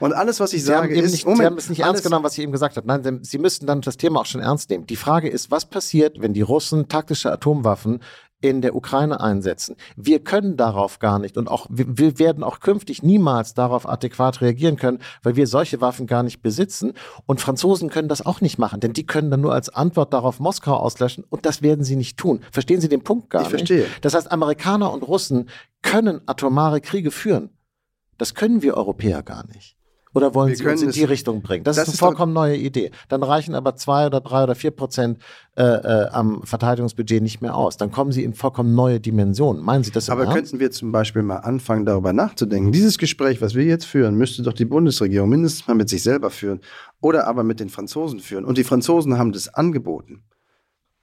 Und 0.00 0.12
alles, 0.12 0.38
was 0.38 0.52
ich 0.52 0.60
Sie 0.60 0.66
sage, 0.66 0.94
ist, 0.94 1.12
nicht, 1.12 1.24
Moment, 1.24 1.40
Sie 1.40 1.46
haben 1.46 1.58
es 1.58 1.70
nicht 1.70 1.80
ernst 1.80 2.02
genommen, 2.02 2.24
was 2.24 2.34
Sie 2.34 2.42
eben 2.42 2.52
gesagt 2.52 2.76
haben. 2.76 2.86
Nein, 2.86 3.20
Sie 3.22 3.38
müssten 3.38 3.66
dann 3.66 3.80
das 3.80 3.96
Thema 3.96 4.20
auch 4.20 4.26
schon 4.26 4.42
ernst 4.42 4.68
nehmen. 4.68 4.86
Die 4.86 4.96
Frage 4.96 5.28
ist, 5.28 5.50
was 5.50 5.64
passiert, 5.64 6.20
wenn 6.20 6.34
die 6.34 6.42
Russen 6.42 6.88
taktische 6.88 7.32
Atomwaffen 7.32 8.00
in 8.40 8.60
der 8.60 8.74
Ukraine 8.76 9.20
einsetzen? 9.20 9.76
Wir 9.96 10.22
können 10.22 10.56
darauf 10.56 10.98
gar 10.98 11.18
nicht 11.18 11.36
und 11.36 11.48
auch 11.48 11.66
wir, 11.70 12.18
werden 12.18 12.42
auch 12.42 12.60
künftig 12.60 13.02
niemals 13.02 13.54
darauf 13.54 13.88
adäquat 13.88 14.40
reagieren 14.40 14.76
können, 14.76 14.98
weil 15.22 15.36
wir 15.36 15.46
solche 15.46 15.80
Waffen 15.80 16.06
gar 16.06 16.22
nicht 16.22 16.42
besitzen. 16.42 16.92
Und 17.26 17.40
Franzosen 17.40 17.88
können 17.90 18.08
das 18.08 18.24
auch 18.24 18.40
nicht 18.40 18.58
machen, 18.58 18.80
denn 18.80 18.92
die 18.92 19.06
können 19.06 19.30
dann 19.30 19.40
nur 19.40 19.52
als 19.54 19.68
Antwort 19.68 20.12
darauf 20.12 20.40
Moskau 20.40 20.76
auslöschen 20.76 21.24
und 21.28 21.46
das 21.46 21.62
werden 21.62 21.84
sie 21.84 21.96
nicht 21.96 22.16
tun. 22.18 22.40
Verstehen 22.52 22.80
Sie 22.80 22.88
den 22.88 23.02
Punkt 23.04 23.30
gar 23.30 23.42
Ich 23.42 23.48
nicht? 23.48 23.68
verstehe. 23.68 23.86
Das 24.02 24.14
heißt, 24.14 24.30
Amerikaner 24.30 24.92
und 24.92 25.02
Russen 25.02 25.48
können 25.82 26.20
atomare 26.26 26.80
Kriege 26.80 27.10
führen. 27.10 27.50
Das 28.18 28.34
können 28.34 28.62
wir 28.62 28.76
Europäer 28.76 29.22
gar 29.22 29.46
nicht. 29.48 29.76
Oder 30.14 30.32
wollen 30.34 30.48
Wir 30.50 30.56
Sie 30.56 30.64
uns 30.66 30.82
in 30.82 30.92
die 30.92 31.02
Richtung 31.04 31.42
bringen? 31.42 31.64
Das, 31.64 31.76
Das 31.76 31.88
ist 31.88 31.94
eine 31.94 32.08
vollkommen 32.08 32.32
neue 32.32 32.56
Idee. 32.56 32.92
Dann 33.08 33.22
reichen 33.24 33.54
aber 33.54 33.74
zwei 33.74 34.06
oder 34.06 34.20
drei 34.20 34.44
oder 34.44 34.54
vier 34.54 34.70
Prozent 34.70 35.18
äh, 35.56 35.62
äh, 35.64 36.08
am 36.10 36.42
Verteidigungsbudget 36.44 37.20
nicht 37.20 37.42
mehr 37.42 37.56
aus. 37.56 37.76
Dann 37.76 37.90
kommen 37.90 38.12
Sie 38.12 38.22
in 38.22 38.32
vollkommen 38.32 38.74
neue 38.74 39.00
Dimensionen. 39.00 39.62
Meinen 39.62 39.82
Sie 39.82 39.90
das 39.90 40.08
Aber 40.08 40.22
Ernst? 40.22 40.36
könnten 40.36 40.60
wir 40.60 40.70
zum 40.70 40.92
Beispiel 40.92 41.22
mal 41.22 41.38
anfangen, 41.38 41.84
darüber 41.84 42.12
nachzudenken? 42.12 42.70
Dieses 42.70 42.96
Gespräch, 42.98 43.42
was 43.42 43.54
wir 43.54 43.64
jetzt 43.64 43.86
führen, 43.86 44.14
müsste 44.14 44.42
doch 44.42 44.52
die 44.52 44.64
Bundesregierung 44.64 45.28
mindestens 45.28 45.66
mal 45.66 45.74
mit 45.74 45.88
sich 45.88 46.02
selber 46.02 46.30
führen 46.30 46.60
oder 47.00 47.26
aber 47.26 47.42
mit 47.42 47.58
den 47.58 47.68
Franzosen 47.68 48.20
führen. 48.20 48.44
Und 48.44 48.56
die 48.56 48.64
Franzosen 48.64 49.18
haben 49.18 49.32
das 49.32 49.52
angeboten. 49.52 50.22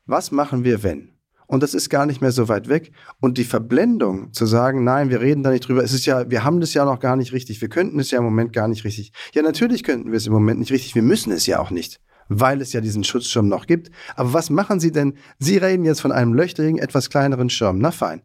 Was 0.05 0.31
machen 0.31 0.63
wir, 0.63 0.83
wenn? 0.83 1.09
Und 1.51 1.61
das 1.61 1.73
ist 1.73 1.89
gar 1.89 2.05
nicht 2.05 2.21
mehr 2.21 2.31
so 2.31 2.47
weit 2.47 2.69
weg. 2.69 2.93
Und 3.19 3.37
die 3.37 3.43
Verblendung 3.43 4.31
zu 4.31 4.45
sagen, 4.45 4.85
nein, 4.85 5.09
wir 5.09 5.19
reden 5.19 5.43
da 5.43 5.51
nicht 5.51 5.67
drüber. 5.67 5.83
Es 5.83 5.91
ist 5.91 6.05
ja, 6.05 6.29
wir 6.31 6.45
haben 6.45 6.61
das 6.61 6.73
ja 6.73 6.85
noch 6.85 7.01
gar 7.01 7.17
nicht 7.17 7.33
richtig. 7.33 7.59
Wir 7.59 7.67
könnten 7.67 7.99
es 7.99 8.09
ja 8.09 8.19
im 8.19 8.23
Moment 8.23 8.53
gar 8.53 8.69
nicht 8.69 8.85
richtig. 8.85 9.11
Ja, 9.33 9.41
natürlich 9.41 9.83
könnten 9.83 10.11
wir 10.11 10.17
es 10.17 10.27
im 10.27 10.31
Moment 10.31 10.61
nicht 10.61 10.71
richtig. 10.71 10.95
Wir 10.95 11.01
müssen 11.01 11.29
es 11.33 11.45
ja 11.47 11.59
auch 11.59 11.69
nicht, 11.69 11.99
weil 12.29 12.61
es 12.61 12.71
ja 12.71 12.79
diesen 12.79 13.03
Schutzschirm 13.03 13.49
noch 13.49 13.67
gibt. 13.67 13.91
Aber 14.15 14.31
was 14.31 14.49
machen 14.49 14.79
Sie 14.79 14.93
denn? 14.93 15.15
Sie 15.39 15.57
reden 15.57 15.83
jetzt 15.83 15.99
von 15.99 16.13
einem 16.13 16.33
löchrigen, 16.33 16.77
etwas 16.77 17.09
kleineren 17.09 17.49
Schirm. 17.49 17.79
Na 17.79 17.91
fein. 17.91 18.21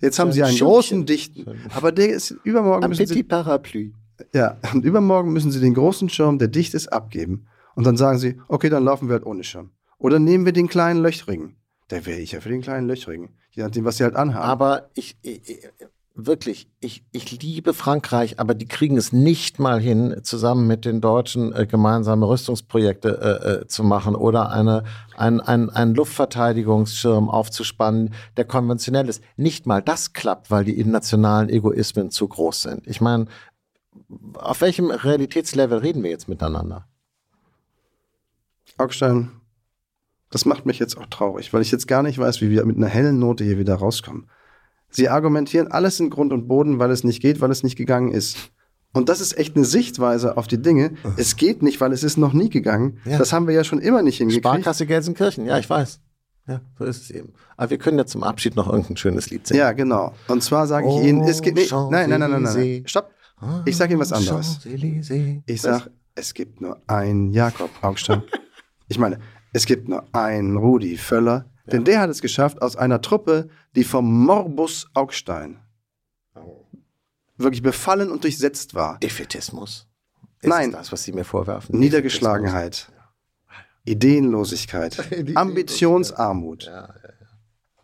Jetzt 0.00 0.18
haben 0.18 0.28
ein 0.28 0.32
Sie 0.32 0.42
einen 0.42 0.56
Schirmchen. 0.56 0.74
großen, 0.74 1.06
dichten. 1.06 1.44
Aber 1.74 1.92
der 1.92 2.08
ist 2.14 2.30
übermorgen 2.44 2.84
Ein 2.84 2.88
müssen 2.88 3.06
Sie, 3.06 3.12
Petit 3.14 3.28
Parapluie. 3.28 3.92
ja, 4.32 4.56
und 4.72 4.86
übermorgen 4.86 5.34
müssen 5.34 5.50
Sie 5.50 5.60
den 5.60 5.74
großen 5.74 6.08
Schirm, 6.08 6.38
der 6.38 6.48
dicht 6.48 6.72
ist, 6.72 6.88
abgeben. 6.94 7.46
Und 7.74 7.84
dann 7.86 7.98
sagen 7.98 8.16
Sie, 8.18 8.40
okay, 8.48 8.70
dann 8.70 8.84
laufen 8.84 9.08
wir 9.08 9.16
halt 9.16 9.26
ohne 9.26 9.44
Schirm. 9.44 9.72
Oder 9.98 10.18
nehmen 10.18 10.46
wir 10.46 10.52
den 10.54 10.68
kleinen 10.68 11.02
löchrigen. 11.02 11.56
Da 11.88 12.06
wäre 12.06 12.18
ich 12.18 12.32
ja 12.32 12.40
für 12.40 12.48
den 12.48 12.62
kleinen 12.62 12.88
löchrigen. 12.88 13.36
Je 13.50 13.62
nachdem, 13.62 13.84
was 13.84 13.98
Sie 13.98 14.04
halt 14.04 14.16
anhaben. 14.16 14.44
Aber 14.44 14.90
ich, 14.94 15.16
ich, 15.22 15.48
ich 15.48 15.70
wirklich, 16.14 16.70
ich, 16.80 17.04
ich 17.10 17.42
liebe 17.42 17.74
Frankreich, 17.74 18.38
aber 18.38 18.54
die 18.54 18.66
kriegen 18.66 18.96
es 18.96 19.12
nicht 19.12 19.58
mal 19.58 19.80
hin, 19.80 20.20
zusammen 20.22 20.66
mit 20.66 20.84
den 20.84 21.00
Deutschen 21.00 21.52
äh, 21.52 21.66
gemeinsame 21.66 22.28
Rüstungsprojekte 22.28 23.08
äh, 23.08 23.48
äh, 23.50 23.66
zu 23.66 23.82
machen 23.82 24.14
oder 24.14 24.50
eine, 24.50 24.84
ein, 25.16 25.40
ein, 25.40 25.70
ein 25.70 25.94
Luftverteidigungsschirm 25.94 27.28
aufzuspannen, 27.28 28.14
der 28.36 28.44
konventionell 28.44 29.08
ist. 29.08 29.22
Nicht 29.36 29.66
mal 29.66 29.82
das 29.82 30.12
klappt, 30.12 30.50
weil 30.50 30.64
die 30.64 30.84
nationalen 30.84 31.48
Egoismen 31.48 32.10
zu 32.10 32.28
groß 32.28 32.62
sind. 32.62 32.86
Ich 32.86 33.00
meine, 33.00 33.26
auf 34.34 34.60
welchem 34.60 34.90
Realitätslevel 34.90 35.78
reden 35.78 36.02
wir 36.02 36.10
jetzt 36.10 36.28
miteinander? 36.28 36.86
Augstein, 38.78 39.30
das 40.34 40.44
macht 40.46 40.66
mich 40.66 40.80
jetzt 40.80 40.98
auch 40.98 41.06
traurig, 41.06 41.52
weil 41.52 41.62
ich 41.62 41.70
jetzt 41.70 41.86
gar 41.86 42.02
nicht 42.02 42.18
weiß, 42.18 42.40
wie 42.40 42.50
wir 42.50 42.64
mit 42.64 42.76
einer 42.76 42.88
hellen 42.88 43.20
Note 43.20 43.44
hier 43.44 43.56
wieder 43.56 43.76
rauskommen. 43.76 44.26
Sie 44.90 45.08
argumentieren 45.08 45.68
alles 45.70 46.00
in 46.00 46.10
Grund 46.10 46.32
und 46.32 46.48
Boden, 46.48 46.80
weil 46.80 46.90
es 46.90 47.04
nicht 47.04 47.22
geht, 47.22 47.40
weil 47.40 47.52
es 47.52 47.62
nicht 47.62 47.76
gegangen 47.76 48.10
ist. 48.10 48.36
Und 48.92 49.08
das 49.08 49.20
ist 49.20 49.38
echt 49.38 49.54
eine 49.54 49.64
Sichtweise 49.64 50.36
auf 50.36 50.48
die 50.48 50.60
Dinge. 50.60 50.94
Es 51.16 51.36
geht 51.36 51.62
nicht, 51.62 51.80
weil 51.80 51.92
es 51.92 52.02
ist 52.02 52.16
noch 52.16 52.32
nie 52.32 52.48
gegangen. 52.48 52.98
Ja. 53.04 53.16
Das 53.18 53.32
haben 53.32 53.46
wir 53.46 53.54
ja 53.54 53.62
schon 53.62 53.78
immer 53.78 54.02
nicht 54.02 54.18
hingekriegt. 54.18 54.44
Sparkasse 54.44 54.86
Gelsenkirchen, 54.86 55.46
ja, 55.46 55.56
ich 55.56 55.70
weiß. 55.70 56.00
Ja, 56.48 56.60
so 56.80 56.84
ist 56.84 57.02
es 57.02 57.10
eben. 57.12 57.32
Aber 57.56 57.70
wir 57.70 57.78
können 57.78 57.98
ja 57.98 58.04
zum 58.04 58.24
Abschied 58.24 58.56
noch 58.56 58.68
irgendein 58.68 58.96
schönes 58.96 59.30
Lied 59.30 59.46
singen. 59.46 59.60
Ja, 59.60 59.70
genau. 59.70 60.14
Und 60.26 60.42
zwar 60.42 60.66
sage 60.66 60.88
ich 60.88 61.06
Ihnen, 61.06 61.22
es 61.22 61.42
gibt. 61.42 61.58
Nee, 61.58 61.66
nein, 61.70 62.10
nein, 62.10 62.20
nein, 62.20 62.30
nein, 62.30 62.42
nein. 62.42 62.42
Champs-Élysées. 62.42 62.88
Stopp. 62.88 63.10
Ich 63.66 63.76
sage 63.76 63.92
Ihnen 63.92 64.00
was 64.00 64.12
anderes. 64.12 64.58
Ich 65.46 65.62
sage, 65.62 65.90
es 66.16 66.34
gibt 66.34 66.60
nur 66.60 66.80
einen 66.88 67.32
Jakob 67.32 67.70
Augstein. 67.82 68.22
ich 68.88 68.98
meine, 68.98 69.20
es 69.54 69.66
gibt 69.66 69.88
nur 69.88 70.04
einen 70.12 70.56
Rudi 70.56 70.98
Völler, 70.98 71.46
denn 71.66 71.84
der 71.84 72.00
hat 72.00 72.10
es 72.10 72.20
geschafft, 72.20 72.60
aus 72.60 72.76
einer 72.76 73.00
Truppe, 73.00 73.48
die 73.76 73.84
vom 73.84 74.24
Morbus 74.26 74.90
Augstein 74.94 75.60
wirklich 77.36 77.62
befallen 77.62 78.10
und 78.10 78.24
durchsetzt 78.24 78.74
war. 78.74 78.98
Defetismus. 78.98 79.86
Ist 80.40 80.48
Nein. 80.48 80.72
Das, 80.72 80.90
was 80.92 81.04
Sie 81.04 81.12
mir 81.12 81.24
vorwerfen. 81.24 81.78
Niedergeschlagenheit, 81.78 82.90
Ideenlosigkeit, 83.84 84.98
Ideenlosigkeit. 85.06 85.36
Ambitionsarmut. 85.36 86.64
Ja, 86.64 86.88
ja, 86.88 86.88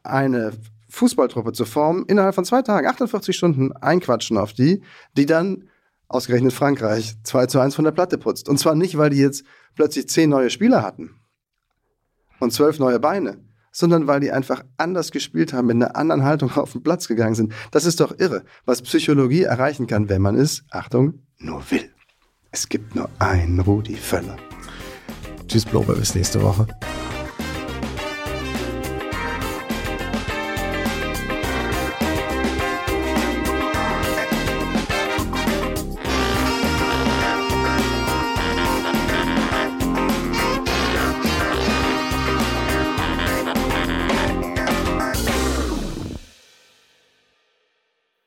Eine 0.02 0.52
Fußballtruppe 0.88 1.52
zu 1.52 1.64
formen, 1.64 2.04
innerhalb 2.06 2.34
von 2.34 2.44
zwei 2.44 2.62
Tagen, 2.62 2.88
48 2.88 3.36
Stunden 3.36 3.72
einquatschen 3.72 4.38
auf 4.38 4.52
die, 4.52 4.82
die 5.16 5.26
dann 5.26 5.68
ausgerechnet 6.08 6.52
Frankreich 6.52 7.14
2 7.22 7.46
zu 7.46 7.60
1 7.60 7.76
von 7.76 7.84
der 7.84 7.92
Platte 7.92 8.18
putzt. 8.18 8.48
Und 8.48 8.58
zwar 8.58 8.74
nicht, 8.74 8.98
weil 8.98 9.10
die 9.10 9.18
jetzt 9.18 9.44
plötzlich 9.76 10.08
zehn 10.08 10.30
neue 10.30 10.50
Spieler 10.50 10.82
hatten 10.82 11.19
und 12.41 12.53
zwölf 12.53 12.78
neue 12.78 12.99
Beine, 12.99 13.38
sondern 13.70 14.07
weil 14.07 14.20
die 14.20 14.32
einfach 14.32 14.64
anders 14.76 15.12
gespielt 15.12 15.53
haben, 15.53 15.68
mit 15.68 15.76
einer 15.76 15.97
anderen 15.97 16.24
Haltung 16.24 16.51
auf 16.57 16.72
den 16.72 16.82
Platz 16.82 17.07
gegangen 17.07 17.34
sind. 17.34 17.53
Das 17.70 17.84
ist 17.84 18.01
doch 18.01 18.18
irre, 18.18 18.45
was 18.64 18.82
Psychologie 18.82 19.45
erreichen 19.45 19.86
kann, 19.86 20.09
wenn 20.09 20.22
man 20.22 20.34
es, 20.34 20.64
Achtung, 20.70 21.22
nur 21.38 21.62
will. 21.70 21.91
Es 22.51 22.68
gibt 22.68 22.97
nur 22.97 23.09
einen 23.20 23.61
Rudi 23.61 23.95
Völler. 23.95 24.36
Tschüss, 25.47 25.64
Blober, 25.64 25.95
bis 25.95 26.14
nächste 26.14 26.43
Woche. 26.43 26.66